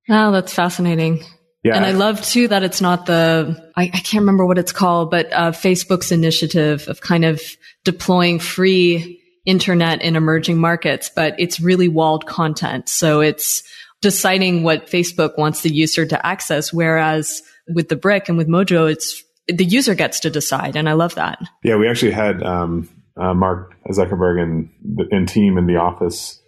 Oh, 0.09 0.31
that's 0.31 0.53
fascinating. 0.53 1.23
Yeah. 1.63 1.75
And 1.75 1.85
I 1.85 1.91
love 1.91 2.21
too 2.23 2.47
that 2.47 2.63
it's 2.63 2.81
not 2.81 3.07
the, 3.07 3.71
I, 3.75 3.83
I 3.83 3.87
can't 3.87 4.21
remember 4.21 4.45
what 4.45 4.57
it's 4.57 4.71
called, 4.71 5.11
but 5.11 5.33
uh, 5.33 5.51
Facebook's 5.51 6.11
initiative 6.11 6.87
of 6.87 7.01
kind 7.01 7.25
of 7.25 7.41
deploying 7.83 8.39
free 8.39 9.21
internet 9.47 10.01
in 10.03 10.15
emerging 10.15 10.59
markets, 10.59 11.09
but 11.09 11.33
it's 11.39 11.59
really 11.59 11.87
walled 11.87 12.27
content. 12.27 12.89
So 12.89 13.21
it's 13.21 13.63
deciding 14.01 14.61
what 14.61 14.87
Facebook 14.87 15.37
wants 15.37 15.61
the 15.61 15.73
user 15.73 16.05
to 16.05 16.23
access. 16.23 16.71
Whereas 16.71 17.41
with 17.67 17.89
the 17.89 17.95
BRCK 17.95 18.29
and 18.29 18.37
with 18.37 18.47
Moja, 18.47 18.91
it's 18.91 19.23
the 19.47 19.65
user 19.65 19.95
gets 19.95 20.19
to 20.19 20.29
decide. 20.29 20.75
And 20.75 20.87
I 20.87 20.93
love 20.93 21.15
that. 21.15 21.39
Yeah. 21.63 21.77
We 21.77 21.89
actually 21.89 22.11
had, 22.11 22.43
um, 22.43 22.89
uh, 23.15 23.33
Mark 23.33 23.73
Zuckerberg 23.89 24.39
and, 24.39 24.69
and 25.09 25.27
team 25.27 25.57
in 25.57 25.65
the 25.65 25.77
office 25.77 26.39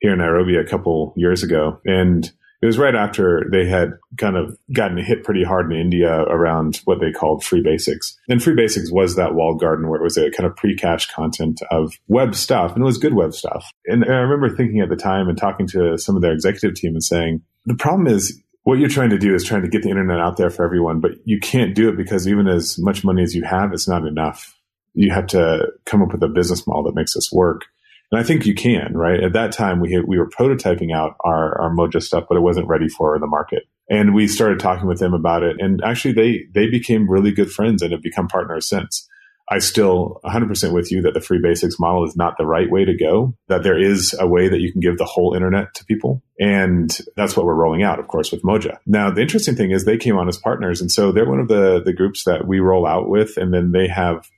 here 0.00 0.14
in 0.14 0.18
Nairobi 0.18 0.56
a 0.56 0.64
couple 0.64 1.12
years 1.16 1.42
ago. 1.42 1.80
And 1.84 2.28
it 2.60 2.66
was 2.66 2.78
right 2.78 2.94
after 2.94 3.46
they 3.52 3.66
had 3.66 3.92
kind 4.16 4.36
of 4.36 4.56
gotten 4.72 4.98
hit 4.98 5.22
pretty 5.22 5.44
hard 5.44 5.72
in 5.72 5.78
India 5.78 6.22
around 6.22 6.80
what 6.84 7.00
they 7.00 7.12
called 7.12 7.44
free 7.44 7.62
basics. 7.62 8.18
And 8.28 8.42
free 8.42 8.54
basics 8.54 8.90
was 8.90 9.14
that 9.14 9.34
walled 9.34 9.60
garden 9.60 9.88
where 9.88 10.00
it 10.00 10.04
was 10.04 10.16
a 10.16 10.30
kind 10.30 10.46
of 10.46 10.56
pre-cached 10.56 11.12
content 11.12 11.62
of 11.70 11.94
web 12.08 12.34
stuff 12.34 12.72
and 12.72 12.82
it 12.82 12.84
was 12.84 12.98
good 12.98 13.14
web 13.14 13.32
stuff. 13.32 13.70
And 13.86 14.04
I 14.04 14.16
remember 14.16 14.48
thinking 14.48 14.80
at 14.80 14.88
the 14.88 14.96
time 14.96 15.28
and 15.28 15.38
talking 15.38 15.68
to 15.68 15.96
some 15.98 16.16
of 16.16 16.22
their 16.22 16.32
executive 16.32 16.74
team 16.74 16.94
and 16.94 17.04
saying, 17.04 17.42
the 17.64 17.76
problem 17.76 18.08
is 18.08 18.42
what 18.64 18.78
you're 18.78 18.88
trying 18.88 19.10
to 19.10 19.18
do 19.18 19.34
is 19.34 19.44
trying 19.44 19.62
to 19.62 19.68
get 19.68 19.82
the 19.82 19.90
internet 19.90 20.18
out 20.18 20.36
there 20.36 20.50
for 20.50 20.64
everyone, 20.64 21.00
but 21.00 21.12
you 21.24 21.38
can't 21.38 21.74
do 21.74 21.88
it 21.88 21.96
because 21.96 22.26
even 22.26 22.48
as 22.48 22.76
much 22.78 23.04
money 23.04 23.22
as 23.22 23.34
you 23.34 23.44
have, 23.44 23.72
it's 23.72 23.88
not 23.88 24.04
enough. 24.04 24.54
You 24.94 25.12
have 25.12 25.28
to 25.28 25.68
come 25.86 26.02
up 26.02 26.12
with 26.12 26.22
a 26.22 26.28
business 26.28 26.66
model 26.66 26.82
that 26.84 26.94
makes 26.94 27.14
this 27.14 27.30
work. 27.32 27.66
And 28.10 28.20
I 28.20 28.24
think 28.24 28.46
you 28.46 28.54
can, 28.54 28.92
right? 28.94 29.22
At 29.22 29.34
that 29.34 29.52
time, 29.52 29.80
we 29.80 30.00
we 30.06 30.18
were 30.18 30.28
prototyping 30.28 30.94
out 30.94 31.16
our, 31.24 31.60
our 31.60 31.74
Moja 31.74 32.02
stuff, 32.02 32.24
but 32.28 32.36
it 32.36 32.42
wasn't 32.42 32.68
ready 32.68 32.88
for 32.88 33.18
the 33.18 33.26
market. 33.26 33.64
And 33.90 34.14
we 34.14 34.28
started 34.28 34.60
talking 34.60 34.86
with 34.86 34.98
them 34.98 35.14
about 35.14 35.42
it. 35.42 35.56
And 35.60 35.82
actually, 35.82 36.12
they, 36.12 36.44
they 36.52 36.68
became 36.68 37.10
really 37.10 37.32
good 37.32 37.50
friends 37.50 37.82
and 37.82 37.92
have 37.92 38.02
become 38.02 38.28
partners 38.28 38.68
since. 38.68 39.08
I 39.50 39.60
still 39.60 40.20
100% 40.26 40.74
with 40.74 40.92
you 40.92 41.00
that 41.02 41.14
the 41.14 41.22
free 41.22 41.40
basics 41.42 41.78
model 41.78 42.04
is 42.04 42.14
not 42.14 42.36
the 42.36 42.44
right 42.44 42.70
way 42.70 42.84
to 42.84 42.94
go, 42.94 43.34
that 43.48 43.62
there 43.62 43.78
is 43.78 44.14
a 44.18 44.26
way 44.26 44.48
that 44.48 44.60
you 44.60 44.70
can 44.70 44.82
give 44.82 44.98
the 44.98 45.06
whole 45.06 45.34
internet 45.34 45.74
to 45.76 45.86
people. 45.86 46.22
And 46.38 46.96
that's 47.16 47.34
what 47.34 47.46
we're 47.46 47.54
rolling 47.54 47.82
out, 47.82 47.98
of 47.98 48.08
course, 48.08 48.30
with 48.30 48.42
Moja. 48.42 48.76
Now, 48.86 49.10
the 49.10 49.22
interesting 49.22 49.56
thing 49.56 49.70
is 49.70 49.84
they 49.84 49.96
came 49.96 50.18
on 50.18 50.28
as 50.28 50.36
partners. 50.36 50.82
And 50.82 50.92
so 50.92 51.12
they're 51.12 51.28
one 51.28 51.40
of 51.40 51.48
the, 51.48 51.82
the 51.82 51.94
groups 51.94 52.24
that 52.24 52.46
we 52.46 52.60
roll 52.60 52.86
out 52.86 53.08
with. 53.08 53.38
And 53.38 53.52
then 53.54 53.72
they 53.72 53.88
have, 53.88 54.28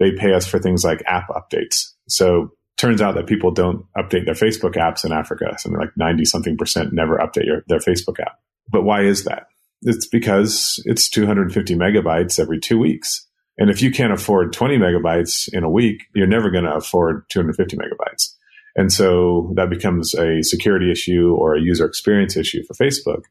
they 0.00 0.12
pay 0.12 0.32
us 0.32 0.48
for 0.48 0.58
things 0.58 0.82
like 0.82 1.00
app 1.06 1.28
updates. 1.28 1.92
So 2.08 2.50
turns 2.76 3.00
out 3.00 3.14
that 3.14 3.26
people 3.26 3.50
don't 3.50 3.84
update 3.96 4.26
their 4.26 4.34
Facebook 4.34 4.74
apps 4.74 5.04
in 5.04 5.12
Africa. 5.12 5.54
Something 5.58 5.80
like 5.80 5.96
90 5.96 6.24
something 6.24 6.56
percent 6.56 6.92
never 6.92 7.16
update 7.18 7.46
your, 7.46 7.62
their 7.68 7.78
Facebook 7.78 8.20
app. 8.20 8.38
But 8.70 8.82
why 8.82 9.02
is 9.02 9.24
that? 9.24 9.46
It's 9.82 10.06
because 10.06 10.82
it's 10.84 11.08
250 11.08 11.74
megabytes 11.74 12.38
every 12.38 12.58
two 12.58 12.78
weeks. 12.78 13.26
And 13.58 13.70
if 13.70 13.80
you 13.80 13.90
can't 13.90 14.12
afford 14.12 14.52
20 14.52 14.76
megabytes 14.78 15.48
in 15.52 15.64
a 15.64 15.70
week, 15.70 16.02
you're 16.14 16.26
never 16.26 16.50
going 16.50 16.64
to 16.64 16.74
afford 16.74 17.24
250 17.30 17.76
megabytes. 17.76 18.34
And 18.74 18.92
so 18.92 19.52
that 19.56 19.70
becomes 19.70 20.14
a 20.14 20.42
security 20.42 20.90
issue 20.92 21.34
or 21.38 21.54
a 21.54 21.60
user 21.60 21.86
experience 21.86 22.36
issue 22.36 22.62
for 22.64 22.74
Facebook. 22.74 23.22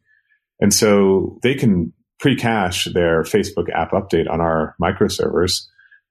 And 0.60 0.74
so 0.74 1.38
they 1.44 1.54
can 1.54 1.94
pre-cache 2.20 2.86
their 2.94 3.22
Facebook 3.22 3.70
app 3.74 3.92
update 3.92 4.30
on 4.30 4.42
our 4.42 4.76
microservers 4.82 5.68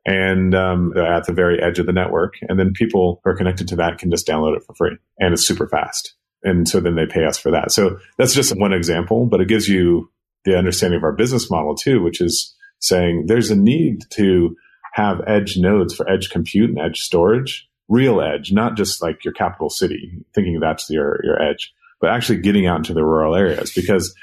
and 0.06 0.54
um, 0.54 0.96
at 0.96 1.26
the 1.26 1.32
very 1.32 1.62
edge 1.62 1.78
of 1.78 1.86
the 1.86 1.92
network. 1.92 2.34
And 2.42 2.58
then 2.58 2.72
people 2.72 3.20
who 3.24 3.30
are 3.30 3.36
connected 3.36 3.68
to 3.68 3.76
that 3.76 3.98
can 3.98 4.10
just 4.10 4.26
download 4.26 4.56
it 4.56 4.64
for 4.64 4.74
free, 4.74 4.96
and 5.18 5.32
it's 5.32 5.46
super 5.46 5.68
fast. 5.68 6.14
And 6.42 6.68
so 6.68 6.78
then 6.78 6.94
they 6.94 7.06
pay 7.06 7.24
us 7.24 7.38
for 7.38 7.50
that. 7.52 7.72
So 7.72 7.98
that's 8.18 8.34
just 8.34 8.58
one 8.58 8.74
example, 8.74 9.26
but 9.26 9.40
it 9.40 9.48
gives 9.48 9.66
you 9.68 10.10
the 10.44 10.58
understanding 10.58 10.98
of 10.98 11.04
our 11.04 11.12
business 11.12 11.50
model 11.50 11.74
too, 11.74 12.02
which 12.02 12.20
is 12.20 12.54
saying 12.80 13.24
there's 13.26 13.50
a 13.50 13.56
need 13.56 14.02
to 14.10 14.54
have 14.92 15.22
edge 15.26 15.56
nodes 15.56 15.94
for 15.94 16.08
edge 16.08 16.28
compute 16.28 16.68
and 16.68 16.78
edge 16.78 17.00
storage, 17.00 17.66
real 17.88 18.20
edge, 18.20 18.52
not 18.52 18.76
just 18.76 19.02
like 19.02 19.24
your 19.24 19.32
capital 19.32 19.70
city, 19.70 20.12
thinking 20.34 20.60
that's 20.60 20.90
your, 20.90 21.18
your 21.24 21.42
edge, 21.42 21.72
but 22.00 22.10
actually 22.10 22.38
getting 22.38 22.66
out 22.66 22.76
into 22.76 22.92
the 22.92 23.04
rural 23.04 23.34
areas 23.34 23.72
because, 23.72 24.14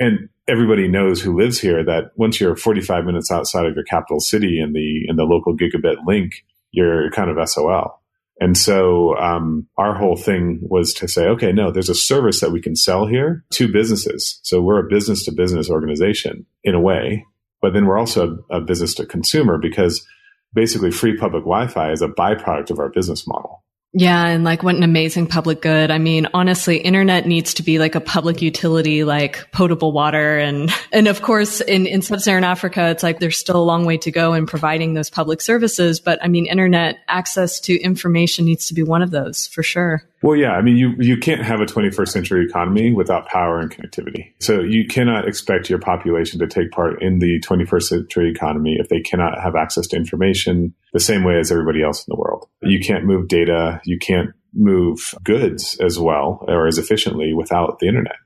and 0.00 0.28
everybody 0.48 0.88
knows 0.88 1.20
who 1.20 1.36
lives 1.36 1.60
here 1.60 1.84
that 1.84 2.10
once 2.16 2.40
you're 2.40 2.56
45 2.56 3.04
minutes 3.04 3.30
outside 3.30 3.66
of 3.66 3.74
your 3.74 3.84
capital 3.84 4.18
city 4.18 4.60
in 4.60 4.72
the 4.72 5.04
in 5.06 5.16
the 5.16 5.24
local 5.24 5.56
gigabit 5.56 5.96
link, 6.06 6.44
you're 6.72 7.10
kind 7.10 7.30
of 7.30 7.48
SOL. 7.48 8.00
And 8.40 8.56
so 8.56 9.14
um, 9.18 9.68
our 9.76 9.94
whole 9.94 10.16
thing 10.16 10.60
was 10.62 10.94
to 10.94 11.06
say, 11.06 11.26
okay, 11.26 11.52
no, 11.52 11.70
there's 11.70 11.90
a 11.90 11.94
service 11.94 12.40
that 12.40 12.52
we 12.52 12.62
can 12.62 12.74
sell 12.74 13.06
here 13.06 13.44
to 13.52 13.70
businesses. 13.70 14.40
So 14.42 14.62
we're 14.62 14.84
a 14.84 14.88
business 14.88 15.26
to 15.26 15.32
business 15.32 15.68
organization 15.68 16.46
in 16.64 16.74
a 16.74 16.80
way, 16.80 17.26
but 17.60 17.74
then 17.74 17.84
we're 17.84 17.98
also 17.98 18.38
a, 18.50 18.56
a 18.56 18.60
business 18.62 18.94
to 18.94 19.04
consumer 19.04 19.58
because 19.58 20.06
basically 20.54 20.90
free 20.90 21.18
public 21.18 21.42
Wi-Fi 21.42 21.92
is 21.92 22.00
a 22.00 22.08
byproduct 22.08 22.70
of 22.70 22.78
our 22.78 22.88
business 22.88 23.26
model. 23.26 23.62
Yeah. 23.92 24.26
And 24.26 24.44
like 24.44 24.62
what 24.62 24.76
an 24.76 24.84
amazing 24.84 25.26
public 25.26 25.60
good. 25.60 25.90
I 25.90 25.98
mean, 25.98 26.28
honestly, 26.32 26.76
internet 26.76 27.26
needs 27.26 27.54
to 27.54 27.64
be 27.64 27.80
like 27.80 27.96
a 27.96 28.00
public 28.00 28.40
utility, 28.40 29.02
like 29.02 29.50
potable 29.50 29.90
water. 29.90 30.38
And, 30.38 30.72
and 30.92 31.08
of 31.08 31.22
course, 31.22 31.60
in, 31.60 31.86
in 31.86 32.00
sub-Saharan 32.00 32.44
Africa, 32.44 32.88
it's 32.90 33.02
like 33.02 33.18
there's 33.18 33.38
still 33.38 33.56
a 33.56 33.64
long 33.64 33.84
way 33.84 33.96
to 33.98 34.12
go 34.12 34.32
in 34.34 34.46
providing 34.46 34.94
those 34.94 35.10
public 35.10 35.40
services. 35.40 35.98
But 35.98 36.22
I 36.22 36.28
mean, 36.28 36.46
internet 36.46 36.98
access 37.08 37.58
to 37.60 37.80
information 37.80 38.44
needs 38.44 38.66
to 38.66 38.74
be 38.74 38.84
one 38.84 39.02
of 39.02 39.10
those 39.10 39.48
for 39.48 39.64
sure. 39.64 40.04
Well, 40.22 40.36
yeah. 40.36 40.52
I 40.52 40.60
mean, 40.60 40.76
you, 40.76 40.94
you 40.98 41.16
can't 41.16 41.42
have 41.42 41.60
a 41.60 41.66
21st 41.66 42.08
century 42.08 42.44
economy 42.44 42.92
without 42.92 43.26
power 43.26 43.58
and 43.58 43.70
connectivity. 43.70 44.32
So 44.38 44.60
you 44.60 44.86
cannot 44.86 45.26
expect 45.26 45.70
your 45.70 45.78
population 45.78 46.38
to 46.40 46.46
take 46.46 46.70
part 46.72 47.02
in 47.02 47.20
the 47.20 47.40
21st 47.40 47.82
century 47.82 48.30
economy 48.30 48.76
if 48.78 48.88
they 48.88 49.00
cannot 49.00 49.40
have 49.42 49.56
access 49.56 49.86
to 49.88 49.96
information 49.96 50.74
the 50.92 51.00
same 51.00 51.24
way 51.24 51.38
as 51.38 51.50
everybody 51.50 51.82
else 51.82 52.06
in 52.06 52.12
the 52.12 52.20
world. 52.20 52.48
You 52.62 52.80
can't 52.80 53.06
move 53.06 53.28
data. 53.28 53.80
You 53.84 53.98
can't 53.98 54.30
move 54.52 55.14
goods 55.24 55.78
as 55.80 55.98
well 55.98 56.44
or 56.48 56.66
as 56.66 56.76
efficiently 56.76 57.32
without 57.32 57.78
the 57.78 57.88
internet. 57.88 58.16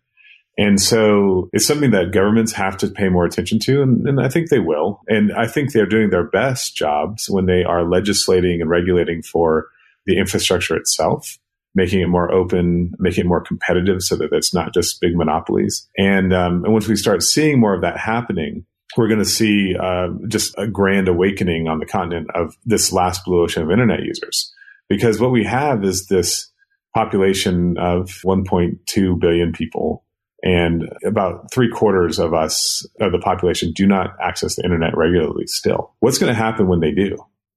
And 0.56 0.80
so 0.80 1.48
it's 1.52 1.66
something 1.66 1.90
that 1.90 2.12
governments 2.12 2.52
have 2.52 2.76
to 2.78 2.88
pay 2.88 3.08
more 3.08 3.24
attention 3.24 3.58
to. 3.60 3.82
And, 3.82 4.06
and, 4.06 4.20
I 4.20 4.28
think 4.28 4.50
they 4.50 4.60
will. 4.60 5.00
And 5.08 5.32
I 5.32 5.48
think 5.48 5.72
they're 5.72 5.84
doing 5.84 6.10
their 6.10 6.28
best 6.28 6.76
jobs 6.76 7.28
when 7.28 7.46
they 7.46 7.64
are 7.64 7.88
legislating 7.88 8.60
and 8.60 8.70
regulating 8.70 9.22
for 9.22 9.66
the 10.06 10.16
infrastructure 10.16 10.76
itself 10.76 11.38
making 11.74 12.00
it 12.00 12.08
more 12.08 12.32
open, 12.32 12.92
making 12.98 13.24
it 13.24 13.28
more 13.28 13.40
competitive 13.40 14.02
so 14.02 14.16
that 14.16 14.32
it's 14.32 14.54
not 14.54 14.72
just 14.72 15.00
big 15.00 15.16
monopolies. 15.16 15.88
And, 15.96 16.32
um, 16.32 16.64
and 16.64 16.72
once 16.72 16.86
we 16.86 16.96
start 16.96 17.22
seeing 17.22 17.58
more 17.58 17.74
of 17.74 17.82
that 17.82 17.98
happening, 17.98 18.64
we're 18.96 19.08
going 19.08 19.18
to 19.18 19.24
see 19.24 19.74
uh, 19.76 20.08
just 20.28 20.54
a 20.56 20.68
grand 20.68 21.08
awakening 21.08 21.66
on 21.66 21.80
the 21.80 21.86
continent 21.86 22.28
of 22.34 22.56
this 22.64 22.92
last 22.92 23.24
blue 23.24 23.42
ocean 23.42 23.62
of 23.62 23.70
internet 23.70 24.02
users. 24.02 24.52
Because 24.88 25.20
what 25.20 25.32
we 25.32 25.44
have 25.44 25.82
is 25.82 26.06
this 26.06 26.50
population 26.94 27.76
of 27.76 28.20
1.2 28.24 29.18
billion 29.18 29.52
people 29.52 30.04
And 30.44 30.90
about 31.04 31.50
three 31.50 31.70
quarters 31.70 32.18
of 32.18 32.34
us, 32.34 32.86
of 33.00 33.12
the 33.12 33.18
population, 33.18 33.72
do 33.72 33.86
not 33.86 34.14
access 34.20 34.56
the 34.56 34.62
internet 34.62 34.94
regularly 34.94 35.46
still. 35.46 35.94
What's 36.00 36.18
going 36.18 36.32
to 36.32 36.38
happen 36.38 36.68
when 36.68 36.80
they 36.80 36.92
do? 36.92 37.16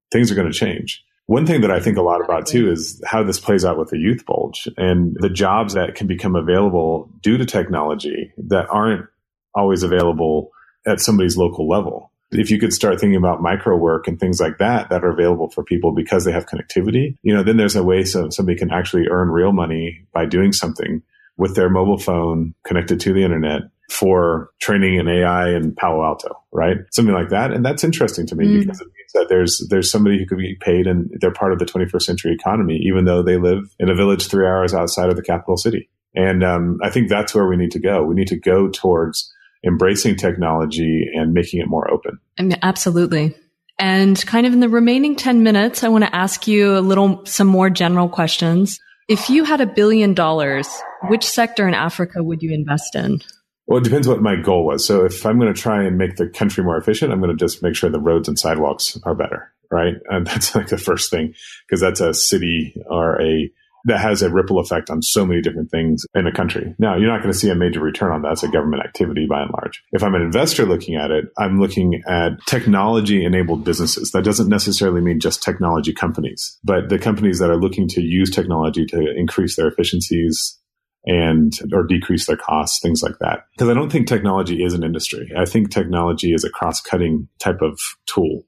Things 0.10 0.32
are 0.32 0.36
going 0.36 0.50
to 0.50 0.58
change. 0.58 1.04
One 1.28 1.46
thing 1.46 1.60
that 1.62 1.72
I 1.72 1.82
think 1.82 1.98
a 1.98 2.02
lot 2.02 2.24
about 2.24 2.48
too 2.48 2.72
is 2.72 3.02
how 3.06 3.22
this 3.22 3.40
plays 3.40 3.66
out 3.66 3.78
with 3.78 3.90
the 3.90 3.98
youth 3.98 4.26
bulge 4.26 4.68
and 4.78 5.16
the 5.20 5.30
jobs 5.30 5.74
that 5.74 5.94
can 5.94 6.08
become 6.08 6.38
available 6.38 7.12
due 7.22 7.38
to 7.38 7.46
technology 7.46 8.32
that 8.38 8.70
aren't 8.70 9.06
always 9.54 9.84
available 9.84 10.52
at 10.86 11.02
somebody's 11.02 11.36
local 11.36 11.68
level. 11.68 12.14
If 12.32 12.50
you 12.50 12.60
could 12.60 12.72
start 12.72 13.00
thinking 13.00 13.18
about 13.18 13.42
micro 13.42 13.76
work 13.76 14.08
and 14.08 14.18
things 14.18 14.40
like 14.40 14.58
that 14.60 14.90
that 14.90 15.04
are 15.04 15.12
available 15.12 15.50
for 15.50 15.66
people 15.66 15.92
because 15.92 16.24
they 16.24 16.32
have 16.32 16.46
connectivity, 16.46 17.18
you 17.24 17.34
know, 17.34 17.44
then 17.44 17.58
there's 17.58 17.76
a 17.76 17.84
way 17.84 18.06
so 18.06 18.30
somebody 18.30 18.58
can 18.58 18.72
actually 18.72 19.08
earn 19.10 19.30
real 19.30 19.52
money 19.52 20.06
by 20.14 20.26
doing 20.26 20.54
something 20.54 21.02
with 21.36 21.56
their 21.56 21.70
mobile 21.70 21.98
phone 21.98 22.54
connected 22.64 23.02
to 23.02 23.12
the 23.12 23.24
internet 23.24 23.64
for 23.90 24.52
training 24.60 24.96
in 24.96 25.08
AI 25.08 25.56
in 25.56 25.74
Palo 25.74 26.04
Alto, 26.04 26.30
right? 26.52 26.78
Something 26.92 27.16
like 27.16 27.30
that. 27.30 27.52
And 27.52 27.64
that's 27.64 27.84
interesting 27.84 28.28
to 28.28 28.36
me 28.36 28.46
mm. 28.46 28.60
because 28.60 28.82
it 28.82 28.88
means 28.88 29.14
that 29.14 29.28
there's 29.30 29.66
there's 29.70 29.90
somebody 29.90 30.18
who 30.20 30.26
could 30.26 30.38
be 30.38 30.56
paid 30.60 30.88
and 30.88 31.10
they're 31.22 31.32
part 31.32 31.54
of 31.54 31.60
the 31.60 31.66
21st 31.66 32.02
century 32.02 32.34
economy, 32.34 32.78
even 32.84 33.06
though 33.06 33.24
they 33.24 33.38
live 33.38 33.64
in 33.80 33.90
a 33.90 33.96
village 33.96 34.28
three 34.28 34.46
hours 34.46 34.74
outside 34.74 35.10
of 35.10 35.16
the 35.16 35.24
capital 35.24 35.58
city. 35.58 35.90
And 36.16 36.44
um, 36.44 36.80
I 36.84 36.90
think 36.90 37.10
that's 37.10 37.34
where 37.34 37.48
we 37.48 37.58
need 37.58 37.72
to 37.72 37.80
go. 37.80 38.04
We 38.04 38.16
need 38.16 38.28
to 38.30 38.40
go 38.40 38.70
towards 38.70 39.32
embracing 39.66 40.16
technology 40.16 41.06
and 41.14 41.34
making 41.34 41.62
it 41.62 41.68
more 41.68 41.90
open. 41.92 42.20
I 42.40 42.44
mean, 42.44 42.58
absolutely. 42.62 43.36
And 43.80 44.24
kind 44.26 44.48
of 44.48 44.54
in 44.54 44.60
the 44.60 44.70
remaining 44.70 45.16
10 45.16 45.44
minutes, 45.44 45.84
I 45.84 45.90
want 45.90 46.04
to 46.04 46.16
ask 46.16 46.48
you 46.48 46.78
a 46.78 46.82
little, 46.82 47.24
some 47.26 47.48
more 47.48 47.70
general 47.70 48.10
questions. 48.10 48.80
If 49.08 49.30
you 49.30 49.44
had 49.44 49.62
a 49.62 49.68
billion 49.68 50.14
dollars, 50.14 50.68
which 51.10 51.24
sector 51.24 51.68
in 51.68 51.74
Africa 51.74 52.24
would 52.24 52.42
you 52.42 52.52
invest 52.52 52.96
in? 52.96 53.22
Well, 53.68 53.80
it 53.80 53.84
depends 53.84 54.08
what 54.08 54.22
my 54.22 54.38
goal 54.38 54.66
was. 54.66 54.86
So 54.86 55.04
if 55.04 55.26
I'm 55.26 55.40
going 55.40 55.54
to 55.54 55.62
try 55.62 55.84
and 55.84 55.98
make 55.98 56.16
the 56.16 56.30
country 56.30 56.64
more 56.64 56.78
efficient, 56.78 57.12
I'm 57.12 57.20
going 57.20 57.36
to 57.36 57.46
just 57.46 57.62
make 57.62 57.76
sure 57.76 57.90
the 57.90 58.00
roads 58.00 58.30
and 58.30 58.40
sidewalks 58.40 58.98
are 59.04 59.14
better, 59.14 59.52
right? 59.70 59.96
And 60.10 60.26
that's 60.28 60.56
like 60.56 60.68
the 60.68 60.78
first 60.78 61.12
thing 61.12 61.34
because 61.68 61.82
that's 61.82 62.00
a 62.00 62.14
city 62.14 62.82
or 62.90 63.22
a 63.22 63.52
that 63.86 64.00
has 64.00 64.22
a 64.22 64.30
ripple 64.30 64.60
effect 64.60 64.90
on 64.90 65.02
so 65.02 65.26
many 65.26 65.42
different 65.42 65.72
things 65.72 66.06
in 66.14 66.28
a 66.28 66.32
country. 66.32 66.76
Now, 66.78 66.98
you're 66.98 67.12
not 67.12 67.22
going 67.22 67.32
to 67.32 67.38
see 67.38 67.50
a 67.50 67.56
major 67.56 67.80
return 67.80 68.12
on 68.12 68.22
that. 68.24 68.34
It's 68.34 68.44
a 68.44 68.50
government 68.50 68.84
activity 68.84 69.28
by 69.30 69.42
and 69.42 69.52
large. 69.52 69.82
If 69.94 70.04
I'm 70.04 70.14
an 70.14 70.22
investor 70.22 70.66
looking 70.66 70.96
at 70.96 71.10
it, 71.10 71.26
I'm 71.38 71.60
looking 71.60 72.02
at 72.06 72.34
technology 72.48 73.24
enabled 73.24 73.64
businesses. 73.64 74.12
That 74.12 74.26
doesn't 74.26 74.50
necessarily 74.50 75.00
mean 75.00 75.22
just 75.22 75.42
technology 75.42 75.94
companies, 75.94 76.58
but 76.66 76.90
the 76.90 77.00
companies 77.00 77.40
that 77.40 77.50
are 77.50 77.58
looking 77.58 77.88
to 77.90 78.02
use 78.02 78.30
technology 78.30 78.86
to 78.88 79.16
increase 79.16 79.56
their 79.56 79.68
efficiencies, 79.68 80.60
and 81.08 81.54
or 81.74 81.84
decrease 81.84 82.28
their 82.28 82.38
costs, 82.38 82.80
things 82.80 83.02
like 83.02 83.18
that. 83.20 83.46
Because 83.54 83.70
I 83.70 83.74
don't 83.74 83.90
think 83.90 84.08
technology 84.08 84.64
is 84.64 84.74
an 84.74 84.84
industry. 84.84 85.32
I 85.36 85.46
think 85.46 85.72
technology 85.72 86.34
is 86.34 86.44
a 86.44 86.50
cross-cutting 86.50 87.28
type 87.40 87.62
of 87.62 87.80
tool, 88.06 88.44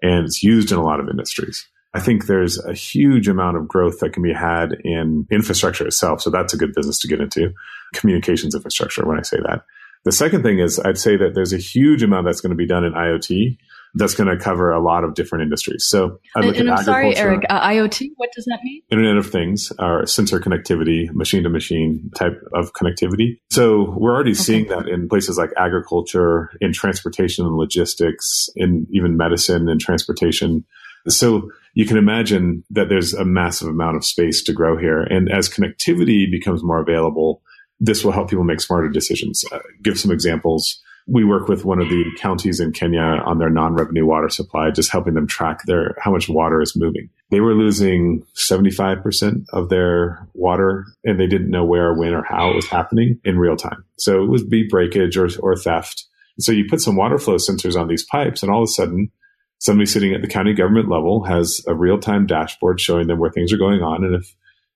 and 0.00 0.24
it's 0.24 0.42
used 0.42 0.72
in 0.72 0.78
a 0.78 0.84
lot 0.84 1.00
of 1.00 1.08
industries. 1.08 1.68
I 1.92 2.00
think 2.00 2.26
there's 2.26 2.58
a 2.64 2.72
huge 2.72 3.28
amount 3.28 3.56
of 3.56 3.68
growth 3.68 4.00
that 4.00 4.12
can 4.12 4.22
be 4.22 4.32
had 4.32 4.72
in 4.84 5.26
infrastructure 5.30 5.86
itself. 5.86 6.22
So 6.22 6.30
that's 6.30 6.54
a 6.54 6.56
good 6.56 6.72
business 6.74 6.98
to 7.00 7.08
get 7.08 7.20
into. 7.20 7.52
Communications 7.94 8.54
infrastructure, 8.54 9.06
when 9.06 9.18
I 9.18 9.22
say 9.22 9.36
that. 9.38 9.64
The 10.04 10.12
second 10.12 10.42
thing 10.42 10.58
is 10.58 10.78
I'd 10.80 10.98
say 10.98 11.16
that 11.16 11.34
there's 11.34 11.52
a 11.52 11.58
huge 11.58 12.02
amount 12.02 12.26
that's 12.26 12.40
going 12.40 12.50
to 12.50 12.56
be 12.56 12.66
done 12.66 12.84
in 12.84 12.92
IoT 12.92 13.58
that's 13.94 14.14
going 14.14 14.28
to 14.28 14.42
cover 14.42 14.72
a 14.72 14.80
lot 14.80 15.04
of 15.04 15.14
different 15.14 15.42
industries. 15.42 15.84
So 15.86 16.18
I 16.34 16.40
look 16.40 16.56
and, 16.56 16.68
and 16.68 16.78
I'm 16.78 16.84
sorry, 16.84 17.16
Erik, 17.16 17.44
uh, 17.48 17.60
IoT, 17.60 18.10
what 18.16 18.30
does 18.34 18.44
that 18.46 18.58
mean? 18.64 18.82
Internet 18.90 19.16
of 19.16 19.30
Things, 19.30 19.72
or 19.78 20.06
sensor 20.06 20.40
connectivity, 20.40 21.12
machine 21.12 21.44
to 21.44 21.48
machine 21.48 22.10
type 22.16 22.40
of 22.52 22.72
connectivity. 22.72 23.38
So 23.50 23.94
we're 23.96 24.12
already 24.12 24.32
okay. 24.32 24.40
seeing 24.40 24.66
that 24.68 24.88
in 24.88 25.08
places 25.08 25.38
like 25.38 25.50
agriculture, 25.56 26.50
in 26.60 26.72
transportation 26.72 27.46
and 27.46 27.56
logistics, 27.56 28.48
in 28.56 28.86
even 28.90 29.16
medicine 29.16 29.68
and 29.68 29.80
transportation. 29.80 30.64
So 31.08 31.50
you 31.74 31.86
can 31.86 31.96
imagine 31.96 32.64
that 32.70 32.88
there's 32.88 33.14
a 33.14 33.24
massive 33.24 33.68
amount 33.68 33.96
of 33.96 34.04
space 34.04 34.42
to 34.44 34.52
grow 34.52 34.76
here. 34.76 35.02
And 35.02 35.30
as 35.30 35.48
connectivity 35.48 36.30
becomes 36.30 36.64
more 36.64 36.80
available, 36.80 37.42
this 37.78 38.04
will 38.04 38.12
help 38.12 38.30
people 38.30 38.44
make 38.44 38.60
smarter 38.60 38.88
decisions. 38.88 39.44
Uh, 39.52 39.58
give 39.82 39.98
some 39.98 40.10
examples 40.10 40.80
we 41.06 41.24
work 41.24 41.48
with 41.48 41.64
one 41.64 41.80
of 41.80 41.88
the 41.88 42.04
counties 42.18 42.60
in 42.60 42.72
Kenya 42.72 43.00
on 43.00 43.38
their 43.38 43.50
non-revenue 43.50 44.06
water 44.06 44.30
supply, 44.30 44.70
just 44.70 44.90
helping 44.90 45.14
them 45.14 45.26
track 45.26 45.62
their 45.66 45.94
how 46.00 46.10
much 46.10 46.28
water 46.28 46.62
is 46.62 46.74
moving. 46.74 47.10
They 47.30 47.40
were 47.40 47.54
losing 47.54 48.24
75% 48.34 49.44
of 49.52 49.68
their 49.68 50.26
water 50.32 50.86
and 51.04 51.20
they 51.20 51.26
didn't 51.26 51.50
know 51.50 51.64
where, 51.64 51.92
when, 51.92 52.14
or 52.14 52.24
how 52.24 52.50
it 52.50 52.56
was 52.56 52.66
happening 52.66 53.20
in 53.24 53.38
real 53.38 53.56
time. 53.56 53.84
So 53.98 54.22
it 54.22 54.28
would 54.28 54.48
be 54.48 54.66
breakage 54.66 55.16
or, 55.16 55.28
or 55.40 55.56
theft. 55.56 56.06
So 56.38 56.52
you 56.52 56.66
put 56.68 56.80
some 56.80 56.96
water 56.96 57.18
flow 57.18 57.36
sensors 57.36 57.78
on 57.78 57.88
these 57.88 58.04
pipes 58.04 58.42
and 58.42 58.50
all 58.50 58.62
of 58.62 58.68
a 58.68 58.72
sudden 58.72 59.10
somebody 59.58 59.86
sitting 59.86 60.14
at 60.14 60.22
the 60.22 60.28
county 60.28 60.54
government 60.54 60.88
level 60.88 61.24
has 61.24 61.62
a 61.66 61.74
real 61.74 61.98
time 61.98 62.26
dashboard 62.26 62.80
showing 62.80 63.08
them 63.08 63.18
where 63.18 63.30
things 63.30 63.52
are 63.52 63.58
going 63.58 63.82
on. 63.82 64.04
And 64.04 64.14
if 64.14 64.34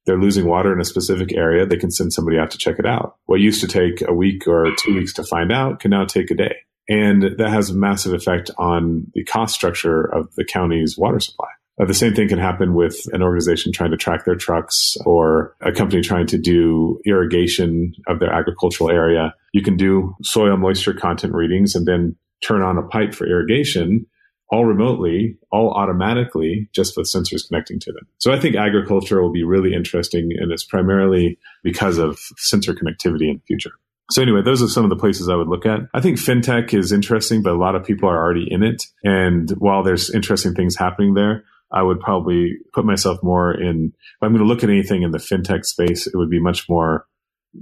they're 0.09 0.19
losing 0.19 0.47
water 0.47 0.73
in 0.73 0.81
a 0.81 0.85
specific 0.87 1.35
area, 1.37 1.67
they 1.67 1.77
can 1.77 1.91
send 1.91 2.15
somebody 2.15 2.39
out 2.39 2.51
to 2.51 2.59
check 2.59 2.79
it 2.79 2.87
out. 2.87 3.17
What 3.27 3.41
used 3.41 3.61
to 3.61 3.69
take 3.69 4.01
a 4.09 4.15
week 4.15 4.49
or 4.49 4.67
two 4.79 4.95
weeks 4.95 5.13
to 5.15 5.23
find 5.23 5.53
out 5.53 5.81
can 5.81 5.91
now 5.91 6.07
take 6.07 6.31
a 6.31 6.35
day. 6.35 6.57
And 6.89 7.37
that 7.37 7.51
has 7.51 7.69
a 7.69 7.75
massive 7.75 8.15
effect 8.15 8.51
on 8.57 9.07
the 9.13 9.23
cost 9.25 9.55
structure 9.55 10.03
of 10.03 10.35
the 10.37 10.47
county's 10.47 10.97
water 10.97 11.21
supply. 11.21 11.49
Uh, 11.79 11.85
the 11.85 11.93
same 11.93 12.15
thing 12.15 12.27
can 12.27 12.39
happen 12.39 12.73
with 12.73 12.97
an 13.13 13.23
organization 13.23 13.71
trying 13.71 13.91
to 13.91 13.99
track 13.99 14.25
their 14.25 14.35
trucks 14.35 14.95
or 15.05 15.55
a 15.61 15.73
company 15.73 16.01
trying 16.01 16.27
to 16.29 16.39
do 16.39 16.99
irrigation 17.05 17.93
of 18.07 18.19
their 18.19 18.33
agricultural 18.33 18.91
area. 18.91 19.35
You 19.53 19.63
can 19.63 19.77
do 19.77 20.17
soil 20.23 20.57
moisture 20.57 20.95
content 20.95 21.35
readings 21.35 21.75
and 21.75 21.87
then 21.87 22.17
turn 22.43 22.63
on 22.63 22.79
a 22.79 22.83
pipe 22.83 23.15
for 23.15 23.27
irrigation 23.27 24.07
all 24.51 24.64
remotely, 24.64 25.36
all 25.53 25.72
automatically, 25.72 26.68
just 26.74 26.96
with 26.96 27.07
sensors 27.07 27.46
connecting 27.49 27.78
to 27.80 27.92
them. 27.92 28.07
So 28.18 28.32
I 28.32 28.40
think 28.40 28.57
agriculture 28.57 29.22
will 29.22 29.32
be 29.32 29.44
really 29.44 29.74
interesting, 29.74 30.30
and 30.38 30.51
it's 30.51 30.64
primarily 30.64 31.38
because 31.62 31.99
of 31.99 32.18
sensor 32.36 32.72
connectivity 32.72 33.28
in 33.28 33.36
the 33.36 33.42
future. 33.46 33.72
So 34.11 34.22
anyway, 34.22 34.40
those 34.42 34.62
are 34.62 34.68
some 34.68 34.84
of 34.84 34.90
the 34.90 34.96
places 34.96 35.28
I 35.28 35.34
would 35.34 35.49
look 35.49 35.66
at. 35.66 35.80
I 35.92 36.01
think 36.01 36.16
fintech 36.16 36.72
is 36.72 36.92
interesting, 36.92 37.42
but 37.42 37.53
a 37.53 37.59
lot 37.59 37.74
of 37.74 37.84
people 37.84 38.09
are 38.09 38.16
already 38.16 38.46
in 38.51 38.62
it. 38.62 38.84
And 39.05 39.51
while 39.59 39.82
there's 39.82 40.09
interesting 40.14 40.55
things 40.55 40.76
happening 40.76 41.12
there, 41.12 41.44
I 41.70 41.82
would 41.82 42.01
probably 42.01 42.55
put 42.72 42.86
myself 42.86 43.18
more 43.22 43.53
in, 43.53 43.92
if 43.94 44.22
I'm 44.22 44.30
going 44.30 44.42
to 44.42 44.49
look 44.49 44.64
at 44.64 44.70
anything 44.70 45.03
in 45.03 45.11
the 45.11 45.18
fintech 45.18 45.66
space, 45.66 46.07
it 46.07 46.16
would 46.16 46.30
be 46.30 46.40
much 46.40 46.66
more 46.70 47.05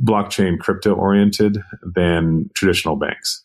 blockchain 0.05 0.59
crypto 0.61 0.95
oriented 0.95 1.59
than 1.83 2.51
traditional 2.55 2.95
banks. 2.95 3.45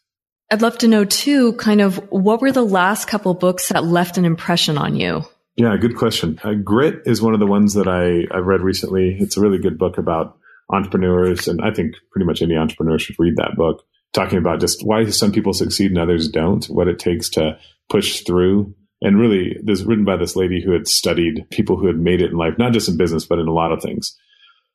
I'd 0.51 0.61
love 0.61 0.79
to 0.79 0.89
know 0.89 1.05
too, 1.05 1.53
kind 1.53 1.79
of 1.79 1.95
what 2.11 2.41
were 2.41 2.51
the 2.51 2.65
last 2.65 3.07
couple 3.07 3.33
books 3.33 3.69
that 3.69 3.85
left 3.85 4.17
an 4.17 4.25
impression 4.25 4.77
on 4.77 4.97
you? 4.97 5.23
Yeah, 5.55 5.77
good 5.77 5.95
question. 5.95 6.39
Uh, 6.43 6.55
Grit 6.55 7.03
is 7.05 7.21
one 7.21 7.33
of 7.33 7.39
the 7.39 7.47
ones 7.47 7.73
that 7.75 7.87
I, 7.87 8.27
I've 8.35 8.45
read 8.45 8.59
recently. 8.59 9.15
It's 9.17 9.37
a 9.37 9.41
really 9.41 9.59
good 9.59 9.77
book 9.77 9.97
about 9.97 10.37
entrepreneurs, 10.69 11.47
and 11.47 11.61
I 11.61 11.71
think 11.71 11.95
pretty 12.11 12.25
much 12.25 12.41
any 12.41 12.57
entrepreneur 12.57 12.99
should 12.99 13.15
read 13.17 13.37
that 13.37 13.55
book, 13.55 13.83
talking 14.11 14.39
about 14.39 14.59
just 14.59 14.85
why 14.85 15.09
some 15.09 15.31
people 15.31 15.53
succeed 15.53 15.91
and 15.91 15.99
others 15.99 16.27
don't, 16.27 16.65
what 16.65 16.89
it 16.89 16.99
takes 16.99 17.29
to 17.29 17.57
push 17.89 18.21
through. 18.21 18.75
And 19.01 19.17
really, 19.17 19.57
this 19.63 19.79
is 19.79 19.85
written 19.85 20.03
by 20.03 20.17
this 20.17 20.35
lady 20.35 20.61
who 20.61 20.71
had 20.73 20.85
studied 20.85 21.45
people 21.49 21.77
who 21.77 21.87
had 21.87 21.97
made 21.97 22.21
it 22.21 22.31
in 22.31 22.37
life, 22.37 22.55
not 22.57 22.73
just 22.73 22.89
in 22.89 22.97
business, 22.97 23.25
but 23.25 23.39
in 23.39 23.47
a 23.47 23.53
lot 23.53 23.71
of 23.71 23.81
things, 23.81 24.17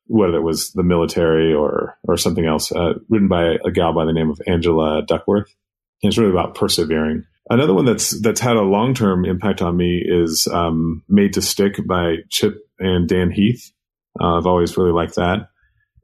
whether 0.07 0.37
it 0.37 0.43
was 0.43 0.72
the 0.72 0.83
military 0.83 1.53
or 1.53 1.99
or 2.09 2.16
something 2.16 2.47
else. 2.47 2.72
Uh, 2.72 2.95
written 3.11 3.29
by 3.29 3.57
a 3.62 3.70
gal 3.70 3.93
by 3.93 4.07
the 4.07 4.14
name 4.14 4.31
of 4.31 4.41
Angela 4.47 5.03
Duckworth 5.07 5.55
it's 6.03 6.18
really 6.18 6.30
about 6.30 6.55
persevering. 6.55 7.24
Another 7.49 7.74
one 7.74 7.84
that's 7.84 8.20
that's 8.20 8.40
had 8.40 8.57
a 8.57 8.62
long 8.62 8.94
term 8.94 9.24
impact 9.24 9.62
on 9.62 9.76
me 9.76 10.03
is 10.05 10.49
um, 10.53 11.03
"Made 11.09 11.34
to 11.34 11.42
Stick" 11.42 11.86
by 11.86 12.16
Chip 12.28 12.59
and 12.78 13.09
Dan 13.09 13.30
Heath. 13.30 13.72
Uh, 14.20 14.38
I've 14.38 14.47
always 14.47 14.76
really 14.76 14.92
liked 14.92 15.14
that. 15.16 15.49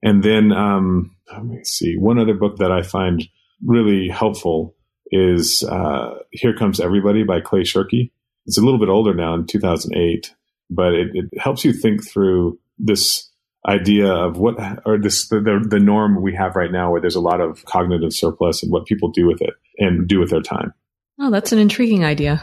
And 0.03 0.23
then 0.23 0.53
um, 0.53 1.17
let 1.33 1.45
me 1.45 1.65
see 1.65 1.97
one 1.97 2.19
other 2.19 2.35
book 2.35 2.59
that 2.59 2.71
I 2.71 2.83
find 2.83 3.25
really 3.65 4.09
helpful 4.09 4.77
is 5.11 5.65
uh, 5.65 6.15
"Here 6.31 6.55
Comes 6.55 6.79
Everybody" 6.79 7.25
by 7.25 7.41
Clay 7.41 7.63
Shirky. 7.63 8.13
It's 8.47 8.59
a 8.59 8.63
little 8.63 8.81
bit 8.81 8.89
older 8.89 9.15
now, 9.15 9.35
in 9.35 9.47
2008, 9.47 10.35
but 10.71 10.95
it, 10.95 11.09
it 11.15 11.41
helps 11.41 11.65
you 11.65 11.73
think 11.73 12.07
through 12.07 12.59
this 12.79 13.32
idea 13.69 14.13
of 14.13 14.39
what 14.39 14.57
or 14.85 14.99
this 14.99 15.29
the, 15.29 15.65
the, 15.69 15.79
norm 15.79 16.21
we 16.21 16.35
have 16.35 16.57
right 16.57 16.73
now 16.73 16.91
where 16.91 17.01
there's 17.01 17.15
a 17.15 17.21
lot 17.21 17.41
of 17.41 17.65
cognitive 17.65 18.13
surplus 18.13 18.63
and 18.63 18.73
what 18.73 18.87
people 18.87 19.11
do 19.11 19.27
with 19.27 19.41
it 19.41 19.55
and 19.79 20.09
do 20.09 20.19
with 20.19 20.31
their 20.31 20.41
time. 20.41 20.75
Oh, 21.21 21.31
that's 21.31 21.53
an 21.53 21.59
intriguing 21.59 22.05
idea. 22.05 22.43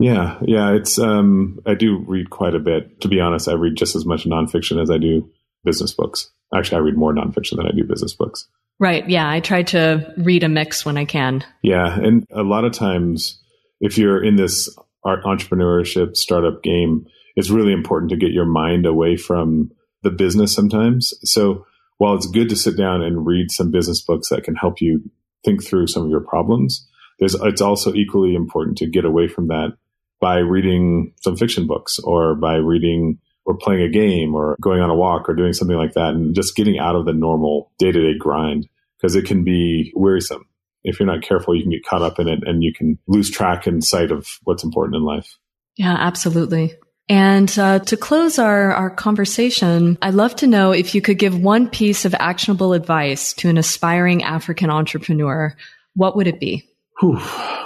Yeah, 0.00 0.38
yeah, 0.42 0.72
it's 0.72 0.98
um 0.98 1.60
I 1.66 1.74
do 1.74 1.98
read 2.06 2.30
quite 2.30 2.54
a 2.54 2.58
bit. 2.58 3.00
To 3.02 3.08
be 3.08 3.20
honest, 3.20 3.48
I 3.48 3.52
read 3.52 3.76
just 3.76 3.96
as 3.96 4.04
much 4.04 4.24
nonfiction 4.24 4.82
as 4.82 4.90
I 4.90 4.98
do 4.98 5.30
business 5.64 5.92
books. 5.92 6.30
Actually, 6.54 6.78
I 6.78 6.80
read 6.80 6.96
more 6.96 7.14
nonfiction 7.14 7.56
than 7.56 7.66
I 7.66 7.70
do 7.70 7.84
business 7.84 8.14
books. 8.14 8.46
Right. 8.78 9.08
Yeah, 9.08 9.28
I 9.28 9.40
try 9.40 9.62
to 9.64 10.12
read 10.18 10.44
a 10.44 10.48
mix 10.48 10.84
when 10.84 10.98
I 10.98 11.06
can. 11.06 11.44
Yeah, 11.62 11.98
and 11.98 12.26
a 12.30 12.42
lot 12.42 12.64
of 12.64 12.72
times 12.72 13.40
if 13.80 13.96
you're 13.96 14.22
in 14.22 14.36
this 14.36 14.68
entrepreneurship 15.04 16.16
startup 16.16 16.62
game, 16.62 17.06
it's 17.36 17.50
really 17.50 17.72
important 17.72 18.10
to 18.10 18.16
get 18.16 18.32
your 18.32 18.44
mind 18.44 18.86
away 18.86 19.16
from 19.16 19.70
the 20.02 20.10
business 20.10 20.54
sometimes. 20.54 21.14
So 21.22 21.66
while 21.98 22.14
it's 22.14 22.26
good 22.26 22.48
to 22.50 22.56
sit 22.56 22.76
down 22.76 23.02
and 23.02 23.26
read 23.26 23.50
some 23.50 23.70
business 23.70 24.02
books 24.02 24.28
that 24.28 24.44
can 24.44 24.54
help 24.54 24.80
you 24.80 25.10
think 25.44 25.64
through 25.64 25.86
some 25.86 26.04
of 26.04 26.10
your 26.10 26.20
problems, 26.20 26.86
there's, 27.18 27.34
it's 27.34 27.60
also 27.60 27.94
equally 27.94 28.34
important 28.34 28.78
to 28.78 28.86
get 28.86 29.04
away 29.04 29.28
from 29.28 29.48
that 29.48 29.76
by 30.20 30.38
reading 30.38 31.14
some 31.22 31.36
fiction 31.36 31.66
books 31.66 31.98
or 31.98 32.34
by 32.34 32.54
reading 32.54 33.18
or 33.44 33.56
playing 33.56 33.82
a 33.82 33.88
game 33.88 34.34
or 34.34 34.56
going 34.60 34.80
on 34.80 34.90
a 34.90 34.94
walk 34.94 35.28
or 35.28 35.34
doing 35.34 35.52
something 35.52 35.76
like 35.76 35.92
that 35.94 36.14
and 36.14 36.34
just 36.34 36.56
getting 36.56 36.78
out 36.78 36.96
of 36.96 37.06
the 37.06 37.12
normal 37.12 37.70
day 37.78 37.92
to 37.92 38.12
day 38.12 38.18
grind 38.18 38.68
because 38.98 39.14
it 39.14 39.24
can 39.24 39.44
be 39.44 39.92
wearisome. 39.94 40.46
If 40.84 41.00
you're 41.00 41.06
not 41.06 41.22
careful, 41.22 41.54
you 41.54 41.62
can 41.62 41.70
get 41.70 41.84
caught 41.84 42.02
up 42.02 42.18
in 42.18 42.28
it 42.28 42.40
and 42.44 42.62
you 42.62 42.72
can 42.72 42.98
lose 43.06 43.30
track 43.30 43.66
and 43.66 43.82
sight 43.82 44.10
of 44.10 44.26
what's 44.44 44.64
important 44.64 44.96
in 44.96 45.02
life. 45.02 45.38
Yeah, 45.76 45.94
absolutely. 45.98 46.74
And 47.08 47.56
uh, 47.58 47.78
to 47.80 47.96
close 47.96 48.38
our, 48.38 48.72
our 48.72 48.90
conversation, 48.90 49.96
I'd 50.02 50.14
love 50.14 50.34
to 50.36 50.46
know 50.46 50.72
if 50.72 50.94
you 50.94 51.00
could 51.00 51.18
give 51.18 51.38
one 51.38 51.68
piece 51.68 52.04
of 52.04 52.14
actionable 52.14 52.72
advice 52.72 53.32
to 53.34 53.48
an 53.48 53.58
aspiring 53.58 54.24
African 54.24 54.70
entrepreneur. 54.70 55.56
What 55.94 56.16
would 56.16 56.26
it 56.26 56.40
be? 56.40 56.68
Whew, 57.00 57.18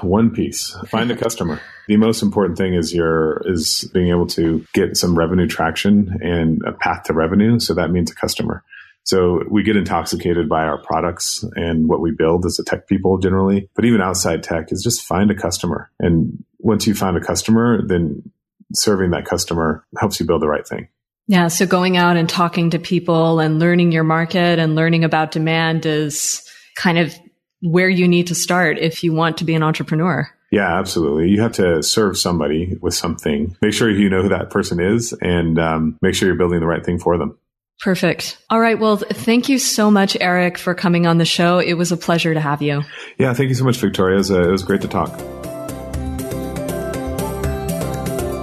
one 0.03 0.31
piece. 0.31 0.77
Find 0.89 1.11
a 1.11 1.17
customer. 1.17 1.61
the 1.87 1.97
most 1.97 2.23
important 2.23 2.59
thing 2.59 2.75
is 2.75 2.93
your 2.93 3.43
is 3.47 3.89
being 3.95 4.09
able 4.09 4.27
to 4.29 4.65
get 4.75 4.97
some 4.97 5.17
revenue 5.17 5.47
traction 5.47 6.19
and 6.21 6.61
a 6.67 6.73
path 6.73 7.05
to 7.05 7.15
revenue. 7.15 7.61
So 7.61 7.75
that 7.75 7.91
means 7.91 8.11
a 8.11 8.15
customer. 8.15 8.65
So 9.05 9.43
we 9.49 9.63
get 9.63 9.77
intoxicated 9.77 10.49
by 10.49 10.65
our 10.65 10.79
products 10.79 11.45
and 11.55 11.89
what 11.89 12.01
we 12.01 12.11
build 12.11 12.45
as 12.45 12.59
a 12.59 12.65
tech 12.65 12.87
people 12.87 13.19
generally. 13.19 13.71
But 13.75 13.85
even 13.85 14.03
outside 14.03 14.43
tech 14.43 14.73
is 14.73 14.83
just 14.83 15.03
find 15.03 15.31
a 15.31 15.35
customer. 15.35 15.91
And 15.99 16.45
once 16.59 16.87
you 16.87 16.95
find 16.95 17.17
a 17.17 17.21
customer, 17.21 17.87
then 17.87 18.31
serving 18.75 19.11
that 19.11 19.25
customer 19.25 19.85
helps 19.99 20.21
you 20.21 20.27
build 20.27 20.43
the 20.43 20.49
right 20.49 20.67
thing. 20.67 20.89
Yeah. 21.27 21.49
So 21.49 21.67
going 21.67 21.97
out 21.97 22.17
and 22.17 22.29
talking 22.29 22.71
to 22.71 22.79
people 22.79 23.39
and 23.39 23.59
learning 23.59 23.93
your 23.93 24.05
market 24.05 24.59
and 24.59 24.75
learning 24.75 25.05
about 25.05 25.31
demand 25.31 25.87
is 25.87 26.43
kind 26.77 26.99
of 26.99 27.15
where 27.63 27.89
you 27.89 28.09
need 28.09 28.27
to 28.29 28.35
start 28.35 28.79
if 28.79 29.05
you 29.05 29.13
want 29.13 29.39
to 29.39 29.45
be 29.45 29.55
an 29.55 29.63
entrepreneur. 29.63 30.29
Yeah, 30.51 30.79
absolutely. 30.79 31.29
You 31.29 31.41
have 31.43 31.53
to 31.53 31.83
serve 31.83 32.19
somebody 32.19 32.77
with 32.81 32.95
something. 32.95 33.57
Make 33.63 33.73
sure 33.73 33.89
you 33.89 34.11
know 34.11 34.23
who 34.23 34.31
that 34.31 34.51
person 34.51 34.81
is 34.81 35.13
and 35.23 35.59
um, 35.61 35.99
make 36.03 36.15
sure 36.15 36.27
you're 36.27 36.37
building 36.37 36.59
the 36.59 36.67
right 36.67 36.85
thing 36.85 36.99
for 36.99 37.17
them. 37.17 37.39
Perfect. 37.81 38.37
All 38.51 38.61
right. 38.61 38.79
Well, 38.79 38.97
thank 38.97 39.49
you 39.49 39.59
so 39.59 39.91
much, 39.91 40.17
Erik, 40.21 40.59
for 40.59 40.75
coming 40.75 41.07
on 41.07 41.19
the 41.19 41.25
show. 41.25 41.61
It 41.61 41.75
was 41.75 41.93
a 41.93 41.97
pleasure 41.97 42.35
to 42.35 42.41
have 42.41 42.61
you. 42.61 42.83
Yeah, 43.19 43.33
thank 43.33 43.49
you 43.49 43.55
so 43.55 43.65
much, 43.65 43.77
Victoria. 43.79 44.17
It 44.17 44.19
was, 44.19 44.31
uh, 44.31 44.43
it 44.43 44.51
was 44.51 44.65
great 44.65 44.83
to 44.83 44.89
talk. 44.89 45.40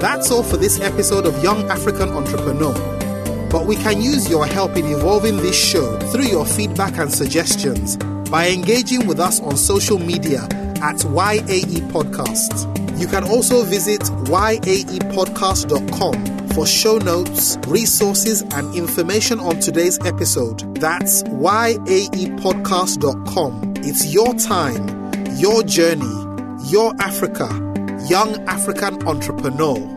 That's 0.07 0.31
all 0.31 0.41
for 0.41 0.55
this 0.55 0.79
episode 0.79 1.25
of 1.25 1.43
Young 1.43 1.69
African 1.69 2.07
Entrepreneur. 2.11 2.71
But 3.51 3.65
we 3.65 3.75
can 3.75 4.01
use 4.01 4.29
your 4.29 4.45
help 4.45 4.77
in 4.77 4.85
evolving 4.85 5.35
this 5.35 5.61
show 5.61 5.99
through 5.99 6.27
your 6.27 6.45
feedback 6.45 6.97
and 6.97 7.13
suggestions 7.13 7.97
by 8.29 8.47
engaging 8.47 9.05
with 9.05 9.19
us 9.19 9.41
on 9.41 9.57
social 9.57 9.99
media 9.99 10.43
at 10.81 11.03
YAE 11.03 11.81
Podcast. 11.91 12.97
You 12.97 13.07
can 13.07 13.25
also 13.25 13.65
visit 13.65 13.99
yaepodcast.com 13.99 16.47
for 16.51 16.65
show 16.65 16.99
notes, 16.99 17.57
resources, 17.67 18.43
and 18.53 18.73
information 18.75 19.41
on 19.41 19.59
today's 19.59 19.99
episode. 20.05 20.73
That's 20.75 21.23
yaepodcast.com. 21.23 23.73
It's 23.79 24.05
your 24.05 24.33
time, 24.35 24.87
your 25.35 25.63
journey, 25.63 26.15
your 26.63 26.93
Africa, 27.01 27.49
young 28.07 28.41
African 28.47 29.05
entrepreneur. 29.05 29.96